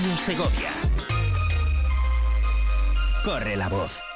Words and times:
Radio 0.00 0.16
Segovia. 0.16 0.72
Corre 3.22 3.54
la 3.54 3.68
voz. 3.68 4.09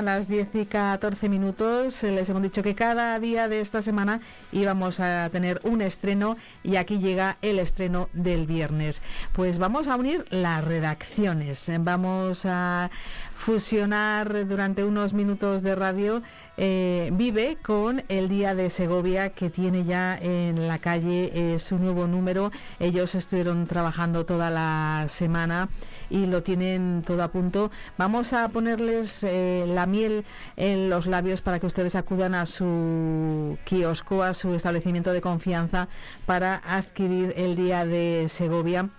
A 0.00 0.02
las 0.02 0.28
10 0.28 0.54
y 0.54 0.64
14 0.64 1.28
minutos 1.28 2.02
les 2.04 2.26
hemos 2.30 2.42
dicho 2.42 2.62
que 2.62 2.74
cada 2.74 3.20
día 3.20 3.48
de 3.48 3.60
esta 3.60 3.82
semana 3.82 4.22
íbamos 4.50 4.98
a 4.98 5.28
tener 5.30 5.60
un 5.62 5.82
estreno 5.82 6.38
y 6.62 6.76
aquí 6.76 6.98
llega 7.00 7.36
el 7.42 7.58
estreno 7.58 8.08
del 8.14 8.46
viernes. 8.46 9.02
Pues 9.34 9.58
vamos 9.58 9.88
a 9.88 9.96
unir 9.96 10.24
las 10.30 10.64
redacciones, 10.64 11.70
vamos 11.80 12.46
a 12.46 12.90
fusionar 13.40 14.46
durante 14.46 14.84
unos 14.84 15.14
minutos 15.14 15.62
de 15.62 15.74
radio 15.74 16.22
eh, 16.58 17.08
Vive 17.14 17.56
con 17.62 18.02
el 18.10 18.28
Día 18.28 18.54
de 18.54 18.68
Segovia 18.68 19.30
que 19.30 19.48
tiene 19.48 19.82
ya 19.82 20.18
en 20.20 20.68
la 20.68 20.78
calle 20.78 21.32
eh, 21.32 21.58
su 21.58 21.78
nuevo 21.78 22.06
número. 22.06 22.52
Ellos 22.78 23.14
estuvieron 23.14 23.66
trabajando 23.66 24.26
toda 24.26 24.50
la 24.50 25.06
semana 25.08 25.70
y 26.10 26.26
lo 26.26 26.42
tienen 26.42 27.02
todo 27.06 27.22
a 27.22 27.28
punto. 27.28 27.70
Vamos 27.96 28.34
a 28.34 28.46
ponerles 28.50 29.24
eh, 29.24 29.64
la 29.66 29.86
miel 29.86 30.26
en 30.56 30.90
los 30.90 31.06
labios 31.06 31.40
para 31.40 31.58
que 31.58 31.66
ustedes 31.66 31.94
acudan 31.94 32.34
a 32.34 32.44
su 32.44 33.56
kiosco, 33.64 34.22
a 34.22 34.34
su 34.34 34.54
establecimiento 34.54 35.14
de 35.14 35.22
confianza 35.22 35.88
para 36.26 36.56
adquirir 36.66 37.32
el 37.38 37.56
Día 37.56 37.86
de 37.86 38.26
Segovia 38.28 38.90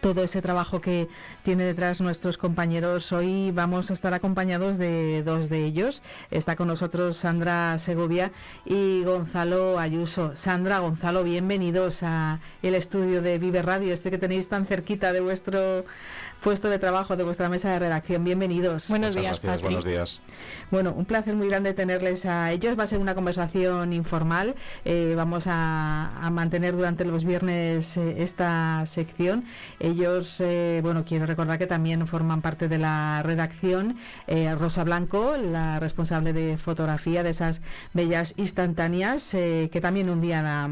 todo 0.00 0.22
ese 0.22 0.42
trabajo 0.42 0.80
que 0.80 1.08
tiene 1.48 1.64
detrás 1.64 2.02
nuestros 2.02 2.36
compañeros. 2.36 3.10
Hoy 3.10 3.52
vamos 3.52 3.90
a 3.90 3.94
estar 3.94 4.12
acompañados 4.12 4.76
de 4.76 5.22
dos 5.22 5.48
de 5.48 5.64
ellos. 5.64 6.02
Está 6.30 6.56
con 6.56 6.68
nosotros 6.68 7.16
Sandra 7.16 7.78
Segovia 7.78 8.32
y 8.66 9.02
Gonzalo 9.02 9.78
Ayuso. 9.78 10.36
Sandra, 10.36 10.80
Gonzalo, 10.80 11.24
bienvenidos 11.24 12.02
a 12.02 12.40
el 12.62 12.74
estudio 12.74 13.22
de 13.22 13.38
Vive 13.38 13.62
Radio, 13.62 13.94
este 13.94 14.10
que 14.10 14.18
tenéis 14.18 14.50
tan 14.50 14.66
cerquita 14.66 15.14
de 15.14 15.20
vuestro 15.20 15.86
puesto 16.40 16.68
de 16.68 16.78
trabajo 16.78 17.16
de 17.16 17.24
vuestra 17.24 17.48
mesa 17.48 17.70
de 17.70 17.78
redacción. 17.78 18.24
Bienvenidos. 18.24 18.88
Buenos 18.88 19.14
días, 19.14 19.40
Buenos 19.62 19.84
días. 19.84 20.20
Bueno, 20.70 20.94
un 20.96 21.04
placer 21.04 21.34
muy 21.34 21.48
grande 21.48 21.74
tenerles 21.74 22.26
a 22.26 22.52
ellos. 22.52 22.78
Va 22.78 22.84
a 22.84 22.86
ser 22.86 22.98
una 22.98 23.14
conversación 23.14 23.92
informal. 23.92 24.54
Eh, 24.84 25.14
vamos 25.16 25.44
a, 25.46 26.28
mantener 26.32 26.76
durante 26.76 27.04
los 27.04 27.24
viernes 27.24 27.96
eh, 27.96 28.16
esta 28.18 28.84
sección. 28.86 29.44
Ellos, 29.80 30.40
eh, 30.40 30.80
bueno, 30.82 31.04
quiero 31.04 31.26
recordar 31.38 31.58
que 31.58 31.68
también 31.68 32.04
forman 32.08 32.42
parte 32.42 32.66
de 32.66 32.78
la 32.78 33.22
redacción. 33.22 33.96
Rosa 34.58 34.82
Blanco, 34.82 35.36
la 35.36 35.78
responsable 35.78 36.32
de 36.32 36.58
fotografía 36.58 37.22
de 37.22 37.30
esas 37.30 37.60
bellas 37.94 38.34
instantáneas, 38.36 39.30
que 39.30 39.78
también 39.80 40.10
un 40.10 40.20
día, 40.20 40.68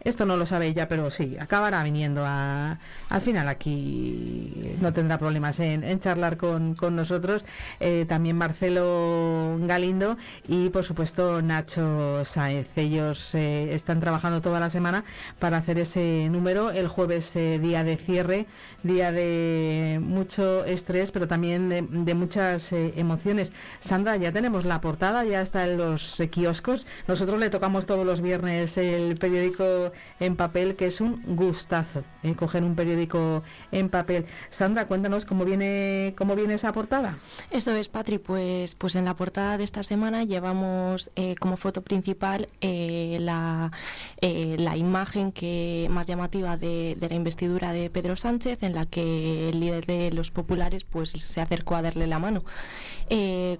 esto 0.00 0.26
no 0.26 0.36
lo 0.36 0.44
sabe 0.44 0.66
ella, 0.66 0.86
pero 0.88 1.10
sí, 1.10 1.38
acabará 1.40 1.82
viniendo 1.82 2.24
a, 2.26 2.78
al 3.08 3.22
final 3.22 3.48
aquí. 3.48 4.52
No 4.82 4.92
tendrá 4.92 5.18
problemas 5.18 5.60
en, 5.60 5.98
charlar 6.00 6.36
con, 6.36 6.76
nosotros. 6.94 7.44
Eh, 7.80 8.04
también 8.08 8.36
Marcelo 8.36 9.56
Galindo 9.60 10.18
y 10.46 10.68
por 10.68 10.84
supuesto 10.84 11.40
Nacho 11.40 12.24
Saez. 12.24 12.68
Ellos 12.76 13.34
eh, 13.34 13.74
están 13.74 14.00
trabajando 14.00 14.40
toda 14.42 14.60
la 14.60 14.68
semana 14.68 15.04
para 15.38 15.58
hacer 15.58 15.78
ese 15.78 16.28
número. 16.30 16.70
El 16.70 16.88
jueves 16.88 17.34
eh, 17.36 17.58
día 17.58 17.84
de 17.84 17.96
cierre, 17.96 18.46
día 18.82 19.12
de 19.12 20.01
mucho 20.02 20.64
estrés, 20.64 21.12
pero 21.12 21.28
también 21.28 21.68
de, 22.04 22.14
muchas 22.14 22.72
emociones. 22.72 23.52
Sandra, 23.80 24.16
ya 24.16 24.32
tenemos 24.32 24.64
la 24.64 24.80
portada, 24.80 25.24
ya 25.24 25.40
está 25.40 25.64
en 25.64 25.78
los 25.78 26.22
kioscos. 26.30 26.86
Nosotros 27.08 27.38
le 27.38 27.50
tocamos 27.50 27.86
todos 27.86 28.06
los 28.06 28.20
viernes 28.20 28.76
el 28.76 29.16
periódico 29.16 29.92
en 30.20 30.36
papel, 30.36 30.76
que 30.76 30.86
es 30.86 31.00
un 31.00 31.22
gustazo 31.36 32.04
coger 32.36 32.64
un 32.64 32.74
periódico 32.74 33.42
en 33.70 33.88
papel. 33.88 34.26
Sandra, 34.50 34.86
cuéntanos 34.86 35.24
cómo 35.24 35.44
viene, 35.44 36.14
cómo 36.16 36.36
viene 36.36 36.54
esa 36.54 36.72
portada. 36.72 37.16
Eso 37.50 37.74
es, 37.74 37.88
Patri, 37.88 38.18
pues, 38.18 38.74
pues 38.74 38.96
en 38.96 39.04
la 39.04 39.14
portada 39.16 39.58
de 39.58 39.64
esta 39.64 39.82
semana 39.82 40.24
llevamos 40.24 41.10
eh, 41.16 41.34
como 41.36 41.56
foto 41.56 41.82
principal 41.82 42.46
eh, 42.60 43.18
la, 43.20 43.72
eh, 44.20 44.56
la 44.58 44.76
imagen 44.76 45.32
que 45.32 45.88
más 45.90 46.06
llamativa 46.06 46.56
de, 46.56 46.96
la 47.00 47.14
investidura 47.14 47.72
de 47.72 47.90
Pedro 47.90 48.16
Sánchez, 48.16 48.62
en 48.62 48.74
la 48.74 48.86
que 48.86 49.50
el 49.50 49.60
líder 49.60 49.81
de 49.86 50.10
los 50.12 50.30
populares 50.30 50.84
pues 50.84 51.10
se 51.10 51.40
acercó 51.40 51.76
a 51.76 51.82
darle 51.82 52.06
la 52.06 52.18
mano. 52.18 52.44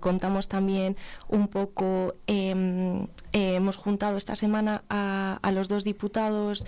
contamos 0.00 0.48
también 0.48 0.96
un 1.28 1.48
poco, 1.48 2.14
em, 2.26 3.06
hemos 3.32 3.76
juntado 3.76 4.16
esta 4.16 4.34
semana 4.34 4.82
a, 4.88 5.38
a 5.42 5.52
los 5.52 5.68
dos 5.68 5.84
diputados, 5.84 6.66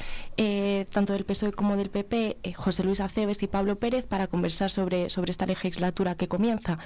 tanto 0.90 1.12
del 1.12 1.24
PSOE 1.24 1.52
como 1.52 1.76
del 1.76 1.90
PP, 1.90 2.38
José 2.54 2.84
Luis 2.84 3.00
Aceves 3.00 3.42
y 3.42 3.46
Pablo 3.46 3.76
Pérez, 3.76 4.06
para 4.06 4.26
conversar 4.26 4.70
sobre, 4.70 5.08
sobre 5.10 5.30
esta 5.30 5.46
legislatura 5.46 6.14
que 6.14 6.28
comienza. 6.28 6.78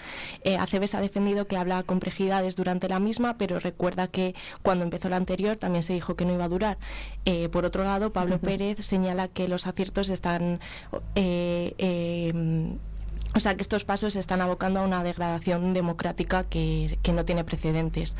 Eh, 0.42 0.56
Aceves 0.56 0.94
ha 0.94 1.00
defendido 1.00 1.46
que 1.46 1.56
habla 1.56 1.82
complejidades 1.82 2.56
durante 2.56 2.88
la 2.88 3.00
misma, 3.00 3.38
pero 3.38 3.58
recuerda 3.60 4.08
que 4.08 4.34
cuando 4.62 4.84
empezó 4.84 5.08
la 5.08 5.16
anterior 5.16 5.56
también 5.56 5.82
se 5.82 5.92
dijo 5.92 6.16
que 6.16 6.24
no 6.24 6.34
iba 6.34 6.44
a 6.44 6.48
durar. 6.48 6.78
Eh, 7.24 7.48
por 7.48 7.64
otro 7.64 7.84
lado, 7.84 8.12
Pablo 8.12 8.38
Pérez 8.38 8.84
señala 8.84 9.28
que 9.28 9.48
los 9.48 9.66
aciertos 9.66 10.10
están... 10.10 10.60
Eh, 11.14 11.74
eh, 11.78 12.32
o 13.34 13.40
sea 13.40 13.54
que 13.54 13.62
estos 13.62 13.84
pasos 13.84 14.16
están 14.16 14.40
abocando 14.40 14.80
a 14.80 14.84
una 14.84 15.02
degradación 15.02 15.72
democrática 15.72 16.44
que, 16.44 16.98
no 17.12 17.24
tiene 17.24 17.44
precedentes. 17.44 18.16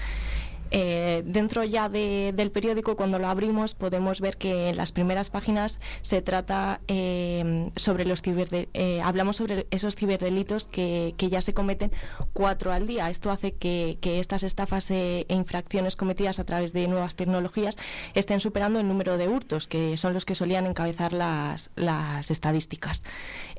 Eh, 0.70 1.22
dentro 1.24 1.64
ya 1.64 1.88
del 1.88 2.50
periódico, 2.50 2.94
cuando 2.94 3.18
lo 3.18 3.28
abrimos, 3.28 3.74
podemos 3.74 4.20
ver 4.20 4.36
que 4.36 4.68
en 4.68 4.76
las 4.76 4.92
primeras 4.92 5.30
páginas 5.30 5.80
se 6.02 6.20
trata 6.20 6.80
eh, 6.88 7.70
sobre 7.76 8.04
los 8.04 8.22
eh, 8.24 9.00
hablamos 9.02 9.36
sobre 9.36 9.66
esos 9.70 9.96
ciberdelitos 9.96 10.66
que, 10.66 11.14
ya 11.18 11.40
se 11.40 11.54
cometen 11.54 11.90
cuatro 12.34 12.70
al 12.70 12.86
día. 12.86 13.08
Esto 13.08 13.30
hace 13.30 13.52
que, 13.52 13.98
estas 14.02 14.42
estafas 14.42 14.90
e 14.90 15.24
infracciones 15.30 15.96
cometidas 15.96 16.38
a 16.38 16.44
través 16.44 16.74
de 16.74 16.86
nuevas 16.86 17.16
tecnologías 17.16 17.76
estén 18.14 18.40
superando 18.40 18.78
el 18.78 18.88
número 18.88 19.16
de 19.16 19.28
hurtos, 19.28 19.68
que 19.68 19.96
son 19.96 20.12
los 20.12 20.26
que 20.26 20.34
solían 20.34 20.66
encabezar 20.66 21.12
las 21.14 22.30
estadísticas. 22.30 23.04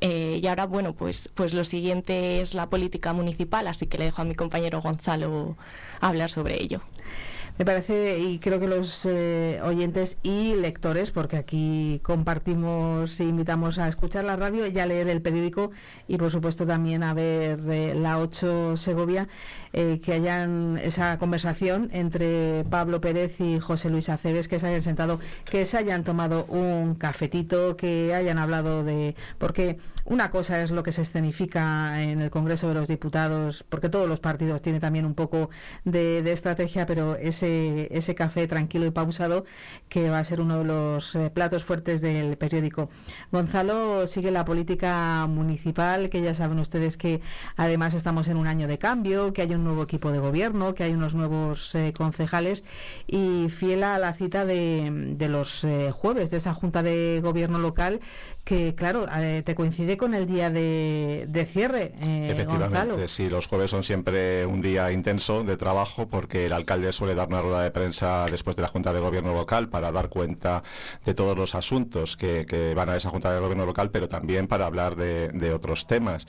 Y 0.01 0.45
ahora, 0.47 0.65
bueno, 0.65 0.93
pues, 0.93 1.29
pues 1.33 1.53
lo 1.53 1.63
siguiente 1.63 2.41
es 2.41 2.53
la 2.53 2.69
política 2.69 3.13
municipal, 3.13 3.67
así 3.67 3.87
que 3.87 3.97
le 3.97 4.05
dejo 4.05 4.21
a 4.21 4.25
mi 4.25 4.35
compañero 4.35 4.81
Gonzalo 4.81 5.57
hablar 5.99 6.29
sobre 6.29 6.61
ello. 6.61 6.81
Me 7.59 7.65
parece, 7.65 8.19
y 8.19 8.39
creo 8.39 8.57
que 8.61 8.69
los 8.69 9.05
eh, 9.05 9.59
oyentes 9.61 10.17
y 10.23 10.55
lectores, 10.55 11.11
porque 11.11 11.35
aquí 11.35 11.99
compartimos 12.03 13.19
e 13.19 13.25
invitamos 13.25 13.79
a 13.79 13.89
escuchar 13.89 14.23
la 14.23 14.37
radio 14.37 14.65
y 14.65 14.79
a 14.79 14.85
leer 14.85 15.09
el 15.09 15.21
periódico 15.21 15.71
y 16.07 16.15
por 16.15 16.31
supuesto 16.31 16.65
también 16.65 17.03
a 17.03 17.13
ver 17.13 17.59
eh, 17.69 17.95
la 17.95 18.19
8 18.19 18.77
Segovia, 18.77 19.27
eh, 19.73 19.99
que 20.01 20.13
hayan 20.13 20.79
esa 20.81 21.17
conversación 21.19 21.89
entre 21.91 22.63
Pablo 22.69 23.01
Pérez 23.01 23.41
y 23.41 23.59
José 23.59 23.89
Luis 23.89 24.07
Aceves, 24.07 24.47
que 24.47 24.57
se 24.57 24.67
hayan 24.67 24.81
sentado, 24.81 25.19
que 25.43 25.65
se 25.65 25.75
hayan 25.77 26.05
tomado 26.05 26.45
un 26.45 26.95
cafetito, 26.95 27.75
que 27.75 28.15
hayan 28.15 28.37
hablado 28.37 28.85
de... 28.85 29.15
Porque 29.37 29.79
una 30.05 30.31
cosa 30.31 30.63
es 30.63 30.71
lo 30.71 30.81
que 30.81 30.93
se 30.93 31.01
escenifica 31.01 32.01
en 32.01 32.21
el 32.21 32.29
Congreso 32.29 32.69
de 32.69 32.75
los 32.75 32.87
Diputados, 32.87 33.65
porque 33.67 33.89
todos 33.89 34.07
los 34.07 34.21
partidos 34.21 34.61
tienen 34.61 34.79
también 34.79 35.05
un 35.05 35.13
poco 35.13 35.49
de, 35.83 36.21
de 36.23 36.31
estrategia, 36.31 36.85
pero 36.85 37.17
ese 37.17 37.48
ese, 37.91 38.15
café 38.15 38.47
tranquilo 38.47 38.85
y 38.85 38.91
pausado 38.91 39.45
que 39.87 40.09
va 40.09 40.19
a 40.19 40.23
ser 40.23 40.41
uno 40.41 40.59
de 40.59 40.65
los 40.65 41.15
eh, 41.15 41.29
platos 41.29 41.63
fuertes 41.63 42.01
del 42.01 42.37
periódico. 42.37 42.89
Gonzalo 43.31 44.07
sigue 44.07 44.31
la 44.31 44.45
política 44.45 45.25
municipal, 45.27 46.09
que 46.09 46.21
ya 46.21 46.35
saben 46.35 46.59
ustedes 46.59 46.97
que 46.97 47.21
además 47.55 47.93
estamos 47.93 48.27
en 48.27 48.37
un 48.37 48.47
año 48.47 48.67
de 48.67 48.77
cambio, 48.77 49.33
que 49.33 49.41
hay 49.41 49.53
un 49.53 49.63
nuevo 49.63 49.83
equipo 49.83 50.11
de 50.11 50.19
gobierno, 50.19 50.73
que 50.75 50.83
hay 50.83 50.93
unos 50.93 51.15
nuevos 51.15 51.73
eh, 51.75 51.93
concejales 51.95 52.63
y 53.07 53.49
fiel 53.49 53.83
a 53.83 53.97
la 53.99 54.13
cita 54.13 54.45
de, 54.45 55.15
de 55.17 55.29
los 55.29 55.63
eh, 55.63 55.91
jueves 55.91 56.29
de 56.31 56.37
esa 56.37 56.53
Junta 56.53 56.83
de 56.83 57.19
Gobierno 57.23 57.59
local 57.59 57.99
que 58.49 58.73
claro, 58.73 59.05
eh, 59.13 59.43
te 59.45 59.53
coincide 59.53 59.95
con 59.95 60.15
el 60.15 60.25
día 60.25 60.49
de, 60.49 61.47
cierre. 61.53 61.93
Eh, 62.01 62.29
Efectivamente, 62.31 63.07
sí, 63.07 63.29
los 63.29 63.45
jueves 63.45 63.69
son 63.69 63.83
siempre 63.83 64.43
un 64.47 64.59
día 64.59 64.91
intenso 64.91 65.43
de 65.43 65.55
trabajo 65.55 66.07
porque 66.07 66.47
el 66.47 66.53
alcalde 66.53 66.91
suele 66.91 67.13
dar 67.13 67.27
una 67.27 67.43
rueda 67.43 67.61
de 67.61 67.69
prensa 67.69 68.25
después 68.25 68.55
de 68.55 68.63
la 68.63 68.67
Junta 68.67 68.91
de 68.91 69.01
Gobierno 69.01 69.35
local 69.35 69.69
para 69.69 69.91
dar 69.91 70.09
cuenta 70.09 70.63
de 71.05 71.13
todos 71.13 71.37
los 71.37 71.53
asuntos 71.53 72.17
que, 72.17 72.73
van 72.75 72.89
a 72.89 72.95
esa 72.95 73.11
Junta 73.11 73.31
de 73.31 73.39
Gobierno 73.39 73.67
local, 73.67 73.91
pero 73.91 74.09
también 74.09 74.47
para 74.47 74.65
hablar 74.65 74.95
de, 74.95 75.53
otros 75.53 75.85
temas. 75.85 76.25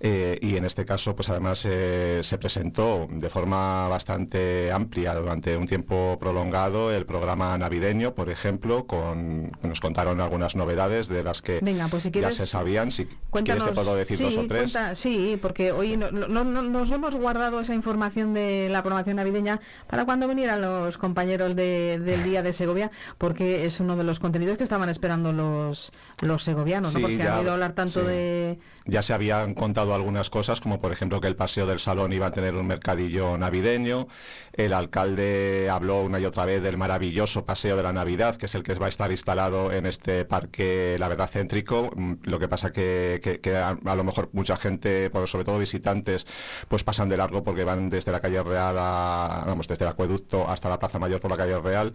Eh, 0.00 0.38
y 0.40 0.56
en 0.56 0.64
este 0.64 0.86
caso, 0.86 1.14
pues 1.14 1.28
además 1.28 1.58
se 1.58 2.38
presentó 2.38 3.06
de 3.10 3.28
forma 3.28 3.86
bastante 3.88 4.72
amplia 4.72 5.14
durante 5.14 5.58
un 5.58 5.66
tiempo 5.66 6.16
prolongado 6.18 6.90
el 6.90 7.04
programa 7.04 7.58
navideño, 7.58 8.14
por 8.14 8.30
ejemplo, 8.30 8.86
con 8.86 9.52
nos 9.62 9.80
contaron 9.80 10.22
algunas 10.22 10.56
novedades 10.56 11.08
de 11.08 11.22
las 11.22 11.42
que 11.42 11.49
Venga, 11.62 11.88
pues 11.88 12.04
si 12.04 12.10
quieres, 12.10 12.36
ya 12.36 12.44
se 12.44 12.50
sabían. 12.50 12.90
Si 12.90 13.06
quieres 13.44 13.64
te 13.64 13.72
puedo 13.72 13.94
decir 13.96 14.18
dos 14.18 14.36
o 14.36 14.46
tres. 14.46 14.76
sí, 14.94 15.38
porque 15.42 15.72
hoy 15.72 15.96
no, 15.96 16.10
nos 16.10 16.90
hemos 16.90 17.14
guardado 17.14 17.60
esa 17.60 17.74
información 17.74 18.34
de 18.34 18.68
la 18.70 18.82
programación 18.82 19.16
navideña 19.16 19.60
para 19.88 20.04
cuando 20.04 20.28
vinieran 20.28 20.60
los 20.60 20.98
compañeros 20.98 21.56
del 21.56 22.24
Día 22.24 22.42
de 22.42 22.52
Segovia, 22.52 22.90
porque 23.18 23.66
es 23.66 23.80
uno 23.80 23.96
de 23.96 24.04
los 24.04 24.18
contenidos 24.20 24.58
que 24.58 24.64
estaban 24.64 24.88
esperando 24.88 25.32
los, 25.32 25.92
los 26.22 26.42
segovianos, 26.42 26.94
¿no? 26.94 27.00
porque 27.00 27.22
han 27.22 27.42
ido 27.42 27.50
a 27.50 27.54
hablar 27.54 27.72
tanto 27.72 28.04
de... 28.04 28.58
Ya 28.84 29.02
se 29.02 29.12
habían 29.12 29.54
contado 29.54 29.94
algunas 29.94 30.30
cosas, 30.30 30.60
como 30.60 30.80
por 30.80 30.92
ejemplo 30.92 31.20
que 31.20 31.28
el 31.28 31.36
Paseo 31.36 31.66
del 31.66 31.80
Salón 31.80 32.12
iba 32.12 32.26
a 32.26 32.30
tener 32.30 32.54
un 32.54 32.66
mercadillo 32.66 33.38
navideño, 33.38 34.08
el 34.52 34.72
alcalde 34.72 35.68
habló 35.70 36.02
una 36.02 36.20
y 36.20 36.24
otra 36.24 36.44
vez 36.44 36.62
del 36.62 36.76
maravilloso 36.76 37.44
Paseo 37.44 37.76
de 37.76 37.82
la 37.82 37.92
Navidad, 37.92 38.36
que 38.36 38.46
es 38.46 38.54
el 38.54 38.62
que 38.62 38.74
va 38.74 38.86
a 38.86 38.88
estar 38.88 39.10
instalado 39.10 39.72
en 39.72 39.86
este 39.86 40.24
parque, 40.24 40.96
la 40.98 41.08
verdad, 41.08 41.30
mm, 41.44 42.12
lo 42.24 42.38
que 42.38 42.48
pasa 42.48 42.72
que, 42.72 43.40
que, 43.42 43.56
a, 43.56 43.76
lo 43.94 44.04
mejor 44.04 44.30
mucha 44.32 44.56
gente, 44.56 45.10
sobre 45.26 45.44
todo 45.44 45.58
visitantes, 45.58 46.26
pues 46.68 46.84
pasan 46.84 47.08
de 47.08 47.16
largo 47.16 47.42
porque 47.42 47.64
van 47.64 47.90
desde 47.90 48.12
la 48.12 48.20
calle 48.20 48.42
Real 48.42 48.76
a, 48.78 49.44
vamos, 49.46 49.68
desde 49.68 49.84
el 49.84 49.90
acueducto 49.90 50.48
hasta 50.48 50.68
la 50.68 50.78
Plaza 50.78 50.98
Mayor 50.98 51.20
por 51.20 51.30
la 51.30 51.36
calle 51.36 51.58
Real, 51.60 51.92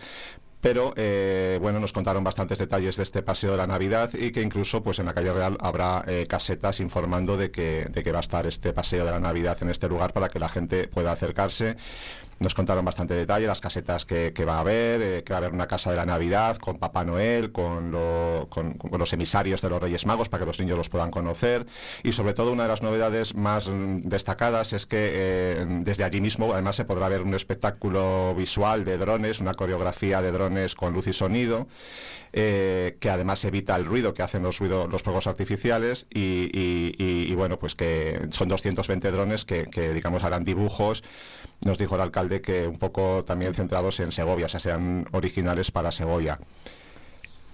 pero 0.65 0.93
eh, 0.95 1.59
bueno, 1.61 1.79
nos 1.79 1.93
contaron 1.93 2.23
bastantes 2.23 2.57
detalles 2.57 2.97
de 2.97 3.03
este 3.03 3.21
paseo 3.21 3.51
de 3.51 3.57
la 3.57 3.67
Navidad 3.67 4.09
y 4.15 4.31
que 4.31 4.41
incluso 4.41 4.81
pues 4.81 4.97
en 4.97 5.05
la 5.05 5.13
calle 5.13 5.31
Real 5.31 5.57
habrá 5.59 6.03
eh, 6.07 6.25
casetas 6.27 6.79
informando 6.79 7.37
de 7.37 7.51
que, 7.51 7.85
de 7.91 8.03
que 8.03 8.11
va 8.11 8.17
a 8.17 8.21
estar 8.21 8.47
este 8.47 8.73
paseo 8.73 9.05
de 9.05 9.11
la 9.11 9.19
Navidad 9.19 9.57
en 9.61 9.69
este 9.69 9.87
lugar 9.87 10.11
para 10.11 10.27
que 10.29 10.39
la 10.39 10.49
gente 10.49 10.87
pueda 10.87 11.11
acercarse 11.11 11.77
nos 12.39 12.53
contaron 12.53 12.83
bastante 12.83 13.13
detalle, 13.13 13.47
las 13.47 13.61
casetas 13.61 14.05
que, 14.05 14.31
va 14.45 14.57
a 14.57 14.59
haber, 14.59 15.01
eh, 15.01 15.23
que 15.23 15.31
va 15.31 15.37
a 15.37 15.39
haber 15.39 15.53
una 15.53 15.67
casa 15.67 15.89
de 15.89 15.95
la 15.95 16.05
Navidad 16.05 16.57
con 16.57 16.77
Papá 16.77 17.05
Noel, 17.05 17.51
con, 17.51 17.91
los 17.91 19.13
emisarios 19.13 19.61
de 19.61 19.69
los 19.69 19.81
Reyes 19.81 20.05
Magos 20.05 20.27
para 20.27 20.41
que 20.41 20.47
los 20.47 20.59
niños 20.59 20.77
los 20.77 20.89
puedan 20.89 21.11
conocer. 21.11 21.65
Y 22.03 22.11
sobre 22.11 22.33
todo 22.33 22.51
una 22.51 22.63
de 22.63 22.69
las 22.69 22.81
novedades 22.81 23.35
más 23.35 23.69
mm, 23.69 24.01
destacadas 24.01 24.73
es 24.73 24.85
que 24.85 24.97
eh, 25.13 25.65
desde 25.81 26.03
allí 26.03 26.19
mismo 26.19 26.51
además 26.51 26.75
se 26.75 26.85
podrá 26.85 27.07
ver 27.07 27.21
un 27.21 27.33
espectáculo 27.33 28.35
visual 28.35 28.83
de 28.83 28.97
drones, 28.97 29.39
una 29.39 29.53
coreografía 29.53 30.21
de 30.21 30.31
drones 30.31 30.75
con 30.75 30.93
luz 30.93 31.07
y 31.07 31.13
sonido. 31.13 31.67
Eh, 32.37 32.97
que 32.99 33.09
además 33.09 33.45
evita 33.45 33.77
el 33.77 33.85
ruido 33.85 34.13
que 34.13 34.21
hacen 34.21 34.43
los, 34.43 34.59
ruidos, 34.59 34.91
los 34.91 35.03
fuegos 35.03 35.25
artificiales 35.25 36.05
y, 36.13 37.33
bueno, 37.33 37.57
pues 37.57 37.75
que 37.75 38.27
son 38.31 38.49
220 38.49 39.09
drones 39.09 39.45
que, 39.45 39.67
que 39.67 39.93
digamos 39.93 40.21
harán 40.25 40.43
dibujos 40.43 41.01
nos 41.63 41.77
dijo 41.77 41.95
el 41.95 42.01
alcalde 42.01 42.41
que 42.41 42.67
un 42.67 42.77
poco 42.77 43.23
también 43.25 43.53
centrados 43.53 43.99
en 43.99 44.11
Segovia, 44.11 44.45
o 44.45 44.49
sea, 44.49 44.59
sean 44.59 45.07
originales 45.11 45.71
para 45.71 45.91
Segovia. 45.91 46.39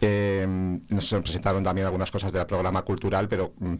Eh, 0.01 0.45
nos 0.89 1.09
presentaron 1.09 1.63
también 1.63 1.86
algunas 1.86 2.09
cosas 2.09 2.31
del 2.31 2.45
programa 2.45 2.81
cultural, 2.81 3.30
pero 3.30 3.53
mm, 3.59 3.75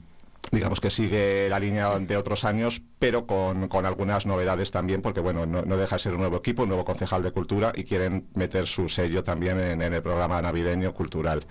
digamos 0.52 0.80
que 0.80 0.92
sigue 0.92 1.48
la 1.50 1.60
línea 1.60 1.98
de 1.98 2.18
otros 2.18 2.46
años, 2.46 2.82
pero 3.00 3.26
con, 3.26 3.70
algunas 3.86 4.26
novedades 4.26 4.72
también, 4.72 5.02
porque 5.02 5.20
bueno, 5.20 5.46
no, 5.46 5.78
deja 5.78 5.96
de 5.96 6.00
ser 6.00 6.14
un 6.14 6.20
nuevo 6.20 6.38
equipo, 6.38 6.64
un 6.64 6.70
nuevo 6.70 6.86
concejal 6.86 7.24
de 7.24 7.32
cultura 7.32 7.72
y 7.76 7.84
quieren 7.84 8.28
meter 8.36 8.68
su 8.68 8.88
sello 8.88 9.24
también 9.24 9.60
en 9.60 9.82
el 9.82 10.02
programa 10.02 10.42
navideño 10.42 10.94
cultural. 10.94 11.46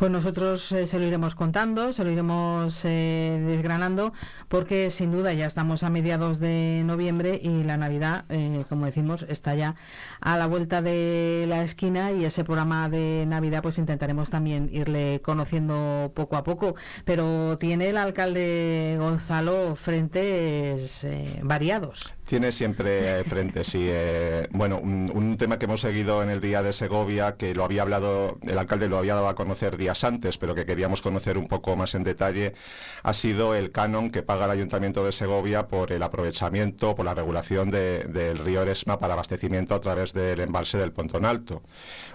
Pues 0.00 0.10
nosotros 0.10 0.72
eh, 0.72 0.86
se 0.86 0.98
lo 0.98 1.04
iremos 1.04 1.34
contando, 1.34 1.92
se 1.92 2.04
lo 2.04 2.10
iremos 2.10 2.86
eh, 2.86 3.38
desgranando, 3.46 4.14
porque 4.48 4.88
sin 4.88 5.12
duda 5.12 5.34
ya 5.34 5.44
estamos 5.44 5.82
a 5.82 5.90
mediados 5.90 6.38
de 6.38 6.80
noviembre 6.86 7.38
y 7.42 7.64
la 7.64 7.76
Navidad, 7.76 8.24
eh, 8.30 8.64
como 8.70 8.86
decimos, 8.86 9.26
está 9.28 9.54
ya 9.54 9.74
a 10.22 10.38
la 10.38 10.46
vuelta 10.46 10.80
de 10.80 11.44
la 11.46 11.62
esquina 11.64 12.12
y 12.12 12.24
ese 12.24 12.44
programa 12.44 12.88
de 12.88 13.26
Navidad 13.28 13.62
pues 13.62 13.76
intentaremos 13.76 14.30
también 14.30 14.70
irle 14.72 15.20
conociendo 15.20 16.12
poco 16.14 16.38
a 16.38 16.44
poco. 16.44 16.76
Pero 17.04 17.58
tiene 17.58 17.90
el 17.90 17.98
alcalde 17.98 18.96
Gonzalo 18.98 19.76
frentes 19.76 21.06
variados. 21.42 22.14
Tiene 22.30 22.52
siempre 22.52 23.24
frente, 23.28 23.64
sí. 23.64 23.88
Eh, 23.90 24.46
bueno, 24.52 24.78
un, 24.78 25.36
tema 25.36 25.58
que 25.58 25.64
hemos 25.64 25.80
seguido 25.80 26.22
en 26.22 26.30
el 26.30 26.40
día 26.40 26.62
de 26.62 26.72
Segovia, 26.72 27.34
que 27.36 27.56
lo 27.56 27.64
había 27.64 27.82
hablado, 27.82 28.38
el 28.42 28.56
alcalde 28.56 28.88
lo 28.88 28.98
había 28.98 29.16
dado 29.16 29.28
a 29.28 29.34
conocer 29.34 29.76
días 29.76 30.04
antes, 30.04 30.38
pero 30.38 30.54
que 30.54 30.64
queríamos 30.64 31.02
conocer 31.02 31.36
un 31.38 31.48
poco 31.48 31.74
más 31.74 31.96
en 31.96 32.04
detalle, 32.04 32.54
ha 33.02 33.14
sido 33.14 33.56
el 33.56 33.72
canon 33.72 34.12
que 34.12 34.22
paga 34.22 34.44
el 34.44 34.52
Ayuntamiento 34.52 35.04
de 35.04 35.10
Segovia 35.10 35.66
por 35.66 35.90
el 35.90 36.04
aprovechamiento, 36.04 36.94
por 36.94 37.04
la 37.04 37.14
regulación 37.14 37.72
del 37.72 38.38
río 38.38 38.62
Eresma 38.62 39.00
para 39.00 39.14
abastecimiento 39.14 39.74
a 39.74 39.80
través 39.80 40.12
del 40.12 40.38
embalse 40.38 40.78
del 40.78 40.92
Pontón 40.92 41.24
Alto. 41.24 41.62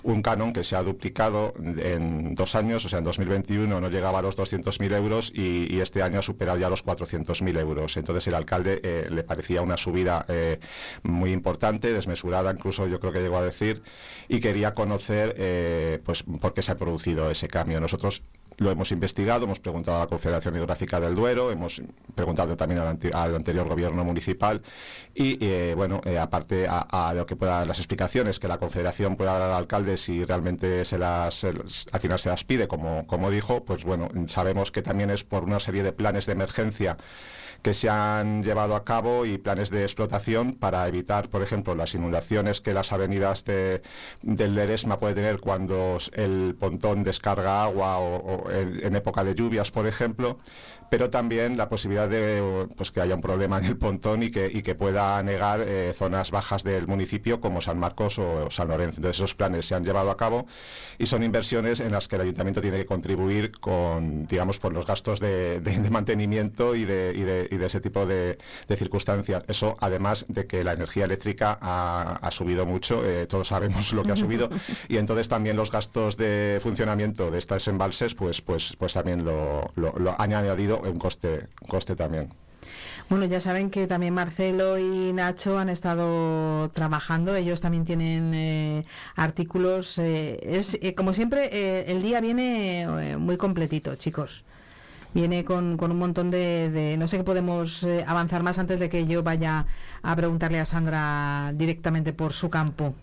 Un 0.04 0.22
canon 0.22 0.54
que 0.54 0.64
se 0.64 0.78
ha 0.78 0.84
duplicado 0.84 1.54
en 1.58 2.36
dos 2.36 2.56
años, 2.56 2.86
o 2.86 2.90
sea, 2.90 3.00
en 3.00 3.06
2021 3.06 3.82
no 3.82 3.90
llegaba 3.90 4.20
a 4.20 4.22
los 4.22 4.38
200.000 4.38 4.96
euros 4.96 5.34
y, 5.36 5.78
este 5.82 6.02
año 6.02 6.20
ha 6.20 6.24
superado 6.24 6.58
ya 6.58 6.70
los 6.70 6.86
400.000 6.86 7.60
euros. 7.60 7.98
Entonces 7.98 8.26
el 8.28 8.36
alcalde 8.36 8.80
eh, 8.82 9.08
le 9.10 9.24
parecía 9.24 9.62
una 9.62 9.76
subida 9.76 10.05
eh, 10.28 10.60
muy 11.04 11.32
importante, 11.32 11.94
desmesurada 11.94 12.52
incluso 12.52 12.88
yo 12.88 13.00
creo 13.00 13.14
que 13.14 13.22
llegó 13.22 13.38
a 13.38 13.44
decir, 13.44 13.82
y 14.28 14.40
quería 14.40 14.74
conocer 14.74 15.36
eh, 15.38 16.00
pues 16.06 16.24
por 16.24 16.54
qué 16.54 16.62
se 16.62 16.72
ha 16.72 16.78
producido 16.78 17.30
ese 17.30 17.48
cambio. 17.48 17.80
Nosotros 17.80 18.22
lo 18.58 18.72
hemos 18.72 18.92
investigado, 18.92 19.46
hemos 19.46 19.60
preguntado 19.60 19.98
a 19.98 20.00
la 20.02 20.08
Confederación 20.08 20.56
Hidrográfica 20.56 21.00
del 21.00 21.16
Duero, 21.16 21.52
hemos 21.52 21.82
preguntado 22.14 22.56
también 22.58 22.82
al, 22.82 23.36
anterior 23.36 23.68
gobierno 23.68 24.04
municipal 24.04 24.62
y, 25.14 25.38
eh, 25.46 25.74
bueno, 25.76 26.02
aparte 26.20 26.68
a, 26.70 27.14
lo 27.16 27.26
que 27.26 27.36
pueda, 27.36 27.66
las 27.66 27.80
explicaciones 27.80 28.40
que 28.40 28.48
la 28.48 28.58
Confederación 28.58 29.16
pueda 29.16 29.34
dar 29.34 29.50
al 29.50 29.56
alcalde 29.56 29.98
si 29.98 30.24
realmente 30.26 30.86
se 30.86 30.98
las, 30.98 31.44
al 31.44 32.00
final 32.00 32.20
se 32.20 32.30
las 32.30 32.44
pide, 32.44 32.68
como, 32.68 33.08
como 33.08 33.32
dijo, 33.32 33.64
pues 33.64 33.84
bueno, 33.84 34.10
sabemos 34.28 34.72
que 34.72 34.82
también 34.82 35.10
es 35.10 35.24
por 35.24 35.44
una 35.44 35.60
serie 35.60 35.84
de 35.84 35.92
planes 35.92 36.26
de 36.26 36.34
emergencia 36.34 36.98
que 37.66 37.74
se 37.74 37.90
han 37.90 38.44
llevado 38.44 38.76
a 38.76 38.86
cabo 38.86 39.26
y 39.26 39.40
planes 39.40 39.72
de 39.72 39.82
explotación 39.82 40.54
para 40.54 40.88
evitar, 40.88 41.30
por 41.30 41.42
ejemplo, 41.42 41.74
las 41.74 41.96
inundaciones 41.96 42.62
que 42.62 42.74
las 42.74 42.92
avenidas 42.92 43.44
de, 43.44 43.82
del 44.22 44.54
Ledesma 44.54 45.00
puede 45.00 45.16
tener 45.16 45.40
cuando 45.40 45.98
el 46.14 46.56
pontón 46.60 47.04
descarga 47.04 47.64
agua 47.64 47.98
o, 47.98 48.45
en, 48.52 48.96
época 48.96 49.24
de 49.24 49.36
lluvias, 49.36 49.72
por 49.72 49.88
ejemplo, 49.88 50.38
pero 50.90 51.10
también 51.10 51.58
la 51.58 51.70
posibilidad 51.70 52.08
de 52.08 52.68
pues, 52.78 52.92
que 52.92 53.02
haya 53.02 53.16
un 53.16 53.22
problema 53.22 53.58
en 53.58 53.66
el 53.66 53.78
pontón 53.78 54.24
y 54.24 54.32
que, 54.32 54.50
y 54.54 54.62
que 54.62 54.76
pueda 54.76 55.22
negar 55.24 55.62
eh, 55.62 55.94
zonas 55.96 56.32
bajas 56.32 56.64
del 56.64 56.88
municipio 56.88 57.42
como 57.42 57.62
San 57.62 57.80
Marcos 57.80 58.20
o, 58.20 58.50
San 58.52 58.68
Lorenzo. 58.68 58.98
Entonces 58.98 59.20
esos 59.20 59.36
planes 59.36 59.66
se 59.66 59.76
han 59.76 59.84
llevado 59.84 60.12
a 60.12 60.18
cabo 60.18 60.46
y 60.98 61.08
son 61.08 61.24
inversiones 61.24 61.80
en 61.80 61.92
las 61.92 62.08
que 62.08 62.16
el 62.16 62.24
ayuntamiento 62.24 62.62
tiene 62.62 62.78
que 62.78 62.86
contribuir 62.86 63.52
con, 63.52 64.28
digamos, 64.28 64.60
por 64.60 64.74
los 64.74 64.86
gastos 64.86 65.20
de, 65.20 65.62
mantenimiento 65.90 66.76
y 66.76 66.86
de, 66.86 67.14
y 67.50 67.56
de, 67.58 67.66
ese 67.66 67.80
tipo 67.80 68.06
de, 68.06 68.38
circunstancias. 68.76 69.44
Eso 69.48 69.78
además 69.80 70.26
de 70.28 70.46
que 70.48 70.64
la 70.64 70.74
energía 70.74 71.06
eléctrica 71.06 71.58
ha, 71.62 72.30
subido 72.32 72.66
mucho, 72.66 73.06
eh, 73.06 73.26
todos 73.28 73.48
sabemos 73.48 73.94
lo 73.94 74.04
que 74.04 74.12
ha 74.12 74.16
subido, 74.16 74.50
y 74.90 74.98
entonces 74.98 75.30
también 75.30 75.56
los 75.56 75.72
gastos 75.72 76.18
de 76.18 76.60
funcionamiento 76.62 77.32
de 77.32 77.40
estas 77.40 77.68
embalses 77.68 78.16
pues, 78.16 78.35
pues, 78.42 78.76
pues 78.78 78.94
también 78.94 79.26
lo, 79.26 79.72
lo 79.76 80.16
han 80.20 80.34
añadido 80.34 80.80
un 80.82 80.98
coste, 81.00 81.48
coste 81.68 81.96
también. 81.96 82.30
Bueno, 83.10 83.26
ya 83.26 83.40
saben 83.40 83.70
que 83.70 83.86
también 83.88 84.14
Marcelo 84.16 84.80
y 84.80 85.14
Nacho 85.14 85.60
han 85.60 85.70
estado 85.70 86.70
trabajando, 86.72 87.36
ellos 87.36 87.62
también 87.62 87.86
tienen 87.86 88.34
eh, 88.34 88.86
artículos. 89.16 89.98
Eh, 90.00 90.40
es 90.42 90.78
eh, 90.82 90.96
como 90.96 91.14
siempre, 91.14 91.92
el 91.92 92.02
día 92.02 92.20
viene 92.22 93.16
muy 93.20 93.38
completito, 93.38 93.96
chicos. 93.96 94.44
viene 95.16 95.46
con, 95.46 95.78
con 95.78 95.92
un 95.92 95.98
montón 95.98 96.30
de, 96.30 96.70
de, 96.70 96.98
no 96.98 97.08
sé 97.08 97.18
qué 97.18 97.24
podemos 97.24 97.84
eh, 97.84 98.04
avanzar 98.06 98.44
más 98.44 98.60
antes 98.60 98.80
de 98.82 98.90
que 98.90 99.08
yo 99.08 99.24
vaya 99.24 99.66
a 100.04 100.16
preguntarle 100.16 100.60
a 100.60 100.66
Sandra 100.66 101.52
directamente 101.56 102.12
por 102.14 102.34
su 102.34 102.50
campo. 102.50 102.94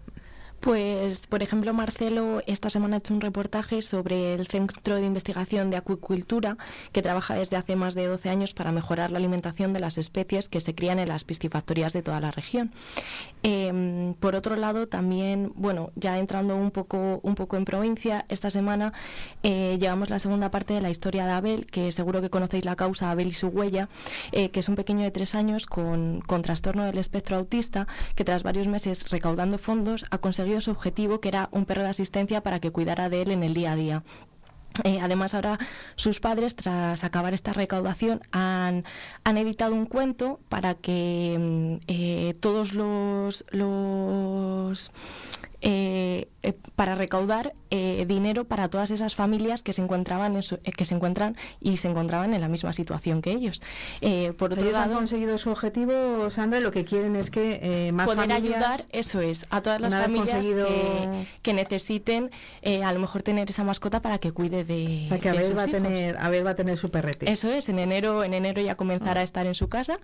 Pues, 0.63 1.27
por 1.27 1.43
ejemplo, 1.43 1.75
Marcelo 1.75 2.41
esta 2.47 2.71
semana 2.71 2.95
ha 2.95 2.99
hecho 3.01 3.13
un 3.13 3.21
reportaje 3.21 3.83
sobre 3.83 4.35
el 4.35 4.47
Centro 4.47 4.95
de 4.95 5.05
Investigación 5.05 5.71
de 5.71 5.77
Acuicultura, 5.77 6.57
que 6.93 7.03
trabaja 7.03 7.35
desde 7.35 7.57
hace 7.57 7.75
más 7.75 7.97
de 7.97 8.07
12 8.07 8.31
años 8.31 8.55
para 8.55 8.71
mejorar 8.71 9.11
la 9.11 9.19
alimentación 9.19 9.73
de 9.73 9.81
las 9.81 9.99
especies 9.99 10.49
que 10.49 10.61
se 10.61 10.73
crían 10.73 11.01
en 11.01 11.09
las 11.09 11.25
piscifactorías 11.25 11.93
de 11.93 12.03
toda 12.03 12.21
la 12.21 12.31
región. 12.31 12.71
Eh, 13.43 14.15
por 14.21 14.37
otro 14.37 14.55
lado, 14.55 14.87
también, 14.87 15.51
bueno, 15.57 15.91
ya 15.97 16.21
entrando 16.21 16.55
un 16.55 16.71
poco, 16.71 17.19
un 17.25 17.35
poco 17.35 17.57
en 17.57 17.65
provincia, 17.65 18.25
esta 18.29 18.49
semana 18.49 18.93
eh, 19.43 19.79
llevamos 19.81 20.11
la 20.11 20.21
segunda 20.21 20.53
parte 20.53 20.75
de 20.75 20.81
la 20.81 20.91
historia 20.91 21.27
de 21.27 21.33
Abel, 21.33 21.67
que 21.67 21.91
seguro 21.91 22.21
que 22.21 22.31
conocéis 22.31 22.65
la 22.65 22.77
causa 22.77 23.11
Abel 23.11 23.27
y 23.27 23.33
su 23.33 23.49
huella, 23.49 23.89
eh, 24.31 24.51
que 24.51 24.61
es 24.61 24.69
un 24.69 24.77
pequeño 24.77 25.03
de 25.03 25.11
tres 25.11 25.35
años 25.35 25.67
con, 25.67 26.21
con 26.21 26.43
trastorno 26.43 26.85
del 26.85 26.99
espectro 26.99 27.37
autista, 27.37 27.89
que 28.15 28.25
tras 28.25 28.45
varios 28.45 28.69
meses 28.69 29.11
recaudando 29.11 29.59
fondos 29.59 30.07
ha 30.13 30.19
conseguido 30.19 30.52
su 30.61 30.71
objetivo, 30.71 31.21
que 31.21 31.29
era 31.29 31.49
un 31.53 31.65
perro 31.65 31.83
de 31.83 31.89
asistencia 31.89 32.43
para 32.43 32.61
que 32.61 32.71
cuidara 32.71 33.09
de 33.09 33.23
él 33.23 33.31
en 33.31 33.43
el 33.43 33.55
día 33.55 33.73
a 33.73 33.77
día. 33.77 34.03
Eh, 34.85 35.01
además, 35.03 35.35
ahora 35.35 35.59
sus 35.97 36.21
padres, 36.21 36.57
tras 36.57 37.05
acabar 37.05 37.35
esta 37.35 37.53
recaudación, 37.53 38.23
han, 38.31 38.85
han 39.25 39.37
editado 39.37 39.75
un 39.75 39.87
cuento 39.87 40.41
para 40.49 40.75
que 40.75 41.37
mm, 41.39 41.85
eh, 41.89 42.35
todos 42.41 42.73
los, 42.73 43.45
los 43.51 44.91
eh, 45.63 46.29
eh, 46.43 46.53
para 46.77 46.95
recaudar 46.97 47.55
eh, 47.71 48.05
dinero 48.07 48.45
para 48.45 48.69
todas 48.69 48.91
esas 48.91 49.15
familias 49.15 49.63
que 49.63 49.73
se 49.73 49.81
encontraban 49.81 50.37
en 50.37 50.43
su, 50.43 50.57
eh, 50.57 50.73
que 50.77 50.85
se 50.85 50.95
encuentran 50.95 51.37
y 51.61 51.77
se 51.79 51.89
encontraban 51.89 52.35
en 52.35 52.41
la 52.41 52.49
misma 52.49 52.73
situación 52.73 53.23
que 53.23 53.31
ellos. 53.31 53.63
Eh, 54.01 54.33
por 54.37 54.53
otro 54.53 54.65
Ellos 54.65 54.77
han 54.77 54.89
lado, 54.89 54.99
conseguido 54.99 55.39
su 55.39 55.51
objetivo, 55.51 56.29
Sandra, 56.31 56.59
y 56.59 56.63
lo 56.63 56.73
que 56.73 56.85
quieren 56.85 57.17
es 57.17 57.31
que 57.31 57.91
más 57.95 58.07
poder 58.07 58.29
familias... 58.29 58.43
ayudar, 58.43 58.81
eso 58.91 59.21
es, 59.21 59.47
a 59.51 59.63
todas 59.63 59.81
las 59.81 59.95
familias 59.95 60.45
conseguido- 60.45 60.67
que, 60.67 61.27
que 61.43 61.53
necesiten 61.55 62.31
a 62.85 62.93
lo 62.93 62.99
mejor 62.99 63.23
tener 63.23 63.49
esa 63.49 63.65
mascota 63.65 64.03
para 64.03 64.19
que 64.19 64.33
cuide 64.33 64.65
de, 64.65 65.03
O 65.07 65.09
sea, 65.09 65.19
que 65.19 65.31
de 65.31 65.39
Abel 65.39 65.57
va, 65.59 65.63
a 65.63 65.69
tener, 65.69 66.17
Abel 66.19 66.45
va 66.45 66.51
a 66.51 66.57
tener 66.57 66.77
su 66.77 66.91
perrete. 66.91 67.31
Eso 67.31 67.49
es, 67.51 67.69
en 67.69 67.79
enero, 67.79 68.25
en 68.25 68.35
enero 68.35 68.61
ya 68.61 68.75
comenzará 68.75 69.21
a 69.21 69.25
estar 69.25 69.47
en 69.47 69.55
su 69.55 69.69
casa 69.69 69.99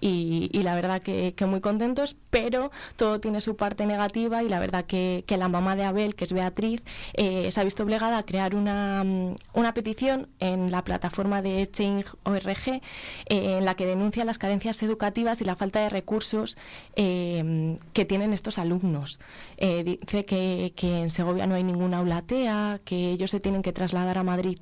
y, 0.00 0.50
y 0.52 0.62
la 0.62 0.74
verdad 0.74 1.00
que, 1.00 1.32
que 1.34 1.46
muy 1.46 1.60
contentos, 1.60 2.16
pero 2.28 2.70
todo 2.96 3.18
tiene 3.20 3.40
su 3.40 3.56
parte 3.56 3.86
negativa 3.86 4.42
y 4.42 4.48
la 4.48 4.60
verdad 4.60 4.84
que, 4.84 4.89
que 4.90 5.36
la 5.38 5.48
mamá 5.48 5.76
de 5.76 5.84
Abel, 5.84 6.14
que 6.14 6.24
es 6.24 6.32
Beatriz, 6.32 6.82
eh, 7.14 7.50
se 7.50 7.60
ha 7.60 7.64
visto 7.64 7.82
obligada 7.82 8.18
a 8.18 8.24
crear 8.24 8.54
una, 8.54 9.04
mm, 9.04 9.34
una 9.54 9.74
petición 9.74 10.28
en 10.40 10.70
la 10.70 10.84
plataforma 10.84 11.42
de 11.42 11.70
Change.org 11.70 12.68
eh, 12.68 12.80
en 13.26 13.64
la 13.64 13.74
que 13.74 13.86
denuncia 13.86 14.24
las 14.24 14.38
carencias 14.38 14.82
educativas 14.82 15.40
y 15.40 15.44
la 15.44 15.56
falta 15.56 15.80
de 15.80 15.88
recursos 15.88 16.56
eh, 16.96 17.76
que 17.92 18.04
tienen 18.04 18.32
estos 18.32 18.58
alumnos. 18.58 19.20
Eh, 19.56 19.84
dice 19.84 20.24
que, 20.24 20.72
en 20.80 21.10
Segovia 21.10 21.46
no 21.46 21.54
hay 21.54 21.64
ninguna 21.64 21.98
aula 21.98 22.22
TEA, 22.22 22.80
que 22.84 23.10
ellos 23.10 23.30
se 23.30 23.40
tienen 23.40 23.62
que 23.62 23.72
trasladar 23.72 24.18
a 24.18 24.24
Madrid 24.24 24.58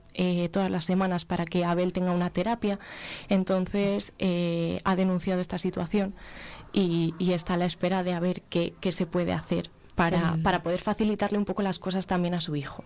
todas 0.52 0.70
las 0.70 0.84
semanas 0.84 1.24
para 1.24 1.44
que 1.44 1.64
Abel 1.64 1.92
tenga 1.92 2.12
una 2.12 2.30
terapia. 2.30 2.78
Entonces 3.28 4.12
ha 4.84 4.96
denunciado 4.96 5.40
esta 5.40 5.58
situación 5.58 6.14
y, 6.72 7.14
está 7.20 7.54
a 7.54 7.56
la 7.56 7.66
espera 7.66 8.02
de 8.02 8.14
a 8.14 8.20
ver 8.20 8.42
qué 8.42 8.92
se 8.92 9.06
puede 9.06 9.32
hacer 9.32 9.70
para, 9.98 10.38
para 10.42 10.62
poder 10.62 10.80
facilitarle 10.80 11.38
un 11.38 11.44
poco 11.44 11.62
las 11.62 11.78
cosas 11.78 12.06
también 12.06 12.34
a 12.34 12.40
su 12.40 12.54
hijo. 12.54 12.84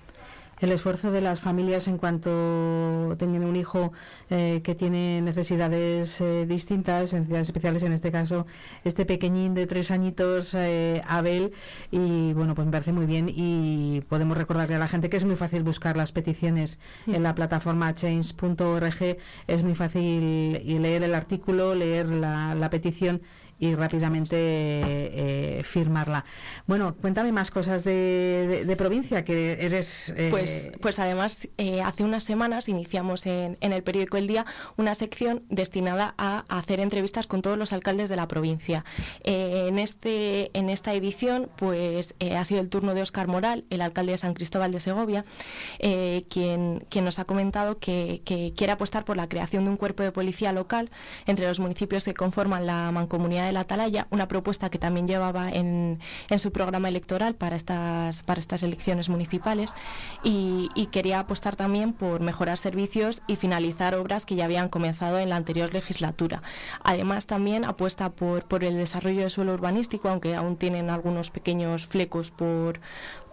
El 0.61 0.71
esfuerzo 0.71 1.11
de 1.11 1.21
las 1.21 1.40
familias 1.40 1.88
en 1.88 1.99
cuanto 1.99 3.16
tengan 3.19 3.42
un 3.42 3.57
hijo 3.57 3.92
eh, 4.31 4.61
que 4.62 4.76
tiene 4.76 5.21
necesidades 5.21 6.21
eh, 6.21 6.47
distintas, 6.47 7.12
necesidades 7.12 7.49
especiales, 7.49 7.83
en 7.83 7.92
este 7.92 8.12
caso 8.12 8.47
este 8.85 9.04
pequeñín 9.04 9.54
de 9.54 9.66
tres 9.66 9.90
añitos, 9.90 10.54
eh, 10.54 11.02
Abel, 11.09 11.52
y 11.90 12.33
bueno, 12.33 12.54
pues 12.54 12.66
me 12.66 12.71
parece 12.71 12.92
muy 12.92 13.07
bien 13.07 13.28
y 13.28 14.02
podemos 14.09 14.38
recordarle 14.38 14.76
a 14.76 14.78
la 14.78 14.87
gente 14.87 15.11
que 15.11 15.16
es 15.16 15.25
muy 15.25 15.35
fácil 15.35 15.64
buscar 15.64 15.97
las 15.97 16.12
peticiones 16.12 16.78
en 17.09 17.25
la 17.25 17.35
plataforma 17.35 17.92
change.org, 17.92 19.16
es 19.49 19.62
muy 19.64 19.75
fácil 19.75 20.62
y 20.64 20.78
leer 20.78 21.02
el 21.02 21.16
artículo, 21.16 21.75
leer 21.75 22.07
la, 22.07 22.54
la 22.54 22.71
petición 22.71 23.21
y 23.62 23.76
rápidamente 23.76 24.35
eh, 24.38 25.62
firmarla. 25.62 26.25
Bueno, 26.66 26.97
cuéntame 26.97 27.31
más 27.31 27.52
cosas 27.52 27.85
de, 27.85 28.47
de- 28.49 28.64
de 28.64 28.76
provincia, 28.76 29.25
que 29.25 29.52
eres... 29.61 30.12
eh, 30.16 30.28
Pues, 30.31 30.69
pues 30.81 30.99
además, 30.99 31.49
eh, 31.59 31.81
hace 31.81 32.02
unas 32.02 32.25
semanas 32.25 32.69
iniciamos 32.69 33.25
en, 33.25 33.57
en 33.61 33.73
el 33.73 33.85
periódico 33.85 34.16
El 34.16 34.26
Día 34.26 34.47
una 34.76 34.97
sección 34.97 35.45
destinada 35.49 36.14
a 36.19 36.45
hacer 36.49 36.81
entrevistas 36.81 37.28
con 37.28 37.40
todos 37.40 37.57
los 37.57 37.73
alcaldes 37.73 38.09
de 38.09 38.16
la 38.16 38.26
provincia. 38.26 38.85
Eh, 39.23 39.66
en, 39.69 39.78
este, 39.78 40.50
en 40.59 40.69
esta 40.69 40.92
edición, 40.95 41.49
pues 41.57 42.14
eh, 42.19 42.35
ha 42.37 42.42
sido 42.42 42.61
el 42.61 42.69
turno 42.69 42.95
de 42.95 43.02
Óscar 43.02 43.28
Moral, 43.28 43.64
el 43.71 43.81
alcalde 43.81 44.11
de 44.11 44.19
San 44.19 44.35
Cristóbal 44.35 44.73
de 44.73 44.81
Segovia, 44.81 45.25
eh, 45.78 46.25
quien, 46.28 46.85
quien 46.90 47.04
nos 47.04 47.21
ha 47.21 47.25
comentado 47.25 47.78
que, 47.78 48.23
que 48.25 48.54
quiere 48.57 48.73
apostar 48.73 49.04
por 49.04 49.16
la 49.16 49.28
creación 49.28 49.62
de 49.64 49.71
un 49.71 49.76
cuerpo 49.76 50.02
de 50.02 50.11
policía 50.11 50.52
local 50.52 50.90
entre 51.26 51.47
los 51.47 51.61
municipios 51.61 52.04
que 52.04 52.14
conforman 52.14 52.66
la 52.66 52.90
mancomunidad 52.90 53.52
la 53.53 53.61
Atalaya, 53.61 54.07
una 54.11 54.29
propuesta 54.29 54.71
que 54.71 54.79
también 54.79 55.07
llevaba 55.07 55.51
en, 55.51 56.01
en 56.31 56.39
su 56.39 56.53
programa 56.53 56.89
electoral 56.89 57.35
para 57.35 57.57
estas, 57.57 58.23
para 58.23 58.41
estas 58.41 58.63
elecciones 58.63 59.09
municipales 59.09 59.75
y, 60.25 60.69
y 60.75 60.87
quería 60.87 61.21
apostar 61.21 61.57
también 61.57 61.93
por 61.93 62.21
mejorar 62.21 62.59
servicios 62.59 63.23
y 63.27 63.37
finalizar 63.37 63.95
obras 63.95 64.25
que 64.25 64.35
ya 64.35 64.45
habían 64.45 64.69
comenzado 64.69 65.19
en 65.19 65.29
la 65.29 65.37
anterior 65.37 65.73
legislatura. 65.73 66.43
Además 66.83 67.27
también 67.27 67.65
apuesta 67.65 68.11
por, 68.11 68.45
por 68.45 68.65
el 68.65 68.77
desarrollo 68.77 69.21
del 69.21 69.31
suelo 69.31 69.55
urbanístico, 69.55 70.09
aunque 70.09 70.35
aún 70.35 70.57
tienen 70.57 70.91
algunos 70.91 71.31
pequeños 71.31 71.87
flecos 71.87 72.31
por, 72.31 72.81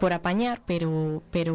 por 0.00 0.12
apañar, 0.12 0.62
pero, 0.66 1.22
pero 1.30 1.54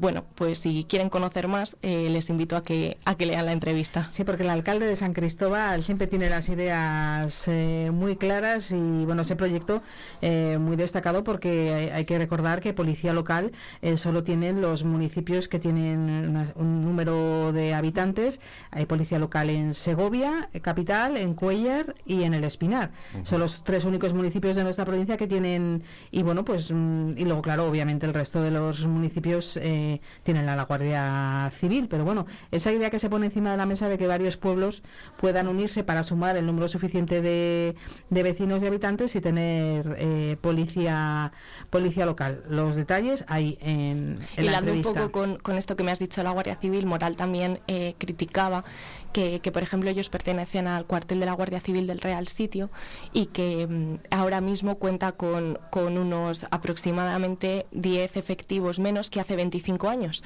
bueno, 0.00 0.24
pues 0.34 0.58
si 0.58 0.84
quieren 0.84 1.10
conocer 1.10 1.46
más, 1.46 1.76
eh, 1.82 2.08
les 2.10 2.30
invito 2.30 2.56
a 2.56 2.62
que, 2.62 2.96
a 3.04 3.14
que 3.16 3.26
lean 3.26 3.44
la 3.46 3.52
entrevista. 3.52 4.08
Sí, 4.10 4.24
porque 4.24 4.42
el 4.44 4.50
alcalde 4.50 4.86
de 4.86 4.96
San 4.96 5.12
Cristóbal 5.12 5.82
siempre 5.84 6.06
tiene 6.06 6.30
las 6.30 6.48
ideas 6.48 7.44
eh, 7.48 7.90
muy 7.92 8.16
claras 8.16 8.70
y 8.72 9.04
bueno, 9.04 9.22
ese 9.22 9.36
proyecto 9.36 9.82
eh, 10.22 10.56
muy 10.58 10.76
destacado 10.76 11.22
porque 11.22 11.72
hay, 11.74 11.88
hay 11.90 12.04
que 12.06 12.16
recordar 12.18 12.60
que 12.62 12.72
policía 12.72 13.12
local 13.12 13.52
eh, 13.82 13.98
solo 13.98 14.24
tienen 14.24 14.60
los 14.62 14.84
municipios 14.84 15.46
que 15.48 15.58
tienen 15.58 15.98
una- 16.30 16.52
un 16.56 16.82
número 16.82 17.52
de 17.52 17.74
habitantes. 17.74 18.40
Hay 18.70 18.86
policía 18.86 19.18
local 19.18 19.50
en 19.50 19.74
Segovia, 19.74 20.48
eh, 20.54 20.60
capital, 20.60 21.18
en 21.18 21.34
Cuellar 21.34 21.94
y 22.06 22.22
en 22.22 22.32
el 22.32 22.44
Espinar. 22.44 22.90
Son 23.24 23.38
los 23.40 23.62
tres 23.64 23.84
únicos 23.84 24.14
municipios 24.14 24.56
de 24.56 24.64
nuestra 24.64 24.86
provincia 24.86 25.18
que 25.18 25.26
tienen 25.26 25.82
y 26.10 26.22
bueno, 26.22 26.42
pues 26.44 26.70
mm, 26.72 27.18
y 27.18 27.24
luego 27.26 27.42
claro, 27.42 27.66
obviamente 27.66 27.81
el 27.90 28.14
resto 28.14 28.42
de 28.42 28.50
los 28.50 28.86
municipios 28.86 29.56
eh, 29.56 30.00
tienen 30.22 30.48
a 30.48 30.56
la 30.56 30.64
Guardia 30.64 31.50
Civil, 31.58 31.88
pero 31.88 32.04
bueno, 32.04 32.26
esa 32.50 32.72
idea 32.72 32.90
que 32.90 32.98
se 32.98 33.08
pone 33.10 33.26
encima 33.26 33.50
de 33.50 33.56
la 33.56 33.66
mesa 33.66 33.88
de 33.88 33.98
que 33.98 34.06
varios 34.06 34.36
pueblos 34.36 34.82
puedan 35.18 35.48
unirse 35.48 35.84
para 35.84 36.02
sumar 36.02 36.36
el 36.36 36.46
número 36.46 36.68
suficiente 36.68 37.20
de, 37.20 37.74
de 38.10 38.22
vecinos 38.22 38.62
y 38.62 38.66
habitantes 38.66 39.14
y 39.16 39.20
tener 39.20 39.96
eh, 39.98 40.36
policía 40.40 41.32
policía 41.70 42.06
local. 42.06 42.42
Los 42.48 42.76
detalles 42.76 43.24
hay 43.28 43.58
en, 43.60 44.18
en 44.36 44.44
la 44.46 44.52
Hilando 44.52 44.72
un 44.72 44.78
entrevista. 44.78 45.00
poco 45.08 45.12
con, 45.12 45.38
con 45.38 45.56
esto 45.56 45.76
que 45.76 45.84
me 45.84 45.90
has 45.90 45.98
dicho 45.98 46.22
la 46.22 46.30
Guardia 46.30 46.56
Civil, 46.56 46.86
Moral 46.86 47.16
también 47.16 47.60
eh, 47.66 47.94
criticaba 47.98 48.64
que, 49.12 49.40
que, 49.40 49.52
por 49.52 49.62
ejemplo, 49.62 49.90
ellos 49.90 50.08
pertenecen 50.08 50.66
al 50.66 50.86
cuartel 50.86 51.20
de 51.20 51.26
la 51.26 51.32
Guardia 51.32 51.60
Civil 51.60 51.86
del 51.86 52.00
Real 52.00 52.28
Sitio 52.28 52.70
y 53.12 53.26
que 53.26 53.66
mm, 53.66 53.94
ahora 54.10 54.40
mismo 54.40 54.76
cuenta 54.76 55.12
con, 55.12 55.58
con 55.70 55.98
unos 55.98 56.46
aproximadamente 56.50 57.66
10 57.72 58.16
efectivos 58.16 58.78
menos 58.78 59.10
que 59.10 59.20
hace 59.20 59.36
25 59.36 59.88
años. 59.88 60.22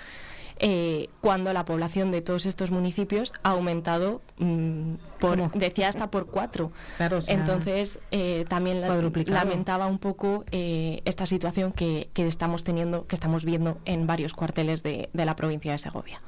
eh, 0.58 1.10
cuando 1.20 1.52
la 1.52 1.66
población 1.66 2.10
de 2.10 2.22
todos 2.22 2.46
estos 2.46 2.70
municipios 2.70 3.34
ha 3.42 3.50
aumentado, 3.50 4.22
mm, 4.38 4.94
por, 5.20 5.36
¿Cómo? 5.36 5.50
decía 5.54 5.88
hasta 5.88 6.10
por 6.10 6.28
cuatro. 6.28 6.72
Claro, 6.96 7.18
o 7.18 7.20
sea, 7.20 7.34
Entonces, 7.34 7.98
eh, 8.10 8.46
también 8.48 8.80
lamentaba 9.26 9.86
un 9.86 9.98
poco 9.98 10.46
eh, 10.52 11.02
esta 11.04 11.26
situación 11.26 11.72
que, 11.72 12.08
que 12.14 12.26
estamos 12.26 12.64
teniendo, 12.64 13.06
que 13.06 13.16
estamos 13.16 13.44
viendo 13.44 13.76
en 13.84 14.06
varios 14.06 14.32
cuarteles 14.32 14.82
de, 14.82 15.10
de 15.12 15.24
la 15.26 15.36
provincia 15.36 15.72
de 15.72 15.78
Segovia. 15.78 16.22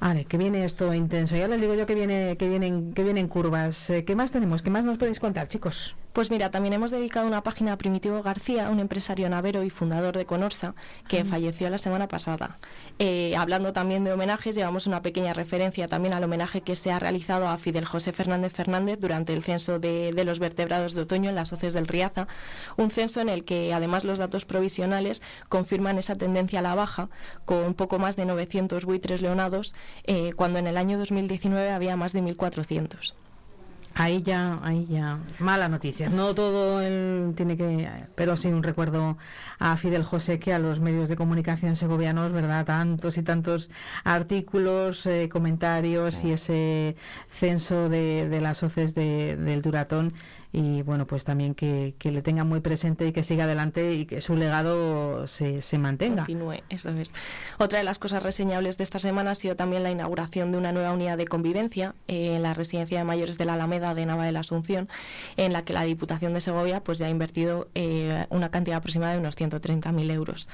Vale, 0.00 0.26
que 0.26 0.36
viene 0.36 0.64
esto 0.64 0.94
intenso. 0.94 1.34
Ya 1.34 1.48
les 1.48 1.60
digo 1.60 1.74
yo 1.74 1.86
que 1.86 1.96
viene, 1.96 2.36
que 2.36 2.48
vienen, 2.48 2.92
que 2.94 3.02
vienen 3.02 3.26
curvas. 3.26 3.90
Eh, 3.90 4.04
¿Qué 4.04 4.14
más 4.14 4.30
tenemos? 4.30 4.62
¿Qué 4.62 4.70
más 4.70 4.84
nos 4.84 4.96
podéis 4.98 5.18
contar, 5.18 5.48
chicos? 5.48 5.96
Pues 6.14 6.30
mira, 6.30 6.52
también 6.52 6.74
hemos 6.74 6.92
dedicado 6.92 7.26
una 7.26 7.42
página 7.42 7.72
a 7.72 7.76
Primitivo 7.76 8.22
García, 8.22 8.70
un 8.70 8.78
empresario 8.78 9.28
navero 9.28 9.64
y 9.64 9.70
fundador 9.70 10.16
de 10.16 10.26
Conorsa, 10.26 10.76
que 11.08 11.24
falleció 11.24 11.68
la 11.70 11.76
semana 11.76 12.06
pasada. 12.06 12.60
Eh, 13.00 13.34
hablando 13.36 13.72
también 13.72 14.04
de 14.04 14.12
homenajes, 14.12 14.54
llevamos 14.54 14.86
una 14.86 15.02
pequeña 15.02 15.34
referencia 15.34 15.88
también 15.88 16.14
al 16.14 16.22
homenaje 16.22 16.60
que 16.60 16.76
se 16.76 16.92
ha 16.92 17.00
realizado 17.00 17.48
a 17.48 17.58
Fidel 17.58 17.84
José 17.84 18.12
Fernández 18.12 18.52
Fernández 18.52 19.00
durante 19.00 19.34
el 19.34 19.42
censo 19.42 19.80
de, 19.80 20.12
los 20.24 20.38
vertebrados 20.38 20.94
de 20.94 21.00
otoño 21.00 21.30
en 21.30 21.34
las 21.34 21.52
hoces 21.52 21.74
del 21.74 21.88
Riaza, 21.88 22.28
un 22.76 22.92
censo 22.92 23.20
en 23.20 23.28
el 23.28 23.44
que 23.44 23.74
además 23.74 24.04
los 24.04 24.20
datos 24.20 24.44
provisionales 24.44 25.20
confirman 25.48 25.98
esa 25.98 26.14
tendencia 26.14 26.60
a 26.60 26.62
la 26.62 26.76
baja, 26.76 27.08
con 27.44 27.74
poco 27.74 27.98
más 27.98 28.14
de 28.14 28.24
900 28.24 28.84
buitres 28.84 29.20
leonados, 29.20 29.74
eh, 30.04 30.30
cuando 30.36 30.60
en 30.60 30.68
el 30.68 30.76
año 30.76 30.96
2019 30.96 31.72
había 31.72 31.96
más 31.96 32.12
de 32.12 32.22
1.400. 32.22 33.14
Ahí 33.96 34.22
ya, 34.22 34.58
ahí 34.62 34.86
ya, 34.90 35.18
mala 35.38 35.68
noticia. 35.68 36.08
No 36.08 36.34
todo 36.34 36.80
tiene 37.34 37.56
que, 37.56 37.88
pero 38.16 38.36
sí 38.36 38.48
un 38.48 38.64
recuerdo 38.64 39.16
a 39.60 39.76
Fidel 39.76 40.02
José 40.02 40.40
que 40.40 40.52
a 40.52 40.58
los 40.58 40.80
medios 40.80 41.08
de 41.08 41.16
comunicación 41.16 41.76
segovianos, 41.76 42.32
¿verdad? 42.32 42.66
Tantos 42.66 43.18
y 43.18 43.22
tantos 43.22 43.70
artículos, 44.02 45.06
eh, 45.06 45.28
comentarios 45.30 46.24
y 46.24 46.32
ese 46.32 46.96
censo 47.28 47.88
de, 47.88 48.28
de 48.28 48.40
las 48.40 48.64
hoces 48.64 48.94
del 48.94 49.62
Duratón 49.62 50.12
y 50.54 50.82
bueno, 50.82 51.04
pues 51.04 51.24
también 51.24 51.56
que, 51.56 51.94
le 52.00 52.22
tenga 52.22 52.44
muy 52.44 52.60
presente 52.60 53.08
y 53.08 53.12
que 53.12 53.24
siga 53.24 53.42
adelante 53.42 53.94
y 53.94 54.06
que 54.06 54.20
su 54.20 54.36
legado 54.36 55.26
se, 55.26 55.62
se 55.62 55.78
mantenga. 55.78 56.26
Continúe, 56.26 56.62
eso 56.68 56.90
es. 56.90 57.10
Otra 57.58 57.80
de 57.80 57.84
las 57.84 57.98
cosas 57.98 58.22
reseñables 58.22 58.78
de 58.78 58.84
esta 58.84 59.00
semana 59.00 59.32
ha 59.32 59.34
sido 59.34 59.56
también 59.56 59.82
la 59.82 59.90
inauguración 59.90 60.52
de 60.52 60.58
una 60.58 60.70
nueva 60.70 60.92
unidad 60.92 61.18
de 61.18 61.26
convivencia 61.26 61.96
en 62.06 62.40
la 62.42 62.54
residencia 62.54 62.98
de 62.98 63.04
mayores 63.04 63.36
de 63.36 63.46
la 63.46 63.54
Alameda 63.54 63.94
de 63.94 64.06
Nava 64.06 64.24
de 64.24 64.30
la 64.30 64.40
Asunción, 64.40 64.88
en 65.36 65.52
la 65.52 65.64
que 65.64 65.72
la 65.72 65.82
Diputación 65.82 66.34
de 66.34 66.40
Segovia 66.40 66.84
pues 66.84 66.98
ya 66.98 67.06
ha 67.06 67.10
invertido 67.10 67.66
eh, 67.74 68.26
una 68.30 68.50
cantidad 68.50 68.76
aproximada 68.76 69.14
de 69.14 69.18
unos 69.18 69.36
130.000 69.36 70.12
euros. 70.12 70.48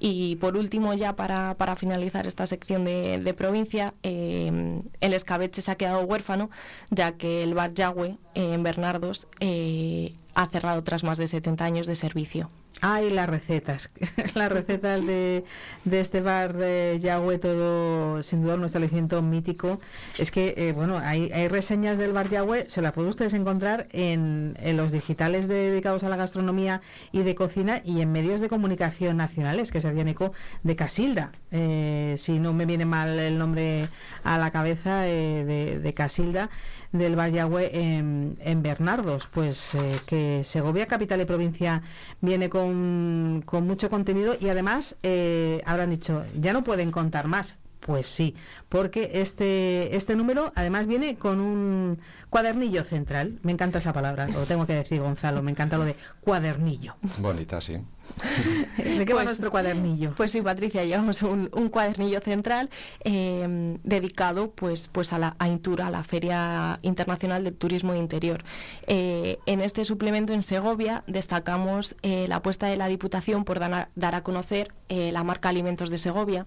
Y 0.00 0.36
por 0.36 0.56
último, 0.56 0.94
ya 0.94 1.16
para, 1.16 1.54
para 1.54 1.76
finalizar 1.76 2.26
esta 2.26 2.46
sección 2.46 2.84
de, 2.84 3.34
provincia, 3.36 3.94
eh, 4.02 4.80
el 5.00 5.12
escabeche 5.12 5.62
se 5.62 5.70
ha 5.70 5.76
quedado 5.76 6.02
huérfano, 6.02 6.50
ya 6.90 7.12
que 7.12 7.42
el 7.42 7.54
bar 7.54 7.74
Yagüe 7.74 8.16
en 8.34 8.62
Bernardos 8.62 9.26
eh, 9.40 10.14
ha 10.34 10.46
cerrado 10.46 10.82
tras 10.82 11.04
más 11.04 11.18
de 11.18 11.26
70 11.26 11.64
años 11.64 11.86
de 11.86 11.94
servicio. 11.94 12.50
Ay, 12.80 13.10
las 13.10 13.28
recetas. 13.28 13.90
las 14.34 14.52
recetas 14.52 15.04
de, 15.04 15.44
de, 15.84 16.00
este 16.00 16.20
bar 16.20 16.52
de 16.52 16.98
Yahweh, 17.02 17.38
todo 17.38 18.22
sin 18.22 18.42
duda 18.42 18.56
nuestro 18.56 18.66
establecimiento 18.66 19.20
mítico. 19.20 19.80
Es 20.16 20.30
que, 20.30 20.54
eh, 20.56 20.72
bueno, 20.72 20.98
hay, 20.98 21.32
hay, 21.32 21.48
reseñas 21.48 21.98
del 21.98 22.12
bar 22.12 22.28
Yahweh, 22.28 22.66
se 22.68 22.80
las 22.80 22.92
pueden 22.92 23.10
ustedes 23.10 23.34
encontrar 23.34 23.88
en, 23.90 24.56
en, 24.60 24.76
los 24.76 24.92
digitales 24.92 25.48
dedicados 25.48 26.04
a 26.04 26.08
la 26.08 26.16
gastronomía 26.16 26.80
y 27.10 27.22
de 27.22 27.34
cocina 27.34 27.82
y 27.84 28.00
en 28.00 28.12
medios 28.12 28.40
de 28.40 28.48
comunicación 28.48 29.16
nacionales 29.16 29.72
que 29.72 29.80
se 29.80 29.88
hacían 29.88 30.06
eco 30.06 30.32
de 30.62 30.76
Casilda. 30.76 31.32
Eh, 31.50 32.14
si 32.18 32.38
no 32.38 32.52
me 32.52 32.64
viene 32.64 32.84
mal 32.84 33.18
el 33.18 33.38
nombre 33.38 33.88
a 34.22 34.38
la 34.38 34.52
cabeza 34.52 35.08
eh, 35.08 35.44
de, 35.44 35.80
de 35.80 35.94
Casilda 35.94 36.48
del 36.92 37.18
Valle 37.18 37.40
en, 37.72 38.38
en 38.40 38.62
Bernardos, 38.62 39.28
pues 39.32 39.74
eh, 39.74 40.00
que 40.06 40.42
Segovia, 40.44 40.86
capital 40.86 41.20
y 41.20 41.24
provincia, 41.24 41.82
viene 42.20 42.48
con, 42.48 43.42
con 43.44 43.66
mucho 43.66 43.90
contenido 43.90 44.36
y 44.40 44.48
además 44.48 44.96
eh, 45.02 45.62
habrán 45.66 45.90
dicho, 45.90 46.24
ya 46.38 46.52
no 46.52 46.64
pueden 46.64 46.90
contar 46.90 47.28
más. 47.28 47.56
Pues 47.80 48.06
sí, 48.08 48.34
porque 48.68 49.12
este, 49.14 49.96
este 49.96 50.14
número 50.14 50.52
además 50.56 50.86
viene 50.86 51.16
con 51.16 51.40
un 51.40 51.98
cuadernillo 52.28 52.84
central. 52.84 53.38
Me 53.42 53.52
encanta 53.52 53.78
esa 53.78 53.92
palabra, 53.92 54.26
lo 54.28 54.44
tengo 54.44 54.66
que 54.66 54.74
decir, 54.74 55.00
Gonzalo, 55.00 55.42
me 55.42 55.52
encanta 55.52 55.78
lo 55.78 55.84
de 55.84 55.94
cuadernillo. 56.20 56.96
Bonita, 57.18 57.60
sí. 57.60 57.78
¿De 58.76 59.04
qué 59.04 59.12
va 59.12 59.20
pues, 59.20 59.26
nuestro 59.26 59.50
cuadernillo? 59.50 60.12
Pues 60.16 60.32
sí, 60.32 60.42
Patricia, 60.42 60.84
llevamos 60.84 61.22
un, 61.22 61.48
cuadernillo 61.70 62.20
central 62.20 62.70
em, 63.04 63.78
dedicado 63.82 64.50
pues, 64.50 64.88
pues 64.88 65.12
a 65.12 65.18
la 65.18 65.36
a 65.38 65.48
Intura, 65.48 65.88
a 65.88 65.90
la 65.90 66.02
Feria 66.02 66.78
Internacional 66.82 67.44
del 67.44 67.54
Turismo 67.54 67.94
Interior. 67.94 68.42
Eh, 68.86 69.38
en 69.46 69.60
este 69.60 69.84
suplemento 69.84 70.32
en 70.32 70.42
Segovia 70.42 71.04
destacamos 71.06 71.96
eh, 72.02 72.26
la 72.28 72.36
apuesta 72.36 72.66
de 72.66 72.76
la 72.76 72.88
Diputación 72.88 73.44
por 73.44 73.58
dar 73.60 74.14
a, 74.14 74.22
conocer 74.22 74.72
eh, 74.88 75.12
la 75.12 75.22
marca 75.22 75.48
Alimentos 75.48 75.90
de 75.90 75.98
Segovia. 75.98 76.46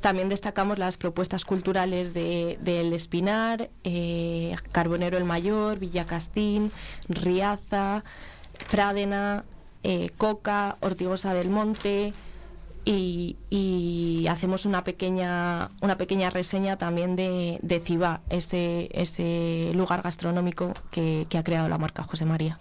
También 0.00 0.28
destacamos 0.28 0.78
las 0.78 0.96
propuestas 0.96 1.44
culturales 1.44 2.14
de, 2.14 2.58
del 2.60 2.92
Espinar, 2.92 3.70
Carbonero 4.72 5.16
el 5.16 5.24
Mayor, 5.24 5.78
Villacastín, 5.78 6.72
Riaza, 7.08 8.04
Frádena, 8.68 9.44
eh, 9.88 10.10
Coca, 10.16 10.76
Ortigosa 10.80 11.32
del 11.32 11.48
Monte 11.48 12.12
y, 12.84 14.26
hacemos 14.28 14.66
una 14.66 14.82
pequeña, 14.82 15.70
una 15.80 15.96
pequeña 15.96 16.30
reseña 16.30 16.76
también 16.76 17.14
de, 17.14 17.58
de 17.62 17.78
Cibá, 17.78 18.20
ese, 18.28 18.88
ese 18.92 19.70
lugar 19.74 20.02
gastronómico 20.02 20.74
que 20.90 21.26
ha 21.38 21.44
creado 21.44 21.68
la 21.68 21.78
marca 21.78 22.02
José 22.02 22.24
María 22.24 22.58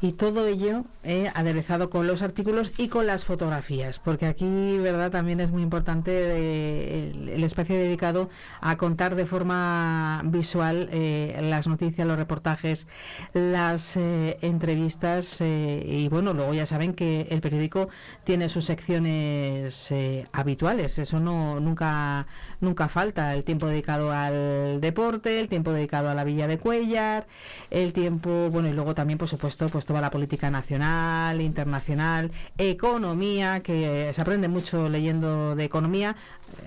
y 0.00 0.12
todo 0.12 0.46
ello 0.46 0.84
eh, 1.04 1.30
aderezado 1.34 1.88
con 1.88 2.06
los 2.06 2.22
artículos 2.22 2.72
y 2.78 2.88
con 2.88 3.06
las 3.06 3.24
fotografías, 3.24 3.98
porque 3.98 4.26
aquí, 4.26 4.76
verdad, 4.78 5.10
también 5.10 5.40
es 5.40 5.50
muy 5.50 5.62
importante 5.62 6.10
eh, 6.12 7.12
el, 7.14 7.44
espacio 7.44 7.76
dedicado 7.76 8.28
a 8.60 8.76
contar 8.76 9.14
de 9.14 9.24
forma 9.24 10.20
visual 10.24 10.88
eh, 10.92 11.38
las 11.42 11.66
noticias, 11.66 12.06
los 12.06 12.16
reportajes, 12.16 12.86
las 13.32 13.96
entrevistas 13.96 15.40
y 15.40 16.08
bueno, 16.08 16.34
luego 16.34 16.52
ya 16.54 16.66
saben 16.66 16.92
que 16.92 17.28
el 17.30 17.40
periódico 17.40 17.88
tiene 18.24 18.48
sus 18.48 18.64
secciones 18.64 19.92
habituales, 20.32 20.98
eso 20.98 21.20
no 21.20 21.60
nunca 21.60 22.26
nunca 22.60 22.88
falta, 22.88 23.34
el 23.34 23.44
tiempo 23.44 23.66
dedicado 23.66 24.12
al 24.12 24.80
deporte, 24.80 25.40
el 25.40 25.48
tiempo 25.48 25.72
dedicado 25.72 26.10
a 26.10 26.14
la 26.14 26.24
Villa 26.24 26.46
de 26.46 26.58
Cuellar, 26.58 27.26
el 27.70 27.92
tiempo, 27.92 28.50
bueno, 28.50 28.68
y 28.68 28.72
luego 28.72 28.94
también 28.94 29.18
por 29.18 29.28
supuesto 29.28 29.68
pues 29.68 29.85
toda 29.86 30.00
la 30.00 30.10
política 30.10 30.50
nacional, 30.50 31.40
internacional, 31.40 32.30
economía, 32.58 33.60
que 33.60 34.10
se 34.12 34.20
aprende 34.20 34.48
mucho 34.48 34.88
leyendo 34.88 35.56
de 35.56 35.64
economía. 35.64 36.16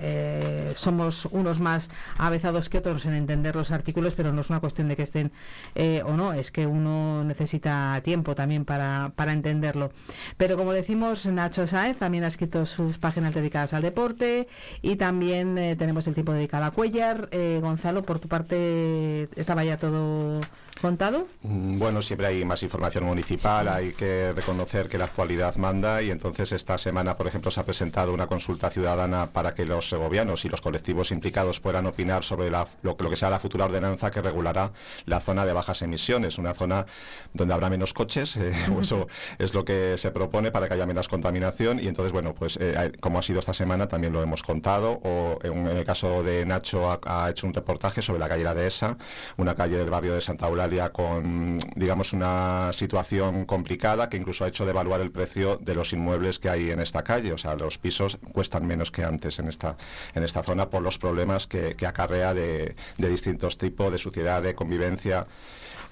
Eh, 0.01 0.73
somos 0.75 1.25
unos 1.25 1.59
más 1.59 1.89
avezados 2.17 2.69
que 2.69 2.77
otros 2.77 3.05
en 3.05 3.13
entender 3.13 3.55
los 3.55 3.71
artículos, 3.71 4.13
pero 4.13 4.31
no 4.31 4.41
es 4.41 4.49
una 4.49 4.59
cuestión 4.59 4.87
de 4.87 4.95
que 4.95 5.03
estén 5.03 5.31
eh, 5.75 6.01
o 6.05 6.13
no, 6.13 6.33
es 6.33 6.51
que 6.51 6.67
uno 6.67 7.23
necesita 7.23 7.99
tiempo 8.03 8.35
también 8.35 8.65
para, 8.65 9.11
para 9.15 9.33
entenderlo. 9.33 9.91
Pero 10.37 10.57
como 10.57 10.73
decimos, 10.73 11.25
Nacho 11.25 11.67
Saez 11.67 11.97
también 11.97 12.23
ha 12.23 12.27
escrito 12.27 12.65
sus 12.65 12.97
páginas 12.97 13.33
dedicadas 13.33 13.73
al 13.73 13.81
deporte 13.81 14.47
y 14.81 14.95
también 14.95 15.57
eh, 15.57 15.75
tenemos 15.75 16.07
el 16.07 16.13
tiempo 16.13 16.33
dedicado 16.33 16.65
a 16.65 16.71
Cuellar. 16.71 17.29
Gonzalo, 17.61 18.03
por 18.03 18.19
tu 18.19 18.27
parte, 18.27 19.29
¿estaba 19.35 19.63
ya 19.63 19.77
todo 19.77 20.41
contado? 20.79 21.27
Mm, 21.41 21.77
bueno, 21.77 22.01
siempre 22.01 22.27
hay 22.27 22.45
más 22.45 22.63
información 22.63 23.03
municipal, 23.03 23.67
hay 23.67 23.91
que 23.93 24.31
reconocer 24.33 24.87
que 24.87 24.97
la 24.97 25.05
actualidad 25.05 25.55
manda 25.57 26.01
y 26.01 26.11
entonces 26.11 26.51
esta 26.51 26.77
semana, 26.77 27.17
por 27.17 27.27
ejemplo, 27.27 27.51
se 27.51 27.59
ha 27.59 27.63
presentado 27.63 28.13
una 28.13 28.27
consulta 28.27 28.69
ciudadana 28.69 29.27
para 29.27 29.53
que 29.53 29.65
los 29.65 29.89
segovianos 29.89 30.45
y 30.45 30.49
los 30.49 30.61
colectivos 30.61 31.11
implicados 31.11 31.59
puedan 31.59 31.85
opinar 31.85 32.23
sobre 32.23 32.49
lo, 32.49 32.97
que 32.97 33.15
sea 33.15 33.29
la 33.29 33.39
futura 33.39 33.65
ordenanza 33.65 34.11
que 34.11 34.21
regulará 34.21 34.71
la 35.05 35.19
zona 35.19 35.45
de 35.45 35.53
bajas 35.53 35.81
emisiones, 35.81 36.37
una 36.37 36.53
zona 36.53 36.85
donde 37.33 37.53
habrá 37.53 37.69
menos 37.69 37.93
coches, 37.93 38.37
eh, 38.37 38.53
eso 38.81 39.07
es 39.37 39.53
lo 39.53 39.65
que 39.65 39.97
se 39.97 40.11
propone 40.11 40.51
para 40.51 40.67
que 40.67 40.75
haya 40.75 40.85
menos 40.85 41.07
contaminación 41.07 41.79
y 41.79 41.87
entonces, 41.87 42.13
bueno, 42.13 42.33
pues 42.33 42.57
eh, 42.61 42.91
como 43.01 43.19
ha 43.19 43.21
sido 43.21 43.39
esta 43.39 43.53
semana 43.53 43.87
también 43.87 44.13
lo 44.13 44.23
hemos 44.23 44.43
contado 44.43 44.99
o 45.03 45.39
en, 45.43 45.67
el 45.67 45.85
caso 45.85 46.23
de 46.23 46.45
Nacho 46.45 46.99
ha, 47.03 47.29
hecho 47.29 47.47
un 47.47 47.53
reportaje 47.53 48.01
sobre 48.01 48.19
la 48.19 48.29
calle 48.29 48.43
La 48.43 48.53
Dehesa, 48.53 48.97
una 49.37 49.55
calle 49.55 49.77
del 49.77 49.89
barrio 49.89 50.13
de 50.13 50.21
Santa 50.21 50.47
Eulalia 50.47 50.68
con, 50.91 51.59
digamos, 51.75 52.13
una 52.13 52.71
situación 52.73 53.45
complicada 53.45 54.09
que 54.09 54.17
incluso 54.17 54.45
ha 54.45 54.47
hecho 54.47 54.65
devaluar 54.65 55.01
el 55.01 55.11
precio 55.11 55.57
de 55.57 55.75
los 55.75 55.93
inmuebles 55.93 56.39
que 56.39 56.49
hay 56.49 56.71
en 56.71 56.79
esta 56.79 57.03
calle. 57.03 57.33
O 57.33 57.37
sea, 57.37 57.55
los 57.55 57.77
pisos 57.77 58.17
cuestan 58.31 58.65
menos 58.65 58.91
que 58.91 59.03
antes 59.03 59.39
en 59.39 59.47
esta, 59.47 59.77
en 60.13 60.23
esta 60.23 60.43
zona 60.43 60.69
por 60.69 60.81
los 60.81 60.97
problemas 60.97 61.47
que, 61.47 61.75
acarrea 61.85 62.33
de, 62.33 62.75
distintos 62.97 63.57
tipos, 63.57 63.91
de 63.91 63.97
suciedad, 63.97 64.41
de 64.41 64.55
convivencia. 64.55 65.27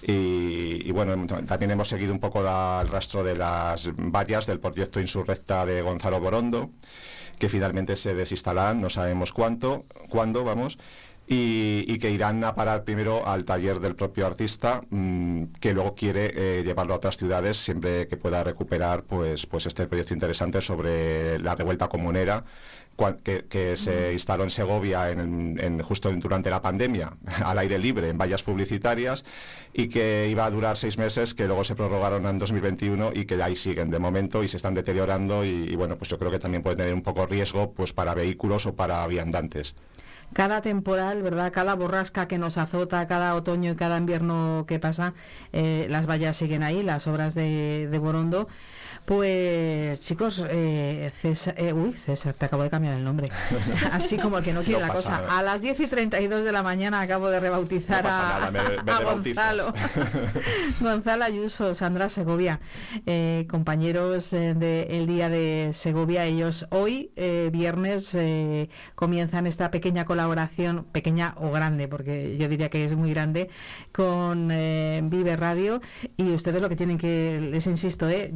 Y, 0.01 0.91
bueno, 0.91 1.25
también 1.47 1.71
hemos 1.71 1.87
seguido 1.87 2.13
un 2.13 2.19
poco 2.19 2.41
el 2.41 2.87
rastro 2.87 3.23
de 3.23 3.35
las 3.35 3.89
vallas 3.95 4.45
del 4.45 4.59
proyecto 4.59 4.99
Insurrecta 4.99 5.65
de 5.65 5.81
Gonzalo 5.81 6.19
Borondo, 6.19 6.69
que 7.39 7.49
finalmente 7.49 7.95
se 7.95 8.13
desinstalan, 8.13 8.79
no 8.79 8.89
sabemos 8.89 9.33
cuánto, 9.33 9.85
cuándo, 10.09 10.43
vamos, 10.43 10.77
y, 11.29 11.97
que 11.99 12.09
irán 12.11 12.43
a 12.43 12.55
parar 12.55 12.83
primero 12.83 13.27
al 13.27 13.43
taller 13.43 13.79
del 13.79 13.95
propio 13.95 14.25
artista, 14.25 14.81
mm, 14.89 15.45
que 15.59 15.73
luego 15.73 15.93
quiere 15.93 16.31
eh, 16.33 16.63
llevarlo 16.63 16.93
a 16.93 16.97
otras 16.97 17.17
ciudades 17.17 17.57
siempre 17.57 18.07
que 18.07 18.17
pueda 18.17 18.43
recuperar 18.43 19.03
pues, 19.03 19.45
pues 19.45 19.65
este 19.65 19.87
proyecto 19.87 20.13
interesante 20.13 20.61
sobre 20.61 21.39
la 21.39 21.55
revuelta 21.55 21.89
comunera 21.89 22.43
que, 23.49 23.77
se 23.77 24.13
instaló 24.13 24.43
en 24.43 24.49
Segovia 24.49 25.11
en, 25.11 25.79
justo 25.81 26.11
durante 26.11 26.49
la 26.49 26.61
pandemia, 26.61 27.11
al 27.45 27.57
aire 27.59 27.77
libre, 27.77 28.09
en 28.09 28.17
vallas 28.17 28.43
publicitarias, 28.43 29.23
y 29.73 29.87
que 29.87 30.27
iba 30.29 30.45
a 30.45 30.49
durar 30.49 30.77
seis 30.77 30.97
meses, 30.97 31.33
que 31.33 31.45
luego 31.45 31.63
se 31.63 31.75
prorrogaron 31.75 32.25
en 32.25 32.37
2021 32.39 33.11
y 33.13 33.25
que 33.25 33.41
ahí 33.41 33.55
siguen 33.55 33.91
de 33.91 33.99
momento 33.99 34.43
y 34.43 34.47
se 34.47 34.57
están 34.57 34.73
deteriorando 34.73 35.45
y, 35.45 35.49
y 35.49 35.75
bueno, 35.75 35.97
pues 35.97 36.09
yo 36.09 36.17
creo 36.17 36.31
que 36.31 36.39
también 36.39 36.63
puede 36.63 36.77
tener 36.77 36.93
un 36.93 37.03
poco 37.03 37.25
riesgo 37.27 37.71
pues 37.71 37.93
para 37.93 38.15
vehículos 38.15 38.65
o 38.65 38.75
para 38.75 39.05
viandantes 39.05 39.75
cada 40.33 40.61
temporal, 40.61 41.21
¿verdad? 41.23 41.51
Cada 41.51 41.75
borrasca 41.75 42.27
que 42.27 42.37
nos 42.37 42.57
azota, 42.57 43.07
cada 43.07 43.35
otoño 43.35 43.71
y 43.71 43.75
cada 43.75 43.97
invierno 43.97 44.65
que 44.67 44.79
pasa, 44.79 45.13
eh, 45.53 45.87
las 45.89 46.07
vallas 46.07 46.37
siguen 46.37 46.63
ahí, 46.63 46.83
las 46.83 47.07
obras 47.07 47.33
de, 47.33 47.87
de 47.89 47.97
Borondo. 47.99 48.47
Pues 49.07 50.01
chicos, 50.01 50.43
eh, 50.49 51.13
César, 51.17 51.55
eh, 51.57 51.71
uy, 51.71 51.93
César, 51.93 52.33
te 52.33 52.43
acabo 52.43 52.63
de 52.63 52.69
cambiar 52.69 52.97
el 52.97 53.05
nombre. 53.05 53.29
Así 53.93 54.17
como 54.17 54.37
el 54.37 54.43
que 54.43 54.51
no 54.51 54.63
quiere 54.63 54.81
la 54.81 54.89
cosa. 54.89 55.23
A 55.29 55.41
las 55.41 55.61
10 55.61 55.79
y 55.79 55.87
32 55.87 56.43
de 56.43 56.51
la 56.51 56.61
mañana 56.61 56.99
acabo 56.99 57.29
de 57.29 57.39
rebautizar 57.39 58.05
a, 58.05 58.51
Gonzalo. 59.05 59.73
Gonzalo 60.81 61.23
Ayuso, 61.23 61.73
Sandra 61.73 62.09
Segovia, 62.09 62.59
eh, 63.05 63.47
compañeros 63.49 64.31
del 64.31 65.07
Día 65.07 65.29
de 65.29 65.71
Segovia. 65.73 66.25
Ellos 66.25 66.67
hoy, 66.71 67.13
viernes, 67.53 68.17
comienzan 68.95 69.47
esta 69.47 69.71
pequeña 69.71 70.03
colaboración, 70.03 70.83
pequeña 70.83 71.33
o 71.37 71.49
grande, 71.51 71.87
porque 71.87 72.35
yo 72.37 72.49
diría 72.49 72.67
que 72.69 72.83
es 72.83 72.93
muy 72.93 73.11
grande, 73.11 73.49
con 73.93 74.49
Vive 74.49 75.37
Radio. 75.37 75.81
Y 76.17 76.33
ustedes 76.33 76.61
lo 76.61 76.67
que 76.67 76.75
tienen 76.75 76.97
que, 76.97 77.39
les 77.51 77.67
insisto, 77.67 78.09
eh, 78.09 78.33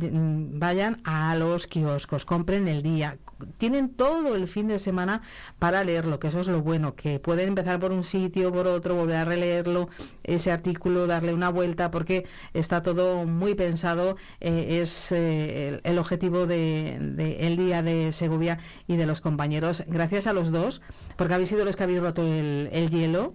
vayan 0.62 1.02
a 1.06 1.36
los 1.36 1.66
kioscos, 1.66 2.24
compren 2.24 2.68
el 2.68 2.84
día. 2.84 3.18
Tienen 3.58 3.90
todo 3.90 4.36
el 4.36 4.48
fin 4.48 4.68
de 4.68 4.78
semana 4.78 5.24
para 5.58 5.84
leerlo, 5.84 6.20
que 6.20 6.28
eso 6.28 6.40
es 6.40 6.48
lo 6.48 6.62
bueno, 6.62 6.94
que 6.94 7.20
pueden 7.20 7.48
empezar 7.48 7.80
por 7.80 7.92
un 7.92 8.04
sitio, 8.04 8.54
por 8.54 8.68
otro, 8.68 8.94
volver 8.94 9.16
a 9.16 9.26
releerlo, 9.26 9.90
ese 10.24 10.52
artículo, 10.52 11.08
darle 11.08 11.34
una 11.34 11.50
vuelta, 11.50 11.90
porque 11.90 12.28
está 12.54 12.84
todo 12.84 13.26
muy 13.26 13.56
pensado. 13.56 14.18
Eh, 14.40 14.82
es 14.84 15.12
eh, 15.12 15.82
el, 15.84 15.98
objetivo 15.98 16.46
del 16.46 17.16
de, 17.16 17.48
el 17.48 17.58
día 17.58 17.82
de 17.82 18.12
Segovia 18.12 18.60
y 18.88 18.98
de 18.98 19.08
los 19.08 19.20
compañeros. 19.20 19.84
Gracias 19.88 20.28
a 20.28 20.34
los 20.34 20.52
dos, 20.52 20.84
porque 21.16 21.34
habéis 21.34 21.50
sido 21.50 21.66
los 21.66 21.76
que 21.76 21.84
habéis 21.86 22.02
roto 22.02 22.22
el, 22.22 22.70
el 22.72 22.92
hielo 22.92 23.34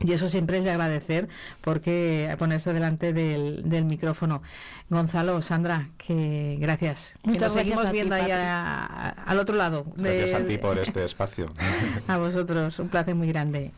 y 0.00 0.12
eso 0.12 0.28
siempre 0.28 0.58
es 0.58 0.64
de 0.64 0.70
agradecer 0.70 1.28
porque 1.60 2.34
ponerse 2.38 2.72
delante 2.72 3.12
del, 3.12 3.84
micrófono. 3.84 4.42
Gonzalo, 4.90 5.40
Sandra, 5.42 5.90
que 5.98 6.56
gracias. 6.60 7.18
Muchas 7.22 7.40
que 7.40 7.44
nos 7.46 7.52
seguimos 7.54 7.92
viendo 7.92 8.14
ahí 8.14 8.30
al 8.30 9.38
otro 9.38 9.54
lado. 9.54 9.86
Gracias 9.96 10.34
a 10.34 10.44
ti 10.44 10.58
por 10.58 10.78
este 10.78 11.04
espacio. 11.04 11.46
a 12.08 12.16
vosotros, 12.18 12.78
un 12.78 12.88
placer 12.88 13.14
muy 13.14 13.28
grande. 13.28 13.72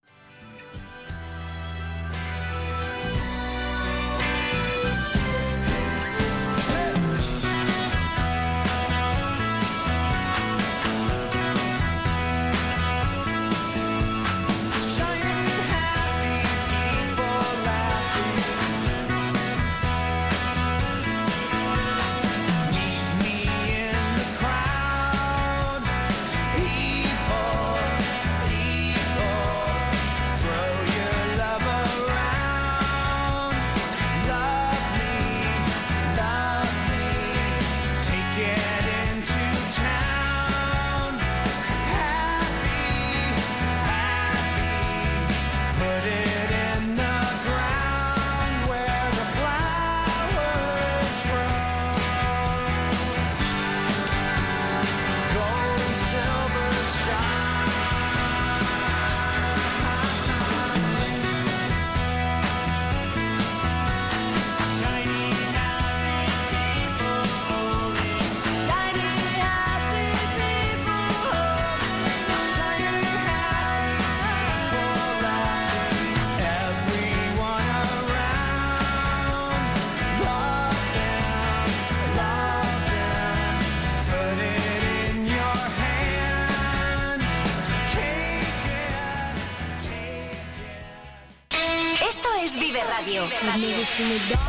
Siempre 94.07 94.46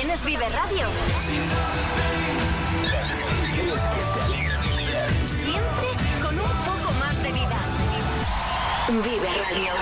Esto 0.00 0.08
también 0.08 0.10
es 0.10 0.24
Vive 0.24 0.48
Radio. 0.48 0.86
Las 2.90 3.10
canciones 3.12 3.82
que 3.82 4.18
te 4.18 4.24
alegran 4.24 4.64
el 4.64 4.76
día. 4.78 5.06
Siempre 5.26 5.88
con 6.22 6.38
un 6.38 6.50
poco 6.64 6.92
más 6.98 7.22
de 7.22 7.32
vida. 7.32 7.58
Vive 8.88 9.28
Radio. 9.28 9.72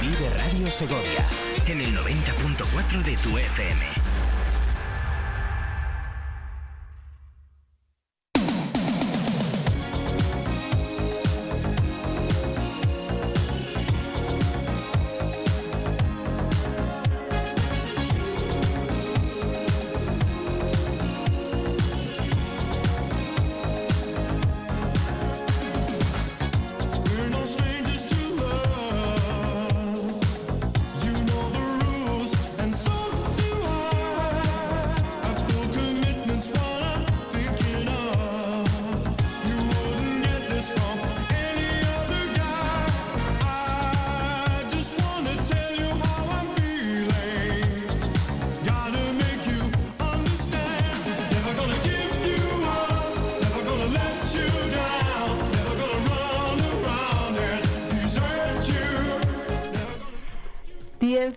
Vive 0.00 0.30
Radio 0.30 0.70
Segovia 0.70 1.24
en 1.66 1.80
el 1.80 1.96
90.4 1.96 3.02
de 3.02 3.16
tu 3.18 3.38
FM. 3.38 4.03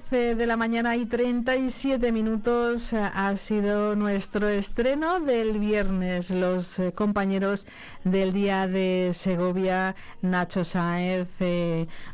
10 0.09 0.13
eh, 0.13 0.35
de 0.35 0.45
la 0.45 0.57
mañana 0.57 0.95
y 0.95 1.05
37 1.05 2.11
minutos 2.11 2.93
eh, 2.93 2.97
ha 2.97 3.35
sido 3.35 3.95
nuestro 3.95 4.47
estreno 4.47 5.19
del 5.19 5.59
viernes. 5.59 6.29
Los 6.29 6.79
eh, 6.79 6.93
compañeros 6.93 7.65
del 8.03 8.31
día 8.31 8.67
de 8.67 9.11
Segovia, 9.13 9.95
Nacho 10.21 10.63
Sáez, 10.63 11.27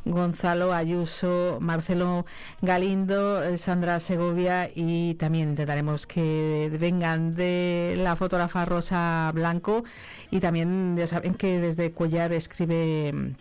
Gonzalo 0.06 0.74
Ayuso, 0.74 1.60
Marcelo 1.62 2.26
Galindo, 2.62 3.58
Sandra 3.58 4.00
Segovia 4.00 4.72
y 4.74 5.16
también 5.16 5.50
intentaremos 5.50 6.08
que 6.08 6.76
vengan 6.80 7.36
de 7.36 7.96
la 7.98 8.16
fotógrafa 8.16 8.66
Rosa 8.66 9.32
Blanco 9.34 9.84
y 10.32 10.40
también 10.40 10.96
ya 10.98 11.08
saben 11.08 11.36
que 11.36 11.60
desde 11.60 11.92
Cuellar 11.92 12.34
escribe 12.34 13.36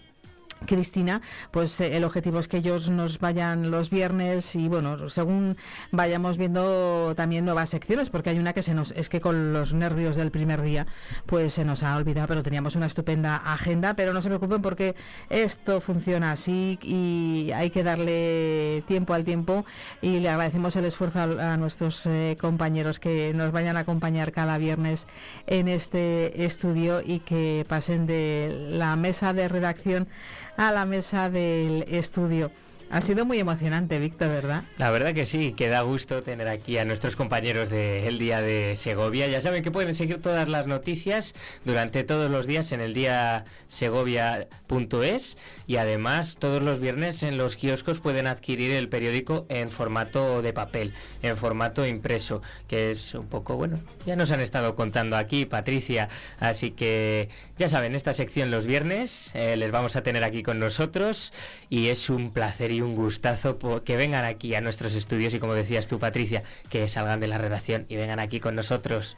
Cristina, 0.66 1.22
pues 1.50 1.80
eh, 1.80 1.96
el 1.96 2.04
objetivo 2.04 2.38
es 2.38 2.48
que 2.48 2.58
ellos 2.58 2.90
nos 2.90 3.18
vayan 3.18 3.70
los 3.70 3.90
viernes 3.90 4.54
y 4.56 4.68
bueno, 4.68 5.08
según 5.08 5.56
vayamos 5.90 6.36
viendo 6.38 7.14
también 7.16 7.44
nuevas 7.44 7.70
secciones, 7.70 8.10
porque 8.10 8.30
hay 8.30 8.38
una 8.38 8.52
que 8.52 8.62
se 8.62 8.74
nos, 8.74 8.92
es 8.92 9.08
que 9.08 9.20
con 9.20 9.52
los 9.52 9.72
nervios 9.72 10.16
del 10.16 10.30
primer 10.30 10.62
día, 10.62 10.86
pues 11.26 11.54
se 11.54 11.64
nos 11.64 11.82
ha 11.82 11.96
olvidado, 11.96 12.28
pero 12.28 12.42
teníamos 12.42 12.76
una 12.76 12.86
estupenda 12.86 13.36
agenda, 13.36 13.94
pero 13.94 14.12
no 14.12 14.22
se 14.22 14.28
preocupen 14.28 14.62
porque 14.62 14.94
esto 15.30 15.80
funciona 15.80 16.32
así 16.32 16.78
y 16.82 17.50
hay 17.54 17.70
que 17.70 17.82
darle 17.82 18.82
tiempo 18.86 19.14
al 19.14 19.24
tiempo 19.24 19.64
y 20.00 20.20
le 20.20 20.28
agradecemos 20.28 20.76
el 20.76 20.84
esfuerzo 20.84 21.20
a, 21.20 21.56
nuestros 21.56 22.06
eh, 22.06 22.36
compañeros 22.40 22.98
que 22.98 23.32
nos 23.34 23.52
vayan 23.52 23.76
a 23.76 23.80
acompañar 23.80 24.32
cada 24.32 24.58
viernes 24.58 25.06
en 25.46 25.68
este 25.68 26.44
estudio 26.44 27.02
y 27.04 27.20
que 27.20 27.64
pasen 27.68 28.06
de 28.06 28.68
la 28.70 28.96
mesa 28.96 29.32
de 29.32 29.48
redacción 29.48 30.08
a 30.56 30.72
la 30.72 30.84
mesa 30.86 31.30
del 31.30 31.84
estudio. 31.88 32.50
Ha 32.92 33.00
sido 33.00 33.24
muy 33.24 33.38
emocionante, 33.38 33.98
Víctor, 33.98 34.28
¿verdad? 34.28 34.64
La 34.76 34.90
verdad 34.90 35.14
que 35.14 35.24
sí, 35.24 35.54
que 35.54 35.70
da 35.70 35.80
gusto 35.80 36.22
tener 36.22 36.46
aquí 36.46 36.76
a 36.76 36.84
nuestros 36.84 37.16
compañeros 37.16 37.70
del 37.70 38.18
Día 38.18 38.42
de 38.42 38.76
Segovia. 38.76 39.26
Ya 39.28 39.40
saben 39.40 39.62
que 39.62 39.70
pueden 39.70 39.94
seguir 39.94 40.20
todas 40.20 40.46
las 40.46 40.66
noticias 40.66 41.34
durante 41.64 42.04
todos 42.04 42.30
los 42.30 42.46
días 42.46 42.70
en 42.70 42.82
el 42.82 42.92
día 42.92 43.46
segovia.es 43.66 45.38
y 45.66 45.76
además 45.76 46.36
todos 46.38 46.62
los 46.62 46.80
viernes 46.80 47.22
en 47.22 47.38
los 47.38 47.56
kioscos 47.56 48.00
pueden 48.00 48.26
adquirir 48.26 48.72
el 48.72 48.90
periódico 48.90 49.46
en 49.48 49.70
formato 49.70 50.42
de 50.42 50.52
papel, 50.52 50.92
en 51.22 51.38
formato 51.38 51.86
impreso, 51.86 52.42
que 52.68 52.90
es 52.90 53.14
un 53.14 53.26
poco, 53.26 53.56
bueno, 53.56 53.80
ya 54.04 54.16
nos 54.16 54.30
han 54.32 54.40
estado 54.40 54.76
contando 54.76 55.16
aquí, 55.16 55.46
Patricia, 55.46 56.10
así 56.40 56.72
que 56.72 57.30
ya 57.62 57.68
saben, 57.68 57.94
esta 57.94 58.12
sección 58.12 58.50
los 58.50 58.66
viernes 58.66 59.30
eh, 59.36 59.56
les 59.56 59.70
vamos 59.70 59.94
a 59.94 60.02
tener 60.02 60.24
aquí 60.24 60.42
con 60.42 60.58
nosotros 60.58 61.32
y 61.70 61.90
es 61.90 62.10
un 62.10 62.32
placer 62.32 62.72
y 62.72 62.80
un 62.80 62.96
gustazo 62.96 63.56
que 63.84 63.96
vengan 63.96 64.24
aquí 64.24 64.56
a 64.56 64.60
nuestros 64.60 64.96
estudios 64.96 65.32
y 65.32 65.38
como 65.38 65.54
decías 65.54 65.86
tú, 65.86 66.00
Patricia, 66.00 66.42
que 66.70 66.88
salgan 66.88 67.20
de 67.20 67.28
la 67.28 67.38
redacción 67.38 67.86
y 67.88 67.94
vengan 67.94 68.18
aquí 68.18 68.40
con 68.40 68.56
nosotros 68.56 69.16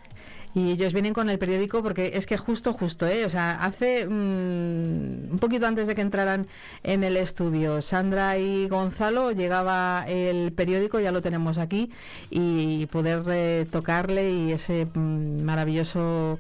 y 0.55 0.71
ellos 0.71 0.93
vienen 0.93 1.13
con 1.13 1.29
el 1.29 1.39
periódico 1.39 1.83
porque 1.83 2.13
es 2.15 2.27
que 2.27 2.37
justo, 2.37 2.73
justo, 2.73 3.07
¿eh? 3.07 3.25
o 3.25 3.31
sea, 3.31 3.65
hace 3.65 4.07
mm, 4.07 5.33
un 5.33 5.39
poquito 5.41 5.67
antes 5.67 5.89
de 5.89 5.95
que 5.95 6.01
entraran 6.01 6.47
en 6.83 7.03
el 7.03 7.17
estudio, 7.17 7.83
Sandra 7.83 8.39
y 8.39 8.69
Gonzalo 8.69 9.33
llegaba 9.33 10.05
el 10.07 10.53
periódico, 10.53 11.01
ya 11.01 11.13
lo 11.13 11.23
tenemos 11.23 11.59
aquí, 11.59 11.91
y 12.31 12.87
poder 12.87 13.23
eh, 13.29 13.67
tocarle 13.71 14.31
y 14.31 14.53
ese 14.53 14.87
mm, 14.87 15.43
maravilloso 15.43 16.39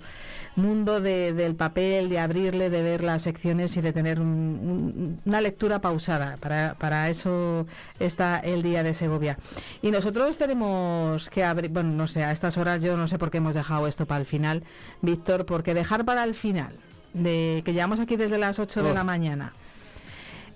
mundo 0.57 1.00
del 1.00 1.57
papel, 1.57 2.09
de 2.09 2.18
abrirle, 2.18 2.70
de 2.70 2.83
ver 2.83 3.03
las 3.03 3.22
secciones 3.22 3.77
y 3.77 3.81
de 3.81 3.92
tener 3.92 4.20
una 4.20 5.40
lectura 5.40 5.81
pausada. 5.81 6.37
Para, 6.40 6.74
para 6.74 7.09
eso 7.11 7.66
está 7.98 8.38
el 8.38 8.62
Día 8.62 8.83
de 8.83 8.94
Segovia. 8.94 9.38
Y 9.83 9.90
nosotros 9.90 10.37
tenemos 10.37 11.29
que 11.31 11.44
abrir, 11.44 11.70
bueno, 11.70 11.90
no 11.90 12.07
sé, 12.07 12.24
a 12.24 12.33
estas 12.33 12.57
horas 12.57 12.83
yo 12.83 12.96
no 12.96 13.09
sé 13.09 13.18
por 13.18 13.31
qué 13.31 13.38
hemos 13.38 13.55
dejado 13.55 13.87
esto 13.87 14.04
para 14.07 14.21
el 14.21 14.27
final, 14.27 14.62
Víctor, 15.03 15.47
porque 15.47 15.75
dejar 15.75 16.05
para 16.05 16.25
el 16.25 16.35
final, 16.35 16.73
de 17.12 17.62
que 17.64 17.73
llevamos 17.73 18.01
aquí 18.01 18.17
desde 18.17 18.38
las 18.38 18.59
8 18.59 18.83
de 18.83 18.95
la 18.95 19.05
mañana, 19.05 19.53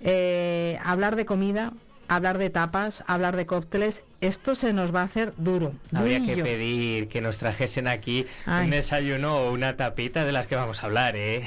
eh, 0.01 0.77
hablar 0.83 1.15
de 1.15 1.25
comida, 1.25 1.73
hablar 2.07 2.37
de 2.37 2.49
tapas, 2.49 3.03
hablar 3.07 3.35
de 3.35 3.45
cócteles, 3.45 4.03
esto 4.19 4.55
se 4.55 4.73
nos 4.73 4.93
va 4.93 5.01
a 5.01 5.05
hacer 5.05 5.33
duro. 5.37 5.73
Habría 5.93 6.23
que 6.25 6.43
pedir 6.43 7.07
que 7.07 7.21
nos 7.21 7.37
trajesen 7.37 7.87
aquí 7.87 8.25
un 8.47 8.69
desayuno 8.71 9.37
o 9.37 9.51
una 9.51 9.77
tapita 9.77 10.25
de 10.25 10.31
las 10.31 10.47
que 10.47 10.55
vamos 10.55 10.83
a 10.83 10.87
hablar, 10.87 11.15
¿eh? 11.15 11.43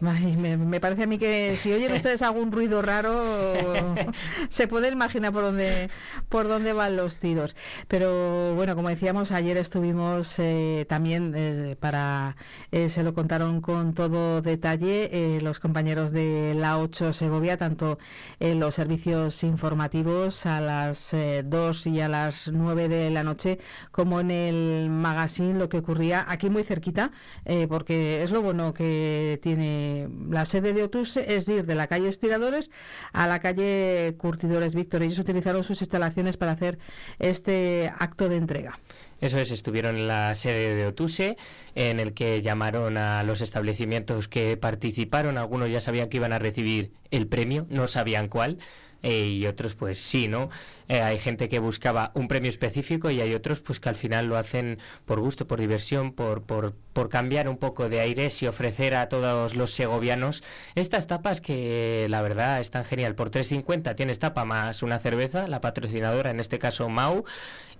Me, 0.00 0.80
parece 0.80 1.04
a 1.04 1.06
mí 1.06 1.18
que 1.18 1.56
si 1.56 1.72
oyen 1.72 1.92
ustedes 1.94 2.22
algún 2.22 2.52
ruido 2.52 2.82
raro, 2.82 3.24
se 4.48 4.68
puede 4.68 4.88
imaginar 4.90 5.32
por 5.32 5.42
dónde, 5.42 5.90
por 6.28 6.48
dónde 6.48 6.72
van 6.72 6.96
los 6.96 7.18
tiros. 7.18 7.56
Pero 7.88 8.54
bueno, 8.54 8.76
como 8.76 8.88
decíamos, 8.88 9.32
ayer 9.32 9.56
estuvimos 9.56 10.38
eh, 10.38 10.86
también 10.88 11.34
eh, 11.36 11.76
para, 11.78 12.36
eh, 12.70 12.88
se 12.88 13.02
lo 13.02 13.14
contaron 13.14 13.60
con 13.60 13.94
todo 13.94 14.42
detalle 14.42 15.38
los 15.42 15.60
compañeros 15.60 16.12
de 16.12 16.54
la 16.54 16.78
8 16.78 17.12
Segovia, 17.12 17.56
tanto 17.56 17.98
en 18.40 18.60
los 18.60 18.74
servicios 18.74 19.42
informativos 19.42 20.46
a 20.46 20.60
las 20.60 21.14
2 21.44 21.86
y 21.86 22.00
a 22.00 22.08
las 22.08 22.48
9 22.48 22.88
de 22.88 23.10
la 23.10 23.22
noche, 23.22 23.58
como 23.90 24.20
en 24.20 24.30
el 24.30 24.90
magazine, 24.90 25.58
lo 25.58 25.68
que 25.68 25.78
ocurría 25.78 26.24
aquí 26.28 26.50
muy 26.50 26.64
cerquita, 26.64 27.10
porque 27.68 28.22
es 28.22 28.30
lo 28.30 28.42
bueno 28.42 28.74
que 28.74 29.38
tiene 29.42 29.87
la 30.28 30.44
sede 30.44 30.72
de 30.72 30.82
Otuse 30.82 31.36
es 31.36 31.48
ir 31.48 31.66
de 31.66 31.74
la 31.74 31.86
calle 31.86 32.08
Estiradores 32.08 32.70
a 33.12 33.26
la 33.26 33.40
calle 33.40 34.14
Curtidores 34.18 34.74
Víctor. 34.74 35.02
Ellos 35.02 35.18
utilizaron 35.18 35.64
sus 35.64 35.80
instalaciones 35.80 36.36
para 36.36 36.52
hacer 36.52 36.78
este 37.18 37.92
acto 37.98 38.28
de 38.28 38.36
entrega. 38.36 38.78
Eso 39.20 39.38
es, 39.38 39.50
estuvieron 39.50 39.96
en 39.96 40.06
la 40.06 40.34
sede 40.34 40.74
de 40.74 40.86
Otuse, 40.86 41.36
en 41.74 41.98
el 41.98 42.14
que 42.14 42.40
llamaron 42.40 42.96
a 42.96 43.22
los 43.24 43.40
establecimientos 43.40 44.28
que 44.28 44.56
participaron. 44.56 45.38
Algunos 45.38 45.70
ya 45.70 45.80
sabían 45.80 46.08
que 46.08 46.18
iban 46.18 46.32
a 46.32 46.38
recibir 46.38 46.92
el 47.10 47.26
premio, 47.26 47.66
no 47.68 47.88
sabían 47.88 48.28
cuál. 48.28 48.58
Eh, 49.02 49.28
y 49.28 49.46
otros 49.46 49.76
pues 49.76 50.00
sí, 50.00 50.26
¿no? 50.26 50.50
Eh, 50.88 51.00
hay 51.00 51.18
gente 51.18 51.48
que 51.48 51.60
buscaba 51.60 52.10
un 52.14 52.26
premio 52.26 52.50
específico 52.50 53.10
y 53.10 53.20
hay 53.20 53.32
otros 53.32 53.60
pues 53.60 53.78
que 53.78 53.88
al 53.88 53.94
final 53.94 54.26
lo 54.26 54.36
hacen 54.36 54.78
por 55.04 55.20
gusto, 55.20 55.46
por 55.46 55.60
diversión, 55.60 56.12
por, 56.12 56.42
por, 56.42 56.74
por 56.98 57.10
cambiar 57.10 57.48
un 57.48 57.58
poco 57.58 57.88
de 57.88 58.00
aires 58.00 58.42
y 58.42 58.48
ofrecer 58.48 58.96
a 58.96 59.08
todos 59.08 59.54
los 59.54 59.70
segovianos 59.72 60.42
estas 60.74 61.06
tapas 61.06 61.40
que 61.40 62.08
la 62.10 62.22
verdad 62.22 62.60
están 62.60 62.84
genial. 62.84 63.14
Por 63.14 63.30
3.50 63.30 63.94
tienes 63.94 64.18
tapa 64.18 64.44
más 64.44 64.82
una 64.82 64.98
cerveza, 64.98 65.46
la 65.46 65.60
patrocinadora, 65.60 66.30
en 66.30 66.40
este 66.40 66.58
caso 66.58 66.88
Mau, 66.88 67.24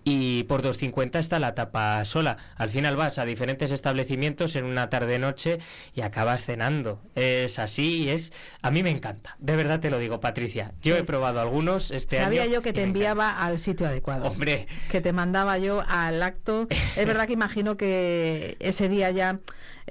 y 0.05 0.45
por 0.45 0.63
2.50 0.63 1.19
está 1.19 1.39
la 1.39 1.55
tapa 1.55 2.05
sola. 2.05 2.39
Al 2.57 2.71
final 2.71 2.97
vas 2.97 3.19
a 3.19 3.25
diferentes 3.25 3.71
establecimientos 3.73 4.57
en 4.57 4.65
una 4.65 4.89
tarde-noche 4.89 5.59
y 5.95 6.01
acabas 6.01 6.45
cenando. 6.45 7.01
Es 7.15 7.59
así, 7.59 8.09
es... 8.09 8.33
A 8.63 8.71
mí 8.71 8.83
me 8.83 8.91
encanta, 8.91 9.37
de 9.39 9.57
verdad 9.57 9.81
te 9.81 9.91
lo 9.91 9.99
digo, 9.99 10.21
Patricia. 10.21 10.73
Yo 10.83 10.97
he 10.97 11.05
probado 11.05 11.41
algunos 11.41 11.91
este 11.91 12.19
año. 12.19 12.27
Sabía 12.27 12.47
yo 12.47 12.63
que 12.63 12.73
te 12.73 12.83
enviaba 12.83 13.39
al 13.39 13.59
sitio 13.59 13.87
adecuado. 13.87 14.27
Hombre. 14.27 14.67
Que 14.91 15.01
te 15.01 15.13
mandaba 15.13 15.59
yo 15.59 15.85
al 15.89 16.23
acto. 16.23 16.69
es 16.71 17.07
verdad 17.07 17.27
que 17.27 17.35
imagino 17.35 17.77
que 17.77 18.57
ese 18.61 18.89
día 18.89 19.08
ya 19.11 19.41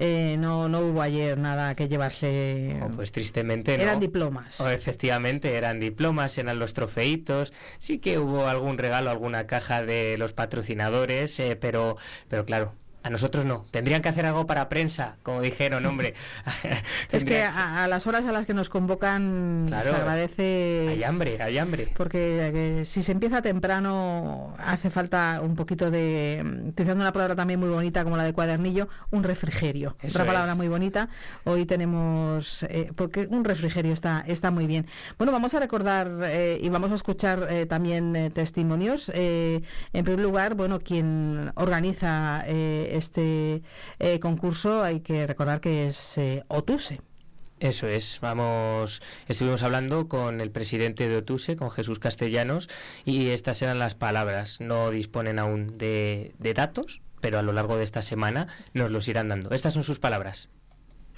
eh, 0.00 0.36
no, 0.38 0.68
no 0.68 0.80
hubo 0.80 1.02
ayer 1.02 1.36
nada 1.38 1.74
que 1.74 1.88
llevarse. 1.88 2.78
Oh, 2.82 2.88
pues 2.90 3.10
tristemente 3.10 3.76
no. 3.76 3.82
Eran 3.82 3.98
diplomas. 3.98 4.60
Oh, 4.60 4.68
efectivamente, 4.68 5.56
eran 5.56 5.80
diplomas, 5.80 6.38
eran 6.38 6.60
los 6.60 6.72
trofeitos. 6.72 7.52
Sí 7.80 7.98
que 7.98 8.18
hubo 8.20 8.46
algún 8.46 8.78
regalo, 8.78 9.10
alguna 9.10 9.48
caja 9.48 9.84
de 9.84 10.16
los 10.16 10.32
patrocinadores, 10.32 11.40
eh, 11.40 11.56
pero, 11.60 11.96
pero 12.28 12.44
claro, 12.44 12.74
a 13.02 13.10
nosotros 13.10 13.44
no. 13.44 13.64
Tendrían 13.70 14.02
que 14.02 14.08
hacer 14.08 14.26
algo 14.26 14.46
para 14.46 14.68
prensa, 14.68 15.16
como 15.22 15.40
dijeron, 15.40 15.86
hombre. 15.86 16.14
es 17.12 17.24
que 17.24 17.42
a, 17.42 17.86
las 17.88 18.06
horas 18.06 18.26
a 18.26 18.32
las 18.32 18.44
que 18.44 18.54
nos 18.54 18.68
convocan 18.68 19.66
se 19.68 19.74
agradece. 19.74 20.86
Hay 20.90 21.04
hambre, 21.04 21.40
hay 21.40 21.58
hambre. 21.58 21.92
Porque 21.96 22.80
eh, 22.80 22.84
si 22.84 23.02
se 23.02 23.12
empieza 23.12 23.40
temprano 23.40 24.54
hace 24.58 24.90
falta 24.90 25.40
un 25.42 25.54
poquito 25.54 25.90
de, 25.90 26.44
utilizando 26.68 27.02
una 27.02 27.12
palabra 27.12 27.36
también 27.36 27.60
muy 27.60 27.68
bonita 27.68 28.02
como 28.02 28.16
la 28.16 28.24
de 28.24 28.32
cuadernillo, 28.32 28.88
un 29.10 29.22
refrigerio. 29.22 29.96
Otra 30.02 30.24
palabra 30.24 30.54
muy 30.54 30.68
bonita. 30.68 31.08
Hoy 31.44 31.66
tenemos, 31.66 32.64
eh, 32.64 32.90
porque 32.96 33.28
un 33.30 33.44
refrigerio 33.44 33.92
está, 33.92 34.24
está 34.26 34.50
muy 34.50 34.66
bien. 34.66 34.86
Bueno, 35.18 35.32
vamos 35.32 35.54
a 35.54 35.60
recordar 35.60 36.10
eh, 36.24 36.58
y 36.60 36.68
vamos 36.68 36.90
a 36.90 36.94
escuchar 36.94 37.48
también 37.68 38.32
testimonios. 38.34 39.10
en 39.14 39.62
primer 39.92 40.20
lugar, 40.20 40.54
bueno, 40.54 40.80
quien 40.80 41.52
organiza 41.54 42.44
este 42.96 43.62
eh, 43.98 44.20
concurso 44.20 44.82
hay 44.82 45.00
que 45.00 45.26
recordar 45.26 45.60
que 45.60 45.88
es 45.88 46.18
eh, 46.18 46.44
Otuse. 46.48 47.00
Eso 47.60 47.88
es, 47.88 48.20
vamos, 48.20 49.02
estuvimos 49.26 49.64
hablando 49.64 50.06
con 50.06 50.40
el 50.40 50.52
presidente 50.52 51.08
de 51.08 51.16
Otuse, 51.16 51.56
con 51.56 51.70
Jesús 51.70 51.98
Castellanos, 51.98 52.68
y 53.04 53.30
estas 53.30 53.60
eran 53.62 53.80
las 53.80 53.96
palabras. 53.96 54.60
No 54.60 54.90
disponen 54.90 55.40
aún 55.40 55.66
de, 55.66 56.34
de 56.38 56.54
datos, 56.54 57.02
pero 57.20 57.38
a 57.38 57.42
lo 57.42 57.52
largo 57.52 57.76
de 57.76 57.84
esta 57.84 58.02
semana 58.02 58.46
nos 58.74 58.92
los 58.92 59.08
irán 59.08 59.28
dando. 59.28 59.50
Estas 59.50 59.74
son 59.74 59.82
sus 59.82 59.98
palabras. 59.98 60.48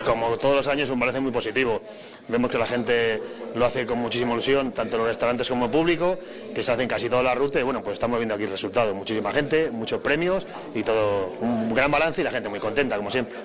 Como 0.04 0.38
todos 0.38 0.56
los 0.56 0.66
años, 0.66 0.88
un 0.88 0.98
balance 0.98 1.20
muy 1.20 1.30
positivo. 1.30 1.82
Vemos 2.28 2.50
que 2.50 2.56
la 2.56 2.64
gente 2.64 3.20
lo 3.54 3.66
hace 3.66 3.84
con 3.84 3.98
muchísima 3.98 4.32
ilusión, 4.32 4.72
tanto 4.72 4.96
los 4.96 5.06
restaurantes 5.06 5.48
como 5.48 5.66
el 5.66 5.70
público, 5.70 6.18
que 6.54 6.62
se 6.62 6.72
hacen 6.72 6.88
casi 6.88 7.10
toda 7.10 7.22
la 7.22 7.34
ruta 7.34 7.60
y 7.60 7.62
bueno, 7.62 7.82
pues 7.82 7.94
estamos 7.94 8.18
viendo 8.18 8.34
aquí 8.34 8.44
el 8.44 8.50
resultado. 8.50 8.94
Muchísima 8.94 9.30
gente, 9.30 9.70
muchos 9.70 10.00
premios 10.00 10.46
y 10.74 10.82
todo 10.82 11.34
un 11.40 11.74
gran 11.74 11.90
balance 11.90 12.22
y 12.22 12.24
la 12.24 12.30
gente 12.30 12.48
muy 12.48 12.60
contenta, 12.60 12.96
como 12.96 13.10
siempre. 13.10 13.38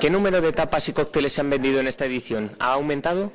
¿Qué 0.00 0.08
número 0.08 0.40
de 0.40 0.52
tapas 0.52 0.88
y 0.88 0.92
cócteles 0.92 1.34
se 1.34 1.42
han 1.42 1.50
vendido 1.50 1.78
en 1.80 1.86
esta 1.86 2.06
edición? 2.06 2.56
¿Ha 2.58 2.72
aumentado? 2.72 3.30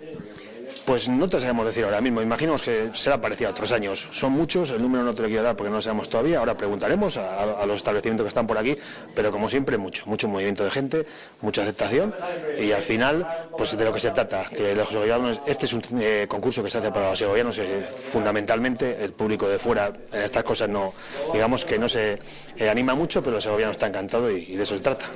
Pues 0.88 1.10
no 1.10 1.28
te 1.28 1.38
sabemos 1.42 1.66
decir 1.66 1.84
ahora 1.84 2.00
mismo, 2.00 2.22
imaginamos 2.22 2.62
que 2.62 2.92
será 2.94 3.20
parecido 3.20 3.50
a 3.50 3.52
otros 3.52 3.74
años. 3.74 4.08
Son 4.12 4.32
muchos, 4.32 4.72
el 4.72 4.82
número 4.82 5.04
no 5.04 5.14
te 5.14 5.22
lo 5.22 5.28
quiero 5.28 5.44
dar 5.44 5.58
porque 5.58 5.70
no 5.70 5.76
lo 5.76 5.82
sabemos 5.82 6.08
todavía, 6.08 6.40
ahora 6.40 6.56
preguntaremos 6.56 7.18
a, 7.18 7.66
los 7.66 7.76
establecimientos 7.76 8.24
que 8.24 8.30
están 8.30 8.48
por 8.48 8.58
aquí, 8.58 8.78
pero 9.14 9.30
como 9.30 9.50
siempre 9.50 9.78
mucho, 9.78 10.06
mucho 10.06 10.30
movimiento 10.30 10.64
de 10.64 10.72
gente, 10.72 11.06
mucha 11.42 11.64
aceptación 11.64 12.16
y 12.58 12.72
al 12.72 12.82
final, 12.82 13.28
pues 13.58 13.78
de 13.78 13.84
lo 13.84 13.92
que 13.92 14.00
se 14.00 14.12
trata, 14.12 14.46
que 14.46 14.74
los 14.76 14.88
segovianos, 14.88 15.42
este 15.46 15.66
es 15.66 15.74
un 15.74 15.84
eh, 16.00 16.26
concurso 16.30 16.64
que 16.64 16.72
se 16.72 16.78
hace 16.78 16.90
para 16.90 17.10
los 17.10 17.20
segovianos, 17.20 17.58
eh, 17.58 17.86
fundamentalmente 18.10 19.04
el 19.04 19.12
público 19.12 19.50
de 19.50 19.60
fuera 19.60 19.92
en 20.14 20.22
estas 20.22 20.46
cosas 20.46 20.70
no, 20.70 20.94
digamos 21.34 21.66
que 21.66 21.78
no 21.78 21.90
se 21.90 22.18
eh, 22.56 22.70
anima 22.70 22.96
mucho, 22.96 23.22
pero 23.22 23.36
el 23.36 23.42
segoviano 23.42 23.74
está 23.74 23.88
encantado 23.88 24.32
y 24.32 24.56
de 24.56 24.64
eso 24.64 24.78
se 24.78 24.84
trata. 24.84 25.10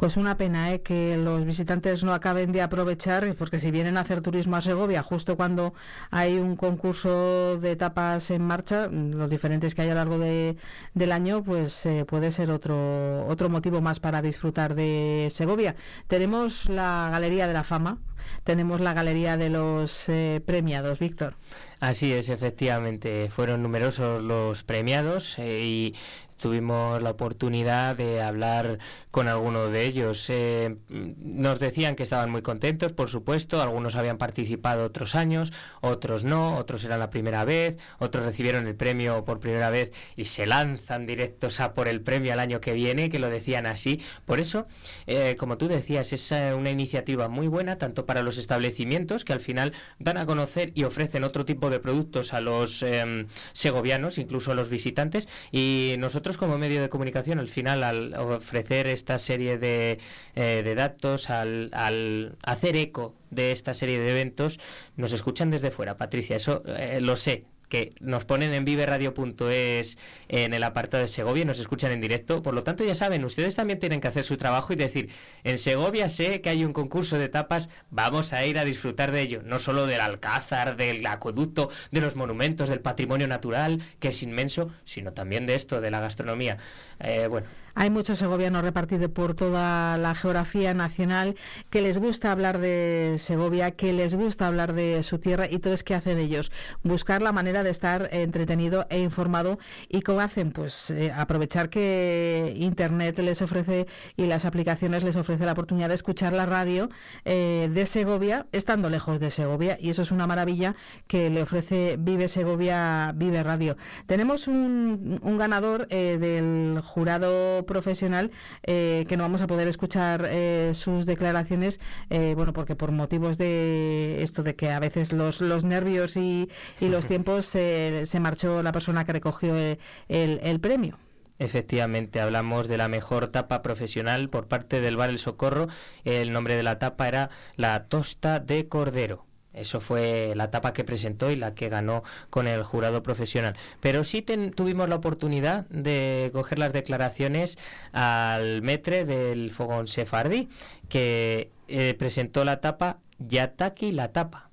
Pues 0.00 0.16
una 0.16 0.38
pena 0.38 0.72
¿eh? 0.72 0.80
que 0.80 1.18
los 1.18 1.44
visitantes 1.44 2.04
no 2.04 2.14
acaben 2.14 2.52
de 2.52 2.62
aprovechar, 2.62 3.34
porque 3.34 3.58
si 3.58 3.70
vienen 3.70 3.98
a 3.98 4.00
hacer 4.00 4.22
turismo 4.22 4.56
a 4.56 4.62
Segovia 4.62 5.02
justo 5.02 5.36
cuando 5.36 5.74
hay 6.10 6.38
un 6.38 6.56
concurso 6.56 7.58
de 7.60 7.72
etapas 7.72 8.30
en 8.30 8.40
marcha, 8.40 8.86
los 8.86 9.28
diferentes 9.28 9.74
que 9.74 9.82
hay 9.82 9.90
a 9.90 9.94
lo 9.94 9.96
largo 9.96 10.18
del 10.18 11.12
año, 11.12 11.42
pues 11.44 11.84
eh, 11.84 12.06
puede 12.08 12.30
ser 12.30 12.50
otro, 12.50 13.26
otro 13.26 13.50
motivo 13.50 13.82
más 13.82 14.00
para 14.00 14.22
disfrutar 14.22 14.74
de 14.74 15.28
Segovia. 15.30 15.76
Tenemos 16.06 16.70
la 16.70 17.10
Galería 17.12 17.46
de 17.46 17.52
la 17.52 17.62
Fama, 17.62 17.98
tenemos 18.44 18.80
la 18.80 18.94
Galería 18.94 19.36
de 19.36 19.50
los 19.50 20.08
eh, 20.08 20.40
Premiados, 20.46 20.98
Víctor. 20.98 21.34
Así 21.78 22.12
es, 22.12 22.30
efectivamente. 22.30 23.28
Fueron 23.30 23.62
numerosos 23.62 24.22
los 24.22 24.62
premiados 24.62 25.38
eh, 25.38 25.60
y 25.62 25.94
tuvimos 26.40 27.00
la 27.02 27.10
oportunidad 27.10 27.96
de 27.96 28.22
hablar 28.22 28.78
con 29.10 29.28
alguno 29.28 29.68
de 29.68 29.84
ellos. 29.84 30.26
Eh, 30.28 30.76
nos 30.88 31.60
decían 31.60 31.96
que 31.96 32.02
estaban 32.02 32.30
muy 32.30 32.42
contentos, 32.42 32.92
por 32.92 33.10
supuesto, 33.10 33.60
algunos 33.60 33.96
habían 33.96 34.18
participado 34.18 34.84
otros 34.84 35.14
años, 35.14 35.52
otros 35.80 36.24
no, 36.24 36.56
otros 36.56 36.84
eran 36.84 36.98
la 37.00 37.10
primera 37.10 37.44
vez, 37.44 37.78
otros 37.98 38.24
recibieron 38.24 38.66
el 38.66 38.74
premio 38.74 39.24
por 39.24 39.40
primera 39.40 39.70
vez 39.70 39.92
y 40.16 40.26
se 40.26 40.46
lanzan 40.46 41.06
directos 41.06 41.60
a 41.60 41.74
por 41.74 41.88
el 41.88 42.00
premio 42.00 42.32
al 42.32 42.40
año 42.40 42.60
que 42.60 42.72
viene, 42.72 43.10
que 43.10 43.18
lo 43.18 43.28
decían 43.28 43.66
así. 43.66 44.00
Por 44.26 44.40
eso, 44.40 44.66
eh, 45.06 45.36
como 45.38 45.58
tú 45.58 45.68
decías, 45.68 46.12
es 46.12 46.32
eh, 46.32 46.54
una 46.54 46.70
iniciativa 46.70 47.28
muy 47.28 47.48
buena, 47.48 47.78
tanto 47.78 48.06
para 48.06 48.22
los 48.22 48.38
establecimientos, 48.38 49.24
que 49.24 49.32
al 49.32 49.40
final 49.40 49.72
dan 49.98 50.16
a 50.16 50.26
conocer 50.26 50.72
y 50.74 50.84
ofrecen 50.84 51.24
otro 51.24 51.44
tipo 51.44 51.70
de 51.70 51.80
productos 51.80 52.32
a 52.32 52.40
los 52.40 52.82
em, 52.82 53.26
segovianos, 53.52 54.18
incluso 54.18 54.52
a 54.52 54.54
los 54.54 54.68
visitantes, 54.68 55.28
y 55.52 55.96
nosotros 55.98 56.29
como 56.36 56.58
medio 56.58 56.80
de 56.80 56.88
comunicación, 56.88 57.38
al 57.38 57.48
final, 57.48 57.82
al 57.82 58.14
ofrecer 58.14 58.86
esta 58.86 59.18
serie 59.18 59.58
de, 59.58 59.98
eh, 60.34 60.74
datos, 60.76 61.30
al, 61.30 62.36
hacer 62.42 62.76
eco 62.76 63.14
de 63.30 63.52
esta 63.52 63.74
serie 63.74 63.98
de 63.98 64.10
eventos, 64.10 64.60
nos 64.96 65.12
escuchan 65.12 65.50
desde 65.50 65.70
fuera, 65.70 65.96
Patricia, 65.96 66.36
eso 66.36 66.62
eh, 66.66 67.00
lo 67.00 67.16
sé, 67.16 67.44
que 67.70 67.94
nos 68.00 68.26
ponen 68.26 68.52
en 68.52 68.66
viveradio.es 68.66 69.96
en 70.28 70.52
el 70.52 70.62
apartado 70.64 71.02
de 71.02 71.08
Segovia 71.08 71.42
y 71.42 71.46
nos 71.46 71.60
escuchan 71.60 71.92
en 71.92 72.00
directo. 72.02 72.42
Por 72.42 72.52
lo 72.52 72.64
tanto, 72.64 72.84
ya 72.84 72.94
saben, 72.94 73.24
ustedes 73.24 73.54
también 73.54 73.78
tienen 73.78 74.00
que 74.00 74.08
hacer 74.08 74.24
su 74.24 74.36
trabajo 74.36 74.72
y 74.74 74.76
decir, 74.76 75.08
en 75.44 75.56
Segovia 75.56 76.08
sé 76.08 76.42
que 76.42 76.50
hay 76.50 76.64
un 76.64 76.74
concurso 76.74 77.16
de 77.16 77.28
tapas, 77.28 77.70
vamos 77.90 78.32
a 78.34 78.44
ir 78.44 78.58
a 78.58 78.64
disfrutar 78.64 79.12
de 79.12 79.22
ello. 79.22 79.42
No 79.44 79.58
solo 79.58 79.86
del 79.86 80.00
alcázar, 80.00 80.76
del 80.76 81.06
acueducto, 81.06 81.70
de 81.92 82.00
los 82.00 82.16
monumentos, 82.16 82.68
del 82.68 82.80
patrimonio 82.80 83.28
natural, 83.28 83.80
que 84.00 84.08
es 84.08 84.22
inmenso, 84.22 84.70
sino 84.84 85.12
también 85.12 85.46
de 85.46 85.54
esto, 85.54 85.80
de 85.80 85.90
la 85.90 86.00
gastronomía. 86.00 86.58
Eh, 86.98 87.28
bueno, 87.28 87.46
hay 87.74 87.90
muchos 87.90 88.18
segovianos 88.18 88.62
repartidos 88.62 89.10
por 89.10 89.34
toda 89.34 89.98
la 89.98 90.14
geografía 90.14 90.74
nacional 90.74 91.36
que 91.70 91.82
les 91.82 91.98
gusta 91.98 92.32
hablar 92.32 92.58
de 92.58 93.16
Segovia, 93.18 93.72
que 93.72 93.92
les 93.92 94.14
gusta 94.14 94.46
hablar 94.46 94.72
de 94.72 95.02
su 95.02 95.18
tierra 95.18 95.46
y 95.50 95.58
todo 95.58 95.74
es 95.74 95.84
que 95.84 95.94
hacen 95.94 96.18
ellos. 96.18 96.50
Buscar 96.82 97.22
la 97.22 97.32
manera 97.32 97.62
de 97.62 97.70
estar 97.70 98.08
entretenido 98.12 98.86
e 98.90 99.00
informado 99.00 99.58
y 99.88 100.02
cómo 100.02 100.20
hacen, 100.20 100.52
pues 100.52 100.90
eh, 100.90 101.12
aprovechar 101.14 101.70
que 101.70 102.54
Internet 102.56 103.18
les 103.18 103.42
ofrece 103.42 103.86
y 104.16 104.26
las 104.26 104.44
aplicaciones 104.44 105.04
les 105.04 105.16
ofrece 105.16 105.44
la 105.44 105.52
oportunidad 105.52 105.88
de 105.88 105.94
escuchar 105.94 106.32
la 106.32 106.46
radio 106.46 106.90
eh, 107.24 107.68
de 107.72 107.86
Segovia 107.86 108.46
estando 108.52 108.90
lejos 108.90 109.20
de 109.20 109.30
Segovia 109.30 109.78
y 109.80 109.90
eso 109.90 110.02
es 110.02 110.10
una 110.10 110.26
maravilla 110.26 110.74
que 111.06 111.30
le 111.30 111.42
ofrece 111.42 111.96
Vive 111.98 112.28
Segovia, 112.28 113.12
Vive 113.14 113.42
Radio. 113.42 113.76
Tenemos 114.06 114.48
un, 114.48 115.20
ganador 115.38 115.86
eh, 115.90 116.18
del 116.20 116.80
jurado 116.82 117.59
profesional 117.66 118.30
eh, 118.62 119.04
que 119.08 119.16
no 119.16 119.24
vamos 119.24 119.40
a 119.40 119.46
poder 119.46 119.68
escuchar 119.68 120.26
eh, 120.28 120.72
sus 120.74 121.06
declaraciones, 121.06 121.80
eh, 122.10 122.34
bueno, 122.36 122.52
porque 122.52 122.76
por 122.76 122.92
motivos 122.92 123.38
de 123.38 124.22
esto 124.22 124.42
de 124.42 124.56
que 124.56 124.70
a 124.70 124.80
veces 124.80 125.12
los, 125.12 125.40
los 125.40 125.64
nervios 125.64 126.16
y, 126.16 126.48
los 126.80 127.06
tiempos 127.08 127.46
se 127.46 128.20
marchó 128.20 128.62
la 128.62 128.72
persona 128.72 129.04
que 129.04 129.12
recogió 129.12 129.56
el, 129.56 129.78
el 130.08 130.60
premio. 130.60 130.98
Efectivamente, 131.38 132.20
hablamos 132.20 132.68
de 132.68 132.76
la 132.76 132.88
mejor 132.88 133.28
tapa 133.28 133.62
profesional 133.62 134.28
por 134.28 134.46
parte 134.46 134.82
del 134.82 134.98
Bar 134.98 135.08
El 135.08 135.18
Socorro. 135.18 135.68
El 136.04 136.32
nombre 136.32 136.54
de 136.54 136.62
la 136.62 136.78
tapa 136.78 137.08
era 137.08 137.30
la 137.56 137.86
Tosta 137.86 138.40
de 138.40 138.68
Cordero. 138.68 139.29
Eso 139.52 139.80
fue 139.80 140.32
la 140.36 140.44
etapa 140.44 140.72
que 140.72 140.84
presentó 140.84 141.30
y 141.30 141.36
la 141.36 141.54
que 141.54 141.68
ganó 141.68 142.04
con 142.30 142.46
el 142.46 142.62
jurado 142.62 143.02
profesional. 143.02 143.56
Pero 143.80 144.04
sí 144.04 144.22
tuvimos 144.22 144.88
la 144.88 144.96
oportunidad 144.96 145.66
de 145.70 146.30
coger 146.32 146.58
las 146.58 146.72
declaraciones 146.72 147.58
al 147.92 148.62
metre 148.62 149.04
del 149.04 149.50
Fogón 149.50 149.88
Sefardi, 149.88 150.48
que 150.88 151.50
eh, 151.68 151.94
presentó 151.98 152.44
la 152.44 152.60
tapa 152.60 152.98
Yataki 153.18 153.92
la 153.92 154.12
tapa. 154.12 154.48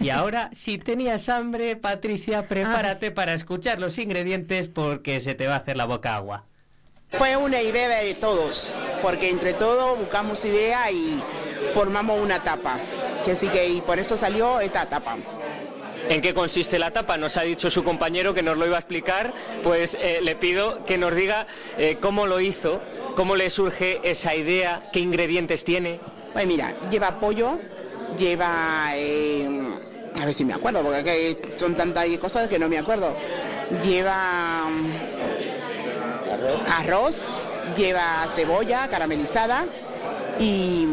Y 0.00 0.10
ahora, 0.10 0.50
si 0.52 0.78
tenías 0.78 1.28
hambre, 1.28 1.76
Patricia, 1.76 2.48
prepárate 2.48 3.08
ah. 3.08 3.14
para 3.14 3.34
escuchar 3.34 3.80
los 3.80 3.98
ingredientes 3.98 4.68
porque 4.68 5.20
se 5.20 5.34
te 5.34 5.46
va 5.46 5.54
a 5.54 5.58
hacer 5.58 5.76
la 5.76 5.84
boca 5.86 6.16
agua. 6.16 6.44
Fue 7.12 7.36
una 7.36 7.62
idea 7.62 7.88
de 7.88 8.14
todos, 8.14 8.74
porque 9.00 9.30
entre 9.30 9.54
todos 9.54 9.96
buscamos 9.96 10.44
idea 10.44 10.90
y 10.90 11.22
formamos 11.72 12.20
una 12.20 12.42
tapa 12.42 12.80
que 13.24 13.34
sí 13.34 13.48
que 13.48 13.66
y 13.66 13.80
por 13.80 13.98
eso 13.98 14.16
salió 14.16 14.60
esta 14.60 14.86
tapa. 14.86 15.16
¿En 16.08 16.20
qué 16.20 16.34
consiste 16.34 16.78
la 16.78 16.90
tapa? 16.90 17.16
Nos 17.16 17.36
ha 17.38 17.42
dicho 17.42 17.70
su 17.70 17.82
compañero 17.82 18.34
que 18.34 18.42
nos 18.42 18.58
lo 18.58 18.66
iba 18.66 18.76
a 18.76 18.80
explicar, 18.80 19.32
pues 19.62 19.96
eh, 20.00 20.20
le 20.22 20.36
pido 20.36 20.84
que 20.84 20.98
nos 20.98 21.14
diga 21.14 21.46
eh, 21.78 21.96
cómo 22.00 22.26
lo 22.26 22.40
hizo, 22.40 22.82
cómo 23.16 23.36
le 23.36 23.48
surge 23.48 24.00
esa 24.04 24.34
idea, 24.34 24.90
qué 24.92 25.00
ingredientes 25.00 25.64
tiene. 25.64 26.00
Pues 26.34 26.46
mira, 26.46 26.74
lleva 26.90 27.18
pollo, 27.20 27.58
lleva, 28.18 28.90
eh, 28.94 29.48
a 30.20 30.26
ver 30.26 30.34
si 30.34 30.44
me 30.44 30.52
acuerdo, 30.52 30.82
porque 30.82 31.38
son 31.56 31.74
tantas 31.74 32.06
cosas 32.18 32.48
que 32.48 32.58
no 32.58 32.68
me 32.68 32.78
acuerdo. 32.78 33.16
Lleva 33.82 34.68
arroz, 36.76 37.22
lleva 37.76 38.26
cebolla 38.34 38.88
caramelizada 38.88 39.66
y 40.38 40.86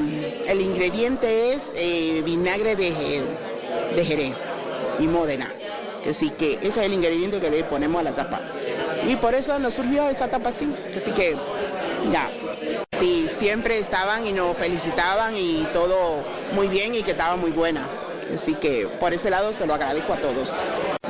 el 0.48 0.62
ingrediente 0.62 1.54
es 1.54 1.70
eh, 1.76 2.22
vinagre 2.24 2.76
de, 2.76 3.24
de 3.96 4.06
Jerez 4.06 4.34
y 5.00 5.04
Módena. 5.04 5.52
Así 6.08 6.32
que 6.32 6.54
ese 6.56 6.68
es 6.68 6.78
el 6.78 6.94
ingrediente 6.94 7.40
que 7.40 7.50
le 7.50 7.64
ponemos 7.64 8.00
a 8.00 8.04
la 8.04 8.14
tapa. 8.14 8.42
Y 9.08 9.16
por 9.16 9.36
eso 9.36 9.58
nos 9.60 9.74
surgió 9.74 10.10
esa 10.10 10.28
tapa 10.28 10.50
así. 10.50 10.74
Así 10.96 11.12
que 11.12 11.36
ya. 12.12 12.30
Sí, 13.00 13.28
siempre 13.34 13.80
estaban 13.80 14.28
y 14.28 14.34
nos 14.34 14.56
felicitaban 14.58 15.36
y 15.36 15.66
todo 15.74 16.24
muy 16.54 16.68
bien 16.68 16.94
y 16.94 17.02
que 17.04 17.12
estaba 17.12 17.36
muy 17.36 17.52
buena. 17.52 17.90
Así 18.34 18.56
que 18.56 18.88
por 19.00 19.14
ese 19.14 19.30
lado 19.30 19.54
se 19.54 19.66
lo 19.66 19.74
agradezco 19.74 20.14
a 20.14 20.18
todos. 20.18 20.54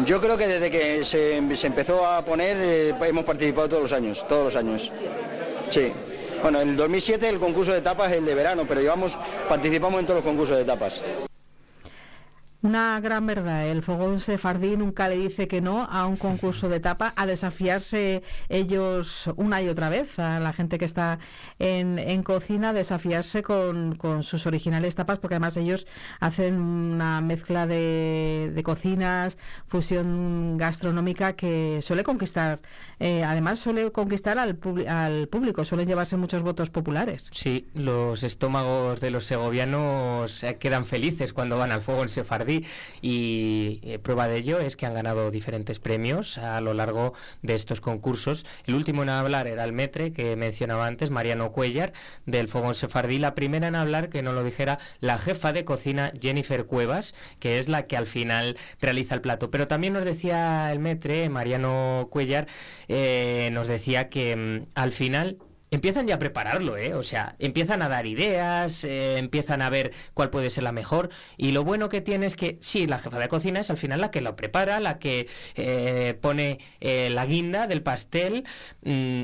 Yo 0.05 0.19
creo 0.19 0.37
que 0.37 0.47
desde 0.47 0.71
que 0.71 1.05
se, 1.05 1.37
empezó 1.37 2.05
a 2.05 2.23
poner 2.23 2.57
eh, 2.59 2.95
hemos 3.01 3.25
participado 3.25 3.69
todos 3.69 3.83
los 3.83 3.93
años, 3.93 4.25
todos 4.27 4.45
los 4.45 4.55
años. 4.55 4.91
Sí. 5.69 5.91
Bueno, 6.41 6.59
en 6.59 6.69
el 6.69 6.75
2007 6.75 7.29
el 7.29 7.39
concurso 7.39 7.71
de 7.71 7.81
tapas 7.81 8.11
es 8.11 8.17
el 8.17 8.25
de 8.25 8.33
verano, 8.33 8.65
pero 8.67 8.81
llevamos, 8.81 9.17
participamos 9.47 9.99
en 9.99 10.05
todos 10.07 10.17
los 10.17 10.25
concursos 10.25 10.57
de 10.57 10.65
tapas. 10.65 11.01
Una 12.63 12.99
gran 12.99 13.25
verdad, 13.25 13.65
el 13.65 13.81
fogón 13.81 14.19
sefardí 14.19 14.77
nunca 14.77 15.09
le 15.09 15.17
dice 15.17 15.47
que 15.47 15.61
no 15.61 15.87
a 15.89 16.05
un 16.05 16.15
concurso 16.15 16.69
de 16.69 16.79
tapa, 16.79 17.11
a 17.15 17.25
desafiarse 17.25 18.21
ellos 18.49 19.31
una 19.35 19.63
y 19.63 19.67
otra 19.67 19.89
vez, 19.89 20.19
a 20.19 20.39
la 20.39 20.53
gente 20.53 20.77
que 20.77 20.85
está 20.85 21.17
en, 21.57 22.21
cocina, 22.21 22.71
desafiarse 22.71 23.41
con, 23.41 23.97
sus 24.21 24.45
originales 24.45 24.93
tapas, 24.93 25.17
porque 25.17 25.35
además 25.35 25.57
ellos 25.57 25.87
hacen 26.19 26.61
una 26.61 27.19
mezcla 27.21 27.65
de, 27.65 28.61
cocinas, 28.63 29.39
fusión 29.65 30.57
gastronómica 30.57 31.33
que 31.33 31.79
suele 31.81 32.03
conquistar, 32.03 32.59
eh, 32.99 33.23
además 33.23 33.57
suele 33.57 33.91
conquistar 33.91 34.37
al, 34.37 34.59
al 34.87 35.27
público, 35.29 35.65
suelen 35.65 35.87
llevarse 35.87 36.15
muchos 36.15 36.43
votos 36.43 36.69
populares. 36.69 37.27
Sí, 37.33 37.69
los 37.73 38.21
estómagos 38.21 39.01
de 39.01 39.09
los 39.09 39.25
segovianos 39.25 40.43
eh, 40.43 40.57
quedan 40.59 40.85
felices 40.85 41.33
cuando 41.33 41.57
van 41.57 41.71
al 41.71 41.81
fogón 41.81 42.07
sefardí 42.07 42.50
y 43.01 43.79
eh, 43.83 43.99
prueba 43.99 44.27
de 44.27 44.37
ello 44.37 44.59
es 44.59 44.75
que 44.75 44.85
han 44.85 44.93
ganado 44.93 45.31
diferentes 45.31 45.79
premios 45.79 46.37
a 46.37 46.61
lo 46.61 46.73
largo 46.73 47.13
de 47.41 47.55
estos 47.55 47.81
concursos. 47.81 48.45
El 48.65 48.75
último 48.75 49.03
en 49.03 49.09
hablar 49.09 49.47
era 49.47 49.63
el 49.63 49.73
Metre, 49.73 50.13
que 50.13 50.35
mencionaba 50.35 50.87
antes, 50.87 51.09
Mariano 51.09 51.51
Cuellar, 51.51 51.93
del 52.25 52.47
Fogón 52.47 52.75
Sefardí. 52.75 53.17
La 53.17 53.35
primera 53.35 53.67
en 53.67 53.75
hablar, 53.75 54.09
que 54.09 54.21
no 54.21 54.33
lo 54.33 54.43
dijera, 54.43 54.79
la 54.99 55.17
jefa 55.17 55.53
de 55.53 55.65
cocina 55.65 56.11
Jennifer 56.19 56.65
Cuevas, 56.65 57.15
que 57.39 57.59
es 57.59 57.69
la 57.69 57.87
que 57.87 57.97
al 57.97 58.07
final 58.07 58.57
realiza 58.79 59.15
el 59.15 59.21
plato. 59.21 59.51
Pero 59.51 59.67
también 59.67 59.93
nos 59.93 60.05
decía 60.05 60.71
el 60.71 60.79
Metre, 60.79 61.29
Mariano 61.29 62.07
Cuellar, 62.11 62.47
eh, 62.87 63.49
nos 63.53 63.67
decía 63.67 64.09
que 64.09 64.35
mm, 64.35 64.71
al 64.75 64.91
final 64.91 65.37
empiezan 65.71 66.05
ya 66.05 66.15
a 66.15 66.19
prepararlo, 66.19 66.77
¿eh? 66.77 66.93
O 66.93 67.01
sea, 67.01 67.35
empiezan 67.39 67.81
a 67.81 67.89
dar 67.89 68.05
ideas, 68.05 68.83
eh, 68.83 69.17
empiezan 69.17 69.61
a 69.61 69.69
ver 69.69 69.93
cuál 70.13 70.29
puede 70.29 70.49
ser 70.49 70.63
la 70.63 70.73
mejor. 70.73 71.09
Y 71.37 71.51
lo 71.51 71.63
bueno 71.63 71.89
que 71.89 72.01
tiene 72.01 72.25
es 72.25 72.35
que, 72.35 72.57
sí, 72.61 72.85
la 72.85 72.99
jefa 72.99 73.17
de 73.17 73.29
cocina 73.29 73.61
es 73.61 73.69
al 73.69 73.77
final 73.77 74.01
la 74.01 74.11
que 74.11 74.21
lo 74.21 74.35
prepara, 74.35 74.79
la 74.81 74.99
que 74.99 75.27
eh, 75.55 76.17
pone 76.21 76.59
eh, 76.81 77.09
la 77.11 77.25
guinda 77.25 77.67
del 77.67 77.81
pastel. 77.81 78.43
Mm, 78.83 79.23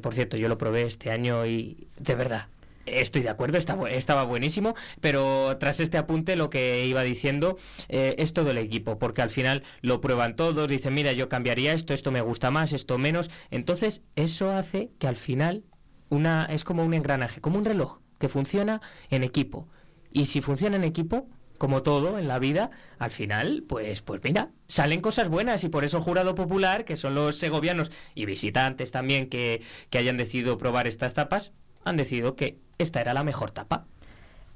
por 0.00 0.14
cierto, 0.14 0.36
yo 0.36 0.48
lo 0.48 0.56
probé 0.56 0.82
este 0.82 1.10
año 1.10 1.46
y 1.46 1.88
de 1.98 2.14
verdad. 2.14 2.48
Estoy 2.86 3.22
de 3.22 3.30
acuerdo, 3.30 3.56
estaba 3.56 4.24
buenísimo, 4.24 4.74
pero 5.00 5.56
tras 5.58 5.80
este 5.80 5.96
apunte 5.96 6.36
lo 6.36 6.50
que 6.50 6.84
iba 6.84 7.02
diciendo 7.02 7.56
es 7.88 8.34
todo 8.34 8.50
el 8.50 8.58
equipo, 8.58 8.98
porque 8.98 9.22
al 9.22 9.30
final 9.30 9.62
lo 9.80 10.02
prueban 10.02 10.36
todos, 10.36 10.68
dicen, 10.68 10.92
mira, 10.92 11.12
yo 11.14 11.30
cambiaría 11.30 11.72
esto, 11.72 11.94
esto 11.94 12.12
me 12.12 12.20
gusta 12.20 12.50
más, 12.50 12.74
esto 12.74 12.98
menos, 12.98 13.30
entonces 13.50 14.02
eso 14.16 14.52
hace 14.52 14.90
que 14.98 15.06
al 15.06 15.16
final 15.16 15.64
una, 16.08 16.46
es 16.46 16.64
como 16.64 16.84
un 16.84 16.94
engranaje, 16.94 17.40
como 17.40 17.58
un 17.58 17.64
reloj 17.64 17.98
que 18.18 18.28
funciona 18.28 18.80
en 19.10 19.24
equipo. 19.24 19.68
Y 20.12 20.26
si 20.26 20.40
funciona 20.40 20.76
en 20.76 20.84
equipo, 20.84 21.26
como 21.58 21.82
todo 21.82 22.18
en 22.18 22.28
la 22.28 22.38
vida, 22.38 22.70
al 22.98 23.10
final, 23.10 23.64
pues, 23.68 24.02
pues 24.02 24.20
mira, 24.24 24.50
salen 24.68 25.00
cosas 25.00 25.28
buenas 25.28 25.64
y 25.64 25.68
por 25.68 25.84
eso 25.84 26.00
Jurado 26.00 26.34
Popular, 26.34 26.84
que 26.84 26.96
son 26.96 27.14
los 27.14 27.36
segovianos 27.36 27.90
y 28.14 28.26
visitantes 28.26 28.90
también 28.90 29.28
que, 29.28 29.62
que 29.90 29.98
hayan 29.98 30.16
decidido 30.16 30.58
probar 30.58 30.86
estas 30.86 31.14
tapas, 31.14 31.52
han 31.84 31.96
decidido 31.96 32.34
que 32.34 32.58
esta 32.78 33.00
era 33.00 33.14
la 33.14 33.24
mejor 33.24 33.50
tapa 33.50 33.86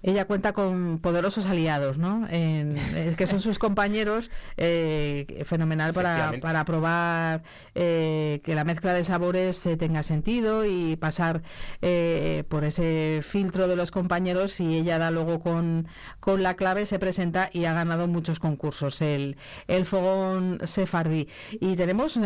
ella 0.03 0.27
cuenta 0.27 0.53
con 0.53 1.01
poderosos 1.01 1.47
aliados, 1.47 1.99
¿no? 1.99 2.29
En, 2.31 2.75
que 3.17 3.27
son 3.27 3.41
sus 3.41 3.59
compañeros, 3.59 4.31
eh, 4.57 5.45
fenomenal 5.45 5.93
para, 5.93 6.35
para 6.41 6.65
probar 6.65 7.43
eh, 7.75 8.41
que 8.45 8.55
la 8.55 8.65
mezcla 8.65 8.93
de 8.93 9.03
sabores 9.03 9.61
tenga 9.79 10.03
sentido 10.03 10.65
y 10.65 10.97
pasar 10.97 11.43
eh, 11.83 12.45
por 12.49 12.65
ese 12.65 13.23
filtro 13.27 13.67
de 13.67 13.75
los 13.75 13.91
compañeros 13.91 14.61
y 14.61 14.77
ella 14.77 14.99
da 14.99 15.11
luego 15.11 15.41
con, 15.41 15.89
con 16.21 16.43
la 16.43 16.55
clave, 16.55 16.87
se 16.87 16.99
presenta 16.99 17.51
y 17.53 17.65
ha 17.65 17.73
ganado 17.73 18.07
muchos 18.07 18.39
concursos, 18.39 19.01
el, 19.01 19.37
el 19.67 19.85
fogón 19.85 20.61
sefardí. 20.65 21.29
Y 21.61 21.75
tenemos 21.75 22.19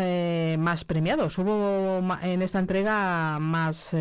más 0.59 0.85
premiados, 0.85 1.37
hubo 1.39 2.01
en 2.21 2.41
esta 2.41 2.59
entrega 2.59 3.39
más 3.39 3.95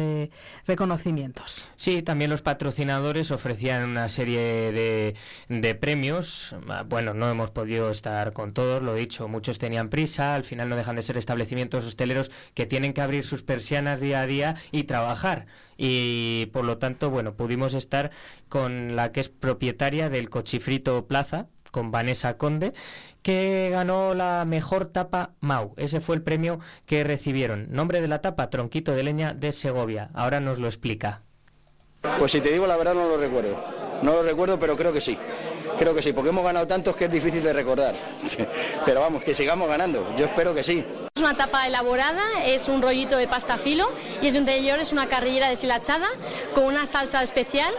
reconocimientos. 0.66 1.64
Sí, 1.76 2.02
también 2.02 2.30
los 2.30 2.42
patrocinadores 2.42 3.30
ofrecen 3.30 3.61
una 3.70 4.08
serie 4.08 4.72
de, 4.72 5.14
de, 5.48 5.74
premios. 5.74 6.54
Ah, 6.68 6.84
bueno, 6.86 7.14
no 7.14 7.30
hemos 7.30 7.50
podido 7.50 7.90
estar 7.90 8.32
con 8.32 8.52
todos, 8.52 8.82
lo 8.82 8.96
he 8.96 9.00
dicho, 9.00 9.28
muchos 9.28 9.58
tenían 9.58 9.88
prisa, 9.88 10.34
al 10.34 10.44
final 10.44 10.68
no 10.68 10.76
dejan 10.76 10.96
de 10.96 11.02
ser 11.02 11.16
establecimientos 11.16 11.86
hosteleros 11.86 12.30
que 12.54 12.66
tienen 12.66 12.92
que 12.92 13.00
abrir 13.00 13.24
sus 13.24 13.42
persianas 13.42 14.00
día 14.00 14.20
a 14.20 14.26
día 14.26 14.56
y 14.70 14.84
trabajar. 14.84 15.46
Y 15.76 16.46
por 16.52 16.64
lo 16.64 16.78
tanto, 16.78 17.10
bueno, 17.10 17.34
pudimos 17.34 17.74
estar 17.74 18.10
con 18.48 18.96
la 18.96 19.12
que 19.12 19.20
es 19.20 19.28
propietaria 19.28 20.10
del 20.10 20.30
Cochifrito 20.30 21.06
Plaza, 21.06 21.46
con 21.70 21.90
Vanessa 21.90 22.36
Conde, 22.36 22.74
que 23.22 23.70
ganó 23.72 24.14
la 24.14 24.44
mejor 24.46 24.86
tapa 24.86 25.34
Mau. 25.40 25.74
Ese 25.76 26.00
fue 26.00 26.16
el 26.16 26.22
premio 26.22 26.60
que 26.86 27.02
recibieron. 27.02 27.66
Nombre 27.70 28.00
de 28.00 28.08
la 28.08 28.20
tapa, 28.20 28.50
Tronquito 28.50 28.92
de 28.92 29.02
Leña 29.02 29.32
de 29.34 29.52
Segovia. 29.52 30.10
Ahora 30.14 30.40
nos 30.40 30.58
lo 30.58 30.66
explica. 30.66 31.22
Pues 32.18 32.32
si 32.32 32.40
te 32.40 32.50
digo 32.50 32.66
la 32.66 32.76
verdad 32.76 32.94
no 32.94 33.08
lo 33.08 33.16
recuerdo. 33.16 33.56
No 34.02 34.14
lo 34.14 34.22
recuerdo, 34.22 34.58
pero 34.58 34.76
creo 34.76 34.92
que 34.92 35.00
sí. 35.00 35.16
Creo 35.78 35.94
que 35.94 36.02
sí, 36.02 36.12
porque 36.12 36.30
hemos 36.30 36.44
ganado 36.44 36.66
tantos 36.66 36.96
que 36.96 37.06
es 37.06 37.10
difícil 37.10 37.42
de 37.42 37.52
recordar. 37.52 37.94
Pero 38.84 39.00
vamos, 39.00 39.24
que 39.24 39.34
sigamos 39.34 39.68
ganando. 39.68 40.14
Yo 40.16 40.26
espero 40.26 40.54
que 40.54 40.62
sí. 40.62 40.84
Es 41.14 41.20
una 41.20 41.36
tapa 41.36 41.66
elaborada, 41.66 42.22
es 42.44 42.68
un 42.68 42.82
rollito 42.82 43.16
de 43.16 43.26
pasta 43.26 43.58
filo 43.58 43.90
y 44.20 44.28
es 44.28 44.34
interior 44.34 44.78
es 44.78 44.92
una 44.92 45.08
carrillera 45.08 45.48
deshilachada 45.48 46.06
con 46.54 46.64
una 46.64 46.86
salsa 46.86 47.22
especial 47.22 47.72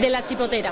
de 0.00 0.10
la 0.10 0.22
chipotera. 0.22 0.70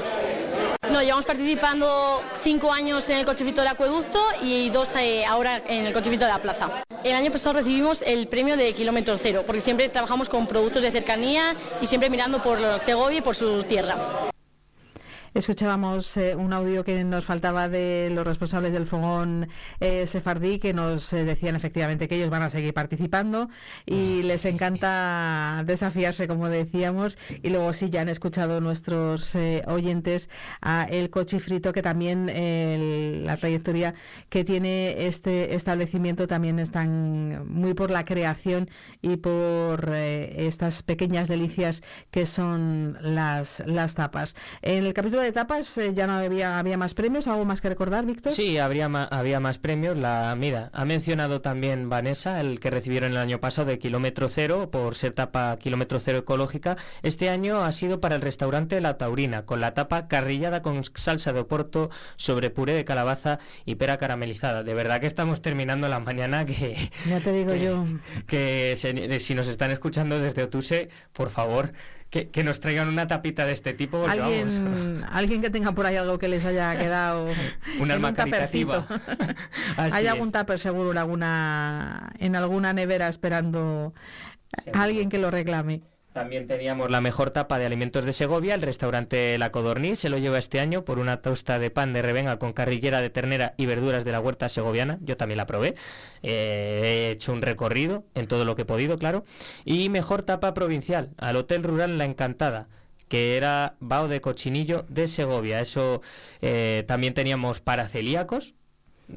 No, 0.90 1.02
llevamos 1.02 1.26
participando 1.26 2.22
cinco 2.42 2.72
años 2.72 3.08
en 3.10 3.18
el 3.18 3.26
cochefito 3.26 3.60
del 3.60 3.68
acueducto 3.68 4.18
y 4.42 4.70
dos 4.70 4.94
eh, 4.96 5.24
ahora 5.26 5.62
en 5.68 5.86
el 5.86 5.92
cochefito 5.92 6.24
de 6.24 6.30
la 6.30 6.40
plaza. 6.40 6.82
El 7.04 7.14
año 7.14 7.30
pasado 7.30 7.58
recibimos 7.58 8.02
el 8.02 8.26
premio 8.26 8.56
de 8.56 8.72
kilómetro 8.72 9.16
cero, 9.18 9.44
porque 9.46 9.60
siempre 9.60 9.88
trabajamos 9.88 10.28
con 10.28 10.46
productos 10.46 10.82
de 10.82 10.90
cercanía 10.90 11.54
y 11.80 11.86
siempre 11.86 12.08
mirando 12.10 12.42
por 12.42 12.58
Segovia 12.80 13.18
y 13.18 13.22
por 13.22 13.36
su 13.36 13.62
tierra. 13.64 13.96
Escuchábamos 15.34 16.16
eh, 16.16 16.34
un 16.34 16.54
audio 16.54 16.84
que 16.84 17.04
nos 17.04 17.24
faltaba 17.26 17.68
de 17.68 18.10
los 18.14 18.26
responsables 18.26 18.72
del 18.72 18.86
fogón 18.86 19.48
eh, 19.78 20.06
sefardí 20.06 20.58
que 20.58 20.72
nos 20.72 21.12
eh, 21.12 21.24
decían 21.24 21.54
efectivamente 21.54 22.08
que 22.08 22.16
ellos 22.16 22.30
van 22.30 22.42
a 22.42 22.50
seguir 22.50 22.72
participando 22.72 23.50
y 23.84 24.22
les 24.22 24.46
encanta 24.46 25.62
desafiarse, 25.66 26.26
como 26.28 26.48
decíamos. 26.48 27.18
Y 27.42 27.50
luego 27.50 27.72
sí, 27.74 27.90
ya 27.90 28.00
han 28.00 28.08
escuchado 28.08 28.60
nuestros 28.60 29.36
oyentes 29.66 30.30
a 30.62 30.84
El 30.84 31.10
Cochifrito, 31.10 31.72
que 31.72 31.82
también 31.82 32.26
la 33.24 33.36
trayectoria 33.36 33.94
que 34.28 34.44
tiene 34.44 35.06
este 35.06 35.54
establecimiento 35.54 36.26
también 36.26 36.58
están 36.58 37.46
muy 37.48 37.74
por 37.74 37.90
la 37.90 38.04
creación 38.04 38.70
y 39.02 39.16
por 39.16 39.90
estas 39.92 40.82
pequeñas 40.82 41.28
delicias 41.28 41.82
que 42.10 42.26
son 42.26 42.96
las, 43.00 43.62
las 43.66 43.94
tapas. 43.94 44.34
En 44.62 44.84
el 44.84 44.94
capítulo 44.94 45.17
de 45.20 45.28
etapas 45.28 45.76
eh, 45.78 45.92
ya 45.94 46.06
no 46.06 46.14
había, 46.14 46.58
había 46.58 46.76
más 46.76 46.94
premios, 46.94 47.26
algo 47.26 47.44
más 47.44 47.60
que 47.60 47.68
recordar, 47.68 48.06
Víctor. 48.06 48.32
Sí, 48.32 48.58
habría 48.58 48.86
había 48.86 49.40
más 49.40 49.58
premios. 49.58 49.96
La, 49.96 50.34
mira, 50.36 50.70
ha 50.72 50.84
mencionado 50.84 51.40
también 51.40 51.88
Vanessa, 51.88 52.40
el 52.40 52.60
que 52.60 52.70
recibieron 52.70 53.12
el 53.12 53.18
año 53.18 53.40
pasado 53.40 53.68
de 53.68 53.78
kilómetro 53.78 54.28
cero 54.28 54.70
por 54.70 54.94
ser 54.94 55.12
tapa 55.12 55.56
kilómetro 55.58 56.00
cero 56.00 56.18
ecológica. 56.18 56.76
Este 57.02 57.28
año 57.28 57.64
ha 57.64 57.72
sido 57.72 58.00
para 58.00 58.16
el 58.16 58.22
restaurante 58.22 58.80
La 58.80 58.98
Taurina, 58.98 59.44
con 59.44 59.60
la 59.60 59.74
tapa 59.74 60.08
carrillada 60.08 60.62
con 60.62 60.82
salsa 60.94 61.32
de 61.32 61.40
oporto 61.40 61.90
sobre 62.16 62.50
puré 62.50 62.74
de 62.74 62.84
calabaza 62.84 63.38
y 63.64 63.76
pera 63.76 63.98
caramelizada. 63.98 64.62
De 64.62 64.74
verdad 64.74 65.00
que 65.00 65.06
estamos 65.06 65.42
terminando 65.42 65.88
la 65.88 66.00
mañana 66.00 66.46
que... 66.46 66.76
Ya 67.08 67.20
te 67.20 67.32
digo 67.32 67.54
yo. 67.54 67.84
Que 68.26 68.74
si 69.20 69.34
nos 69.34 69.48
están 69.48 69.70
escuchando 69.70 70.18
desde 70.18 70.42
Otuse, 70.42 70.88
por 71.12 71.30
favor, 71.30 71.72
que, 72.10 72.42
nos 72.42 72.60
traigan 72.60 72.88
una 72.88 73.06
tapita 73.06 73.44
de 73.44 73.52
este 73.52 73.74
tipo. 73.74 74.06
¿Alguien, 74.06 75.04
alguien 75.10 75.42
que 75.42 75.50
tenga 75.50 75.72
por 75.72 75.86
ahí 75.86 75.96
algo 75.96 76.18
que 76.18 76.28
les 76.28 76.44
haya 76.44 76.76
quedado. 76.78 77.28
un 77.78 77.90
alma 77.90 78.14
caritativa. 78.14 78.86
Hay 79.76 80.06
algún 80.06 80.32
tupper 80.32 80.58
seguro 80.58 80.92
en 80.92 80.98
alguna, 80.98 82.12
en 82.18 82.36
alguna 82.36 82.72
nevera 82.72 83.08
esperando 83.08 83.92
a 84.72 84.82
alguien 84.82 85.08
que 85.08 85.18
lo 85.18 85.30
reclame. 85.30 85.82
También 86.18 86.48
teníamos 86.48 86.90
la 86.90 87.00
mejor 87.00 87.30
tapa 87.30 87.60
de 87.60 87.66
alimentos 87.66 88.04
de 88.04 88.12
Segovia, 88.12 88.56
el 88.56 88.62
restaurante 88.62 89.38
La 89.38 89.52
Codorniz 89.52 90.00
se 90.00 90.08
lo 90.08 90.18
lleva 90.18 90.36
este 90.36 90.58
año 90.58 90.84
por 90.84 90.98
una 90.98 91.22
tosta 91.22 91.60
de 91.60 91.70
pan 91.70 91.92
de 91.92 92.02
revenga 92.02 92.40
con 92.40 92.52
carrillera 92.52 93.00
de 93.00 93.08
ternera 93.08 93.54
y 93.56 93.66
verduras 93.66 94.04
de 94.04 94.10
la 94.10 94.18
huerta 94.18 94.48
segoviana. 94.48 94.98
Yo 95.00 95.16
también 95.16 95.36
la 95.36 95.46
probé. 95.46 95.76
Eh, 96.24 96.80
he 96.82 97.10
hecho 97.12 97.32
un 97.32 97.40
recorrido 97.40 98.02
en 98.16 98.26
todo 98.26 98.44
lo 98.44 98.56
que 98.56 98.62
he 98.62 98.64
podido, 98.64 98.98
claro. 98.98 99.24
Y 99.64 99.90
mejor 99.90 100.22
tapa 100.22 100.54
provincial, 100.54 101.10
al 101.18 101.36
Hotel 101.36 101.62
Rural 101.62 101.98
La 101.98 102.04
Encantada 102.04 102.66
que 103.08 103.36
era 103.36 103.74
bao 103.78 104.08
de 104.08 104.20
cochinillo 104.20 104.86
de 104.88 105.06
Segovia. 105.06 105.60
Eso 105.60 106.02
eh, 106.42 106.82
también 106.88 107.14
teníamos 107.14 107.60
para 107.60 107.86
celíacos, 107.86 108.54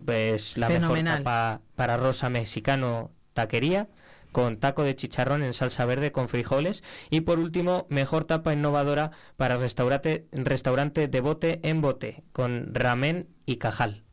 pues 0.05 0.55
la 0.55 0.69
mejor 0.69 1.03
tapa 1.03 1.61
para 1.75 1.97
rosa 1.97 2.29
mexicano 2.29 3.09
taquería 3.33 3.87
con 4.31 4.57
taco 4.57 4.83
de 4.83 4.95
chicharrón 4.95 5.43
en 5.43 5.53
salsa 5.53 5.85
verde 5.85 6.11
con 6.11 6.29
frijoles. 6.29 6.83
Y 7.09 7.21
por 7.21 7.39
último, 7.39 7.87
mejor 7.89 8.25
tapa 8.25 8.53
innovadora 8.53 9.11
para 9.37 9.57
restaurante, 9.57 10.27
restaurante 10.31 11.07
de 11.07 11.21
bote 11.21 11.59
en 11.63 11.81
bote, 11.81 12.23
con 12.31 12.73
ramen 12.73 13.27
y 13.45 13.57
cajal 13.57 14.03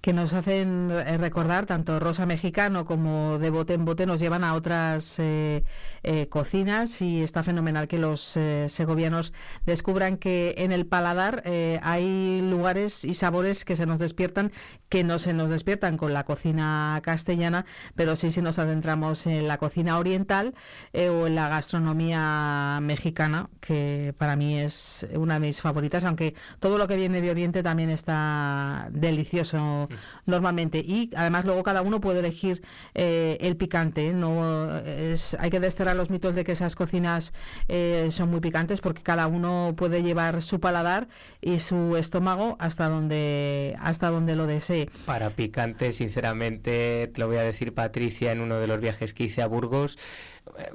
que 0.00 0.12
nos 0.12 0.32
hacen 0.32 0.90
eh, 0.92 1.18
recordar, 1.18 1.66
tanto 1.66 1.98
Rosa 1.98 2.24
Mexicano 2.24 2.84
como 2.84 3.38
de 3.38 3.50
bote 3.50 3.74
en 3.74 3.84
bote 3.84 4.06
nos 4.06 4.20
llevan 4.20 4.44
a 4.44 4.54
otras 4.54 5.18
eh, 5.18 5.64
eh, 6.04 6.28
cocinas 6.28 7.02
y 7.02 7.22
está 7.22 7.42
fenomenal 7.42 7.88
que 7.88 7.98
los 7.98 8.38
segovianos 8.68 9.32
descubran 9.66 10.16
que 10.16 10.54
en 10.58 10.72
el 10.72 10.86
paladar 10.86 11.42
hay 11.82 12.40
lugares 12.42 13.04
y 13.04 13.14
sabores 13.14 13.64
que 13.64 13.76
se 13.76 13.86
nos 13.86 13.98
despiertan, 13.98 14.52
que 14.88 15.04
no 15.04 15.18
se 15.18 15.32
nos 15.32 15.50
despiertan 15.50 15.96
con 15.96 16.14
la 16.14 16.24
cocina 16.24 17.00
castellana, 17.02 17.66
pero 17.94 18.16
sí 18.16 18.30
si 18.30 18.42
nos 18.42 18.58
adentramos 18.58 19.26
en 19.26 19.48
la 19.48 19.58
cocina 19.58 19.98
oriental 19.98 20.54
o 20.94 21.26
en 21.26 21.34
la 21.34 21.48
gastronomía 21.48 22.78
mexicana, 22.82 23.48
que 23.60 24.14
para 24.18 24.36
mí 24.36 24.58
es 24.58 25.06
una 25.14 25.34
de 25.34 25.40
mis 25.40 25.60
favoritas, 25.60 26.04
aunque 26.04 26.34
todo 26.60 26.78
lo 26.78 26.86
que 26.86 26.96
viene 26.96 27.20
de 27.20 27.30
Oriente 27.30 27.62
también 27.62 27.90
está 27.90 28.88
delicioso 28.90 29.87
normalmente. 30.26 30.78
Y 30.78 31.10
además 31.16 31.44
luego 31.44 31.62
cada 31.62 31.82
uno 31.82 32.00
puede 32.00 32.20
elegir 32.20 32.62
eh, 32.94 33.38
el 33.40 33.56
picante. 33.56 34.12
No 34.12 34.78
es, 34.78 35.36
hay 35.38 35.50
que 35.50 35.60
desterrar 35.60 35.96
los 35.96 36.10
mitos 36.10 36.34
de 36.34 36.44
que 36.44 36.52
esas 36.52 36.74
cocinas 36.76 37.32
eh, 37.68 38.08
son 38.10 38.30
muy 38.30 38.40
picantes 38.40 38.80
porque 38.80 39.02
cada 39.02 39.26
uno 39.26 39.74
puede 39.76 40.02
llevar 40.02 40.42
su 40.42 40.60
paladar 40.60 41.08
y 41.40 41.58
su 41.58 41.96
estómago 41.96 42.56
hasta 42.58 42.88
donde 42.88 43.76
hasta 43.80 44.10
donde 44.10 44.36
lo 44.36 44.46
desee. 44.46 44.90
Para 45.04 45.30
picante, 45.30 45.92
sinceramente, 45.92 47.10
te 47.12 47.20
lo 47.20 47.28
voy 47.28 47.36
a 47.36 47.42
decir 47.42 47.74
Patricia 47.74 48.32
en 48.32 48.40
uno 48.40 48.56
de 48.56 48.66
los 48.66 48.80
viajes 48.80 49.14
que 49.14 49.24
hice 49.24 49.42
a 49.42 49.46
Burgos. 49.46 49.98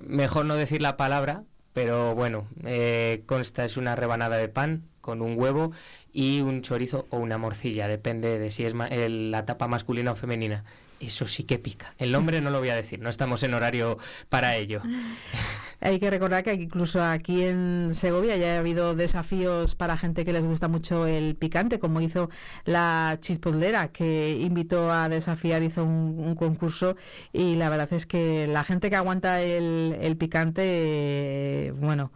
Mejor 0.02 0.46
no 0.46 0.56
decir 0.56 0.82
la 0.82 0.98
palabra, 0.98 1.44
pero 1.74 2.16
bueno, 2.16 2.48
eh, 2.64 3.24
consta 3.26 3.66
es 3.66 3.78
una 3.78 3.96
rebanada 3.96 4.38
de 4.38 4.48
pan 4.48 4.84
con 5.02 5.22
un 5.22 5.38
huevo 5.38 5.72
y 6.14 6.42
un 6.42 6.62
chorizo 6.62 7.08
o 7.10 7.18
una 7.18 7.38
morcilla, 7.38 7.88
depende 7.88 8.38
de 8.40 8.52
si 8.52 8.64
es 8.64 8.74
la 8.76 9.46
tapa 9.46 9.68
masculina 9.68 10.12
o 10.12 10.16
femenina. 10.16 10.64
Eso 11.00 11.28
sí 11.28 11.44
que 11.44 11.60
pica. 11.60 11.94
El 11.98 12.14
nombre 12.14 12.40
no 12.40 12.50
lo 12.50 12.60
voy 12.60 12.70
a 12.70 12.76
decir, 12.76 13.00
no 13.00 13.10
estamos 13.10 13.44
en 13.44 13.54
horario 13.54 13.98
para 14.30 14.56
ello. 14.56 14.82
Hay 15.82 16.00
que 16.00 16.10
recordar 16.10 16.44
que 16.46 16.54
incluso 16.54 17.04
aquí 17.04 17.44
en 17.44 17.90
Segovia 17.94 18.38
ya 18.38 18.56
ha 18.56 18.60
habido 18.60 18.96
desafíos 18.96 19.76
para 19.76 19.98
gente 19.98 20.24
que 20.24 20.32
les 20.32 20.44
gusta 20.44 20.70
mucho 20.70 21.08
el 21.08 21.36
picante, 21.36 21.78
como 21.78 22.00
hizo 22.00 22.30
la 22.64 23.18
chispolera, 23.20 23.90
que 23.90 24.32
invitó 24.40 24.94
a 24.94 25.10
desafiar, 25.10 25.62
hizo 25.62 25.84
un, 25.84 26.36
concurso 26.36 26.96
y 27.34 27.56
la 27.56 27.70
verdad 27.70 27.92
es 27.92 28.06
que 28.06 28.48
la 28.48 28.64
gente 28.64 28.90
que 28.90 28.96
aguanta 28.96 29.42
el, 29.42 30.16
picante, 30.18 30.62
eh, 30.66 31.74
bueno, 31.76 32.14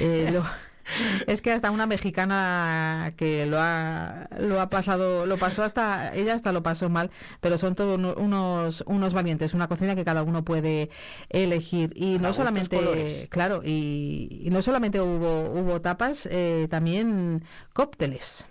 eh, 0.00 0.28
lo 0.30 0.44
es 1.26 1.40
que 1.40 1.52
hasta 1.52 1.70
una 1.70 1.86
mexicana 1.86 3.12
que 3.16 3.46
lo 3.46 3.58
ha, 3.60 4.28
lo 4.38 4.60
ha 4.60 4.68
pasado, 4.68 5.26
lo 5.26 5.36
pasó 5.36 5.62
hasta, 5.62 6.14
ella 6.14 6.34
hasta 6.34 6.52
lo 6.52 6.62
pasó 6.62 6.88
mal, 6.88 7.10
pero 7.40 7.58
son 7.58 7.74
todos 7.74 7.98
unos, 8.16 8.84
unos 8.86 9.14
valientes, 9.14 9.54
una 9.54 9.68
cocina 9.68 9.94
que 9.94 10.04
cada 10.04 10.22
uno 10.22 10.44
puede 10.44 10.90
elegir. 11.28 11.92
Y 11.96 12.18
no 12.18 12.32
solamente, 12.32 13.28
claro, 13.30 13.62
y, 13.64 14.48
no 14.50 14.62
solamente 14.62 15.00
hubo, 15.00 15.50
hubo 15.50 15.80
tapas, 15.80 16.28
eh, 16.30 16.66
también 16.70 17.44
cócteles. 17.72 18.46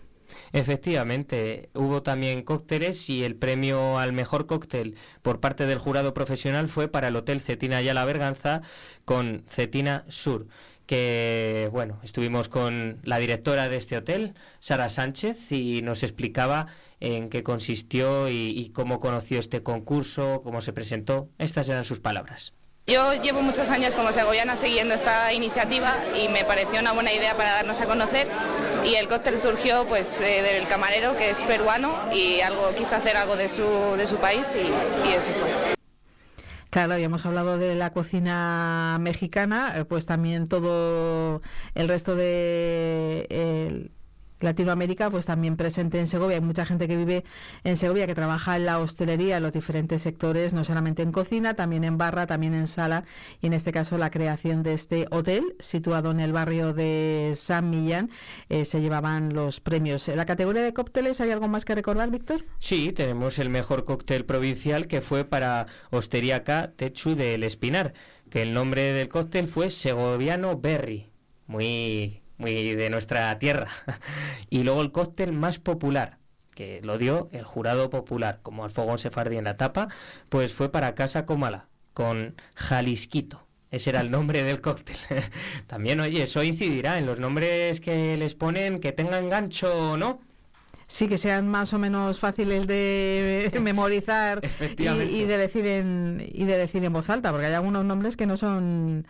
Efectivamente, 0.51 1.69
hubo 1.73 2.01
también 2.01 2.41
cócteles 2.41 3.09
y 3.09 3.23
el 3.23 3.36
premio 3.36 3.99
al 3.99 4.13
mejor 4.13 4.45
cóctel 4.45 4.95
por 5.21 5.39
parte 5.39 5.65
del 5.65 5.79
jurado 5.79 6.13
profesional 6.13 6.67
fue 6.67 6.88
para 6.88 7.07
el 7.07 7.15
Hotel 7.15 7.41
Cetina 7.41 7.81
y 7.81 7.93
la 7.93 8.05
Berganza 8.05 8.61
con 9.05 9.43
Cetina 9.47 10.05
Sur 10.09 10.47
que 10.86 11.69
bueno, 11.71 11.99
estuvimos 12.03 12.49
con 12.49 12.99
la 13.03 13.17
directora 13.17 13.69
de 13.69 13.77
este 13.77 13.97
hotel, 13.97 14.33
Sara 14.59 14.89
Sánchez, 14.89 15.51
y 15.51 15.81
nos 15.81 16.03
explicaba 16.03 16.67
en 16.99 17.29
qué 17.29 17.43
consistió 17.43 18.29
y, 18.29 18.71
cómo 18.73 18.99
conoció 18.99 19.39
este 19.39 19.63
concurso, 19.63 20.41
cómo 20.43 20.61
se 20.61 20.73
presentó. 20.73 21.27
Estas 21.38 21.69
eran 21.69 21.86
sus 21.86 21.99
palabras. 21.99 22.53
Yo 22.88 23.13
llevo 23.15 23.41
muchos 23.41 23.69
años 23.71 23.95
como 23.95 24.11
segoviana 24.11 24.55
siguiendo 24.55 24.93
esta 24.93 25.33
iniciativa 25.33 25.95
y 26.15 26.29
me 26.29 26.45
pareció 26.45 26.79
una 26.79 26.93
buena 26.93 27.11
idea 27.11 27.36
para 27.36 27.51
darnos 27.53 27.81
a 27.81 27.88
conocer 27.88 28.27
y 28.86 28.93
el 28.93 29.07
cóctel 29.07 29.39
surgió 29.39 29.88
pues 29.88 30.21
eh, 30.21 30.43
del 30.43 30.67
camarero 30.67 31.17
que 31.17 31.31
es 31.31 31.41
peruano 31.41 31.95
y 32.13 32.41
algo 32.41 32.75
quiso 32.77 32.95
hacer 32.95 33.17
algo 33.17 33.36
de 33.36 33.49
su, 33.49 33.63
de 33.97 34.05
su 34.05 34.17
país 34.17 34.55
y, 34.55 35.09
y 35.09 35.13
eso 35.13 35.31
fue. 35.31 35.74
Claro, 36.76 36.93
habíamos 36.93 37.26
hablado 37.26 37.57
de 37.57 37.73
la 37.76 37.93
cocina 37.93 38.97
mexicana, 38.99 39.76
eh, 39.78 39.86
pues 39.86 40.05
también 40.05 40.49
todo 40.49 41.41
el 41.73 41.88
resto 41.88 42.17
de 42.17 43.26
Latinoamérica, 44.39 45.09
pues 45.09 45.25
también 45.25 45.57
presente 45.57 45.99
en 45.99 46.07
Segovia. 46.07 46.38
Hay 46.38 46.41
mucha 46.43 46.65
gente 46.65 46.88
que 46.88 46.97
vive 46.97 47.23
en 47.63 47.77
Segovia, 47.77 48.07
que 48.07 48.15
trabaja 48.15 48.55
en 48.55 48.65
la 48.65 48.79
hostelería, 48.79 49.38
en 49.38 49.43
los 49.43 49.53
diferentes 49.53 50.01
sectores, 50.01 50.53
no 50.53 50.63
solamente 50.63 51.01
en 51.01 51.11
cocina, 51.11 51.53
también 51.53 51.83
en 51.83 51.97
barra, 51.97 52.27
también 52.27 52.53
en 52.53 52.67
sala, 52.67 53.05
y 53.41 53.47
en 53.47 53.53
este 53.53 53.71
caso 53.71 53.97
la 53.97 54.11
creación 54.11 54.63
de 54.63 54.73
este 54.73 55.07
hotel 55.11 55.55
situado 55.59 56.11
en 56.11 56.19
el 56.19 56.33
barrio 56.33 56.73
de 56.73 57.33
San 57.36 57.69
Millán, 57.69 58.09
eh, 58.49 58.65
se 58.65 58.81
llevaban 58.81 59.33
los 59.33 59.59
premios. 59.59 60.07
En 60.09 60.17
la 60.17 60.25
categoría 60.25 60.61
de 60.61 60.73
cócteles, 60.73 61.21
¿hay 61.21 61.31
algo 61.31 61.47
más 61.47 61.65
que 61.65 61.75
recordar, 61.75 62.09
Víctor? 62.11 62.43
Sí, 62.59 62.91
tenemos 62.91 63.39
el 63.39 63.49
mejor 63.49 63.83
cóctel 63.83 64.25
provincial 64.25 64.88
que 64.88 65.01
fue 65.01 65.25
para 65.25 65.67
Hostería 65.91 66.43
K 66.43 66.71
Techu 66.75 67.15
del 67.15 67.43
Espinar, 67.43 67.93
que 68.29 68.41
el 68.41 68.53
nombre 68.53 68.93
del 68.93 69.09
cóctel 69.09 69.47
fue 69.47 69.71
Segoviano 69.71 70.57
Berry. 70.57 71.07
Muy 71.47 72.21
muy 72.38 72.75
de 72.75 72.89
nuestra 72.89 73.38
tierra. 73.39 73.67
y 74.49 74.63
luego 74.63 74.81
el 74.81 74.91
cóctel 74.91 75.31
más 75.31 75.59
popular, 75.59 76.17
que 76.53 76.81
lo 76.83 76.97
dio 76.97 77.29
el 77.31 77.43
jurado 77.43 77.89
popular, 77.89 78.39
como 78.41 78.63
al 78.63 78.71
fogón 78.71 78.99
sefardí 78.99 79.38
en 79.38 79.45
la 79.45 79.57
tapa, 79.57 79.89
pues 80.29 80.53
fue 80.53 80.71
para 80.71 80.95
Casa 80.95 81.25
Comala, 81.25 81.67
con 81.93 82.36
Jalisquito. 82.55 83.41
Ese 83.71 83.89
era 83.89 84.01
el 84.01 84.11
nombre 84.11 84.43
del 84.43 84.61
cóctel. 84.61 84.97
También, 85.67 85.99
oye, 85.99 86.23
eso 86.23 86.43
incidirá 86.43 86.97
en 86.97 87.05
los 87.05 87.19
nombres 87.19 87.81
que 87.81 88.15
les 88.15 88.36
ponen, 88.36 88.79
que 88.79 88.91
tengan 88.91 89.29
gancho 89.29 89.91
o 89.91 89.97
no 89.97 90.21
sí 90.88 91.07
que 91.07 91.17
sean 91.17 91.47
más 91.47 91.73
o 91.73 91.79
menos 91.79 92.19
fáciles 92.19 92.67
de 92.67 93.51
memorizar 93.61 94.41
y, 94.77 95.23
de 95.23 95.38
decir 95.38 95.65
en 95.65 96.23
y 96.31 96.45
de 96.45 96.57
decir 96.57 96.83
en 96.83 96.93
voz 96.93 97.09
alta 97.09 97.31
porque 97.31 97.47
hay 97.47 97.53
algunos 97.53 97.86
nombres 97.86 98.15
que 98.15 98.25
no 98.25 98.38
son 98.38 99.07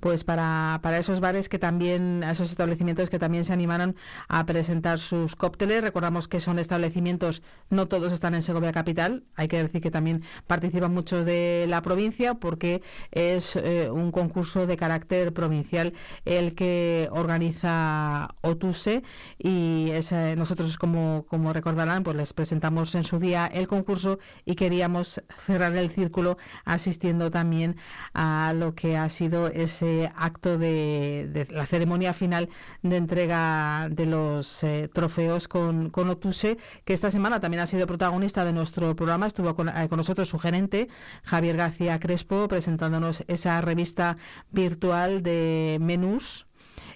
pues 0.00 0.24
para, 0.24 0.80
para 0.82 0.98
esos 0.98 1.20
bares 1.20 1.48
que 1.48 1.58
también 1.58 2.22
a 2.24 2.32
esos 2.32 2.50
establecimientos 2.50 3.10
que 3.10 3.18
también 3.18 3.44
se 3.44 3.52
animaron 3.52 3.96
a 4.28 4.46
presentar 4.46 4.98
sus 4.98 5.36
cócteles. 5.36 5.82
Recordamos 5.82 6.28
que 6.28 6.40
son 6.40 6.58
establecimientos 6.58 7.42
no 7.70 7.88
todos 7.88 8.12
están 8.12 8.34
en 8.34 8.42
Segovia 8.42 8.72
capital. 8.72 9.24
Hay 9.34 9.48
que 9.48 9.62
decir 9.62 9.80
que 9.80 9.90
también 9.90 10.22
participan 10.46 10.92
muchos 10.92 11.24
de 11.24 11.66
la 11.68 11.82
provincia 11.82 12.34
porque 12.34 12.82
es 13.10 13.56
eh, 13.56 13.90
un 13.90 14.12
concurso 14.12 14.66
de 14.66 14.76
carácter 14.76 15.32
provincial 15.32 15.92
el 16.24 16.54
que 16.54 17.08
organiza 17.12 18.34
Otuse 18.40 19.02
y 19.38 19.90
es, 19.90 20.12
eh, 20.12 20.34
nosotros 20.36 20.76
como 20.78 21.17
como, 21.26 21.52
recordarán, 21.52 22.02
pues 22.02 22.16
les 22.16 22.32
presentamos 22.32 22.94
en 22.94 23.04
su 23.04 23.18
día 23.18 23.46
el 23.46 23.68
concurso 23.68 24.18
y 24.44 24.54
queríamos 24.54 25.22
cerrar 25.36 25.76
el 25.76 25.90
círculo 25.90 26.38
asistiendo 26.64 27.30
también 27.30 27.76
a 28.14 28.52
lo 28.54 28.74
que 28.74 28.96
ha 28.96 29.08
sido 29.08 29.48
ese 29.48 30.10
acto 30.16 30.58
de, 30.58 31.46
la 31.50 31.66
ceremonia 31.66 32.12
final 32.12 32.48
de 32.82 32.96
entrega 32.96 33.88
de 33.90 34.06
los 34.06 34.62
eh, 34.64 34.90
trofeos 34.92 35.48
con, 35.48 35.90
con 35.90 36.08
Otuse, 36.08 36.58
que 36.84 36.94
esta 36.94 37.10
semana 37.10 37.40
también 37.40 37.62
ha 37.62 37.66
sido 37.66 37.86
protagonista 37.86 38.44
de 38.44 38.52
nuestro 38.52 38.94
programa. 38.96 39.26
Estuvo 39.26 39.54
con, 39.54 39.68
eh, 39.68 39.88
con 39.88 39.98
nosotros 39.98 40.28
su 40.28 40.38
gerente, 40.38 40.88
Javier 41.24 41.56
García 41.56 42.00
Crespo, 42.00 42.48
presentándonos 42.48 43.24
esa 43.28 43.60
revista 43.60 44.16
virtual 44.50 45.22
de 45.22 45.78
menús 45.80 46.47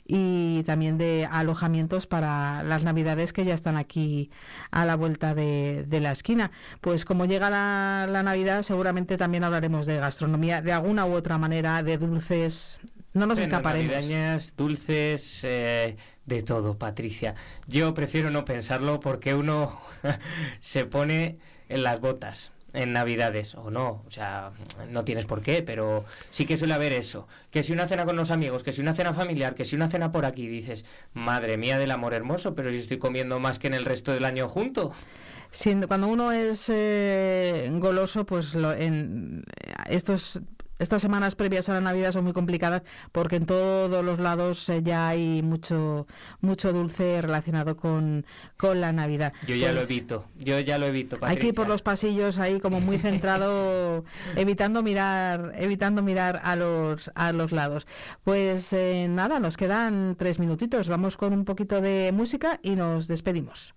y 0.06 0.62
también 0.64 0.98
de 0.98 1.28
alojamientos 1.30 2.06
para 2.06 2.62
las 2.62 2.82
navidades 2.82 3.32
que 3.32 3.44
ya 3.44 3.54
están 3.54 3.76
aquí 3.76 4.30
a 4.70 4.84
la 4.84 4.96
vuelta 4.96 5.34
de, 5.34 5.86
la 5.90 6.12
esquina. 6.12 6.50
Pues 6.80 7.04
como 7.04 7.24
llega 7.24 7.50
la, 7.50 8.22
Navidad, 8.22 8.62
seguramente 8.62 9.16
también 9.16 9.44
hablaremos 9.44 9.86
de 9.86 9.98
gastronomía 9.98 10.60
de 10.60 10.72
alguna 10.72 11.06
u 11.06 11.12
otra 11.12 11.38
manera, 11.38 11.82
de 11.82 11.98
dulces. 11.98 12.80
No 13.14 13.26
nos 13.26 13.38
escaparemos. 13.38 14.56
dulces, 14.56 15.44
eh, 15.44 15.96
de 16.24 16.42
todo, 16.42 16.78
Patricia. 16.78 17.34
Yo 17.66 17.92
prefiero 17.94 18.30
no 18.30 18.44
pensarlo 18.44 19.00
porque 19.00 19.34
uno 19.34 19.80
se 20.60 20.86
pone 20.86 21.38
en 21.68 21.82
las 21.82 22.00
botas 22.00 22.51
en 22.72 22.92
Navidades 22.92 23.54
o 23.54 23.70
no, 23.70 24.02
o 24.06 24.10
sea, 24.10 24.50
no 24.90 25.04
tienes 25.04 25.26
por 25.26 25.42
qué, 25.42 25.62
pero 25.62 26.04
sí 26.30 26.46
que 26.46 26.56
suele 26.56 26.74
haber 26.74 26.92
eso, 26.92 27.28
que 27.50 27.62
si 27.62 27.72
una 27.72 27.88
cena 27.88 28.04
con 28.04 28.16
los 28.16 28.30
amigos, 28.30 28.62
que 28.62 28.72
si 28.72 28.80
una 28.80 28.94
cena 28.94 29.14
familiar, 29.14 29.54
que 29.54 29.64
si 29.64 29.76
una 29.76 29.90
cena 29.90 30.12
por 30.12 30.24
aquí, 30.24 30.46
dices, 30.46 30.84
madre 31.12 31.56
mía 31.56 31.78
del 31.78 31.90
amor 31.90 32.14
hermoso, 32.14 32.54
pero 32.54 32.70
yo 32.70 32.78
estoy 32.78 32.98
comiendo 32.98 33.38
más 33.38 33.58
que 33.58 33.66
en 33.66 33.74
el 33.74 33.84
resto 33.84 34.12
del 34.12 34.24
año 34.24 34.48
junto. 34.48 34.92
cuando 35.86 36.08
uno 36.08 36.32
es 36.32 36.68
eh, 36.68 37.68
goloso, 37.74 38.24
pues 38.24 38.54
lo, 38.54 38.72
en 38.72 39.44
estos 39.88 40.40
estas 40.82 41.02
semanas 41.02 41.34
previas 41.34 41.68
a 41.68 41.74
la 41.74 41.80
Navidad 41.80 42.12
son 42.12 42.24
muy 42.24 42.32
complicadas 42.32 42.82
porque 43.12 43.36
en 43.36 43.46
todos 43.46 44.04
los 44.04 44.18
lados 44.18 44.68
eh, 44.68 44.80
ya 44.82 45.08
hay 45.08 45.42
mucho 45.42 46.06
mucho 46.40 46.72
dulce 46.72 47.20
relacionado 47.22 47.76
con, 47.76 48.26
con 48.56 48.80
la 48.80 48.92
Navidad. 48.92 49.32
Yo 49.46 49.54
ya 49.54 49.68
Pues, 49.68 49.74
lo 49.76 49.80
evito, 49.82 50.24
yo 50.38 50.60
ya 50.60 50.78
lo 50.78 50.86
evito. 50.86 51.18
hay 51.22 51.36
que 51.38 51.48
ir 51.48 51.54
por 51.54 51.64
Patricia. 51.66 51.72
los 51.74 51.82
pasillos 51.82 52.38
ahí 52.38 52.60
como 52.60 52.80
muy 52.80 52.98
centrado, 52.98 54.04
evitando 54.36 54.82
mirar, 54.82 55.52
evitando 55.56 56.02
mirar 56.02 56.40
a 56.44 56.56
los 56.56 57.10
a 57.14 57.32
los 57.32 57.52
lados. 57.52 57.86
Pues 58.24 58.72
eh, 58.72 59.06
nada, 59.08 59.40
nos 59.40 59.56
quedan 59.56 60.16
tres 60.18 60.38
minutitos. 60.38 60.88
Vamos 60.88 61.16
con 61.16 61.32
un 61.32 61.44
poquito 61.44 61.80
de 61.80 62.10
música 62.12 62.58
y 62.62 62.76
nos 62.76 63.08
despedimos. 63.08 63.74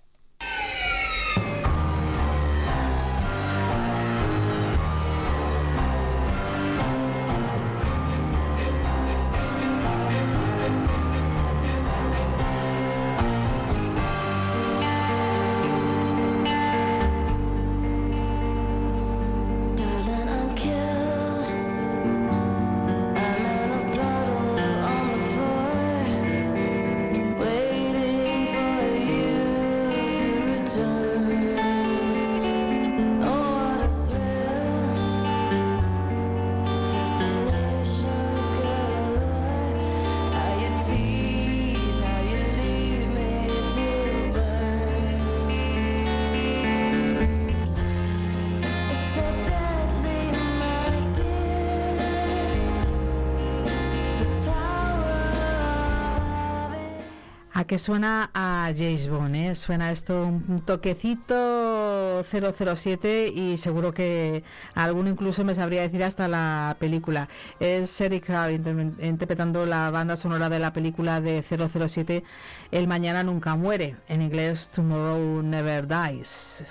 Que 57.68 57.80
suena 57.80 58.30
a 58.36 58.72
James 58.78 59.10
Bond, 59.10 59.36
¿eh? 59.36 59.56
Suena 59.56 59.90
esto 59.92 60.24
un 60.28 60.62
toquecito 60.66 62.24
007 62.24 63.28
y 63.34 63.58
seguro 63.58 63.92
que 63.92 64.44
alguno 64.76 65.10
incluso 65.10 65.44
me 65.44 65.56
sabría 65.56 65.82
decir 65.82 66.04
hasta 66.04 66.28
la 66.28 66.76
película. 66.80 67.28
Es 67.60 68.00
Eric 68.02 68.30
inter- 68.52 68.94
interpretando 69.04 69.66
la 69.66 69.90
banda 69.90 70.16
sonora 70.16 70.48
de 70.50 70.60
la 70.60 70.74
película 70.74 71.22
de 71.22 71.42
007 71.44 72.24
El 72.72 72.88
Mañana 72.88 73.24
Nunca 73.24 73.56
Muere, 73.56 73.96
en 74.08 74.22
inglés 74.22 74.70
Tomorrow 74.70 75.42
Never 75.42 75.88
Dies. 75.88 76.64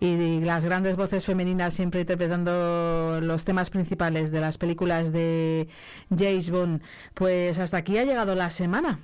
Y 0.00 0.40
las 0.40 0.64
grandes 0.64 0.96
voces 0.96 1.24
femeninas 1.24 1.74
siempre 1.74 2.00
interpretando 2.00 3.20
los 3.20 3.44
temas 3.44 3.70
principales 3.70 4.30
de 4.30 4.40
las 4.40 4.58
películas 4.58 5.12
de 5.12 5.68
James 6.10 6.50
Bond. 6.50 6.82
Pues 7.14 7.58
hasta 7.58 7.78
aquí 7.78 7.98
ha 7.98 8.04
llegado 8.04 8.34
la 8.34 8.50
semana. 8.50 8.98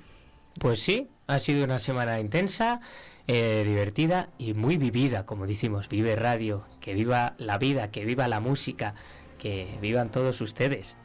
Pues 0.59 0.81
sí, 0.81 1.09
ha 1.27 1.39
sido 1.39 1.63
una 1.63 1.79
semana 1.79 2.19
intensa, 2.19 2.81
eh, 3.27 3.63
divertida 3.65 4.27
y 4.37 4.53
muy 4.53 4.77
vivida, 4.77 5.25
como 5.25 5.47
decimos, 5.47 5.87
vive 5.87 6.15
radio, 6.15 6.65
que 6.81 6.93
viva 6.93 7.35
la 7.37 7.57
vida, 7.57 7.89
que 7.89 8.03
viva 8.03 8.27
la 8.27 8.39
música, 8.39 8.95
que 9.39 9.77
vivan 9.81 10.11
todos 10.11 10.41
ustedes. 10.41 10.97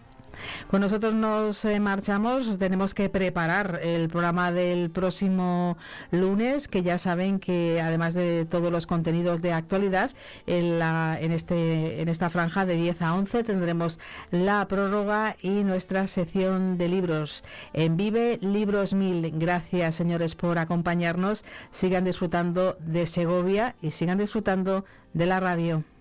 Pues 0.71 0.81
nosotros 0.81 1.15
nos 1.15 1.65
eh, 1.65 1.81
marchamos, 1.81 2.59
tenemos 2.59 2.95
que 2.95 3.09
preparar 3.09 3.81
el 3.83 4.09
programa 4.09 4.53
del 4.53 4.91
próximo 4.91 5.77
lunes, 6.11 6.69
que 6.69 6.83
ya 6.83 6.99
saben 6.99 7.39
que 7.39 7.81
además 7.81 8.15
de 8.15 8.47
todos 8.47 8.71
los 8.73 8.87
contenidos 8.87 9.43
de 9.43 9.53
actualidad, 9.53 10.11
en, 10.47 10.79
la, 10.79 11.19
en, 11.21 11.33
este, 11.33 12.01
en 12.01 12.09
esta 12.09 12.31
franja 12.31 12.67
de 12.67 12.77
10 12.77 13.03
a 13.03 13.15
11 13.15 13.45
tendremos 13.45 13.99
la 14.31 14.67
prórroga 14.69 15.37
y 15.43 15.65
nuestra 15.65 16.07
sección 16.09 16.79
de 16.79 16.89
libros 16.89 17.45
en 17.73 17.97
Vive 17.97 18.39
Libros 18.43 18.95
Mil. 18.95 19.33
Gracias, 19.35 19.95
señores, 19.95 20.35
por 20.35 20.59
acompañarnos. 20.59 21.45
Sigan 21.71 22.05
disfrutando 22.05 22.77
de 22.81 23.07
Segovia 23.07 23.75
y 23.83 23.91
sigan 23.91 24.19
disfrutando 24.19 24.85
de 25.13 25.27
la 25.27 25.41
radio. 25.41 25.96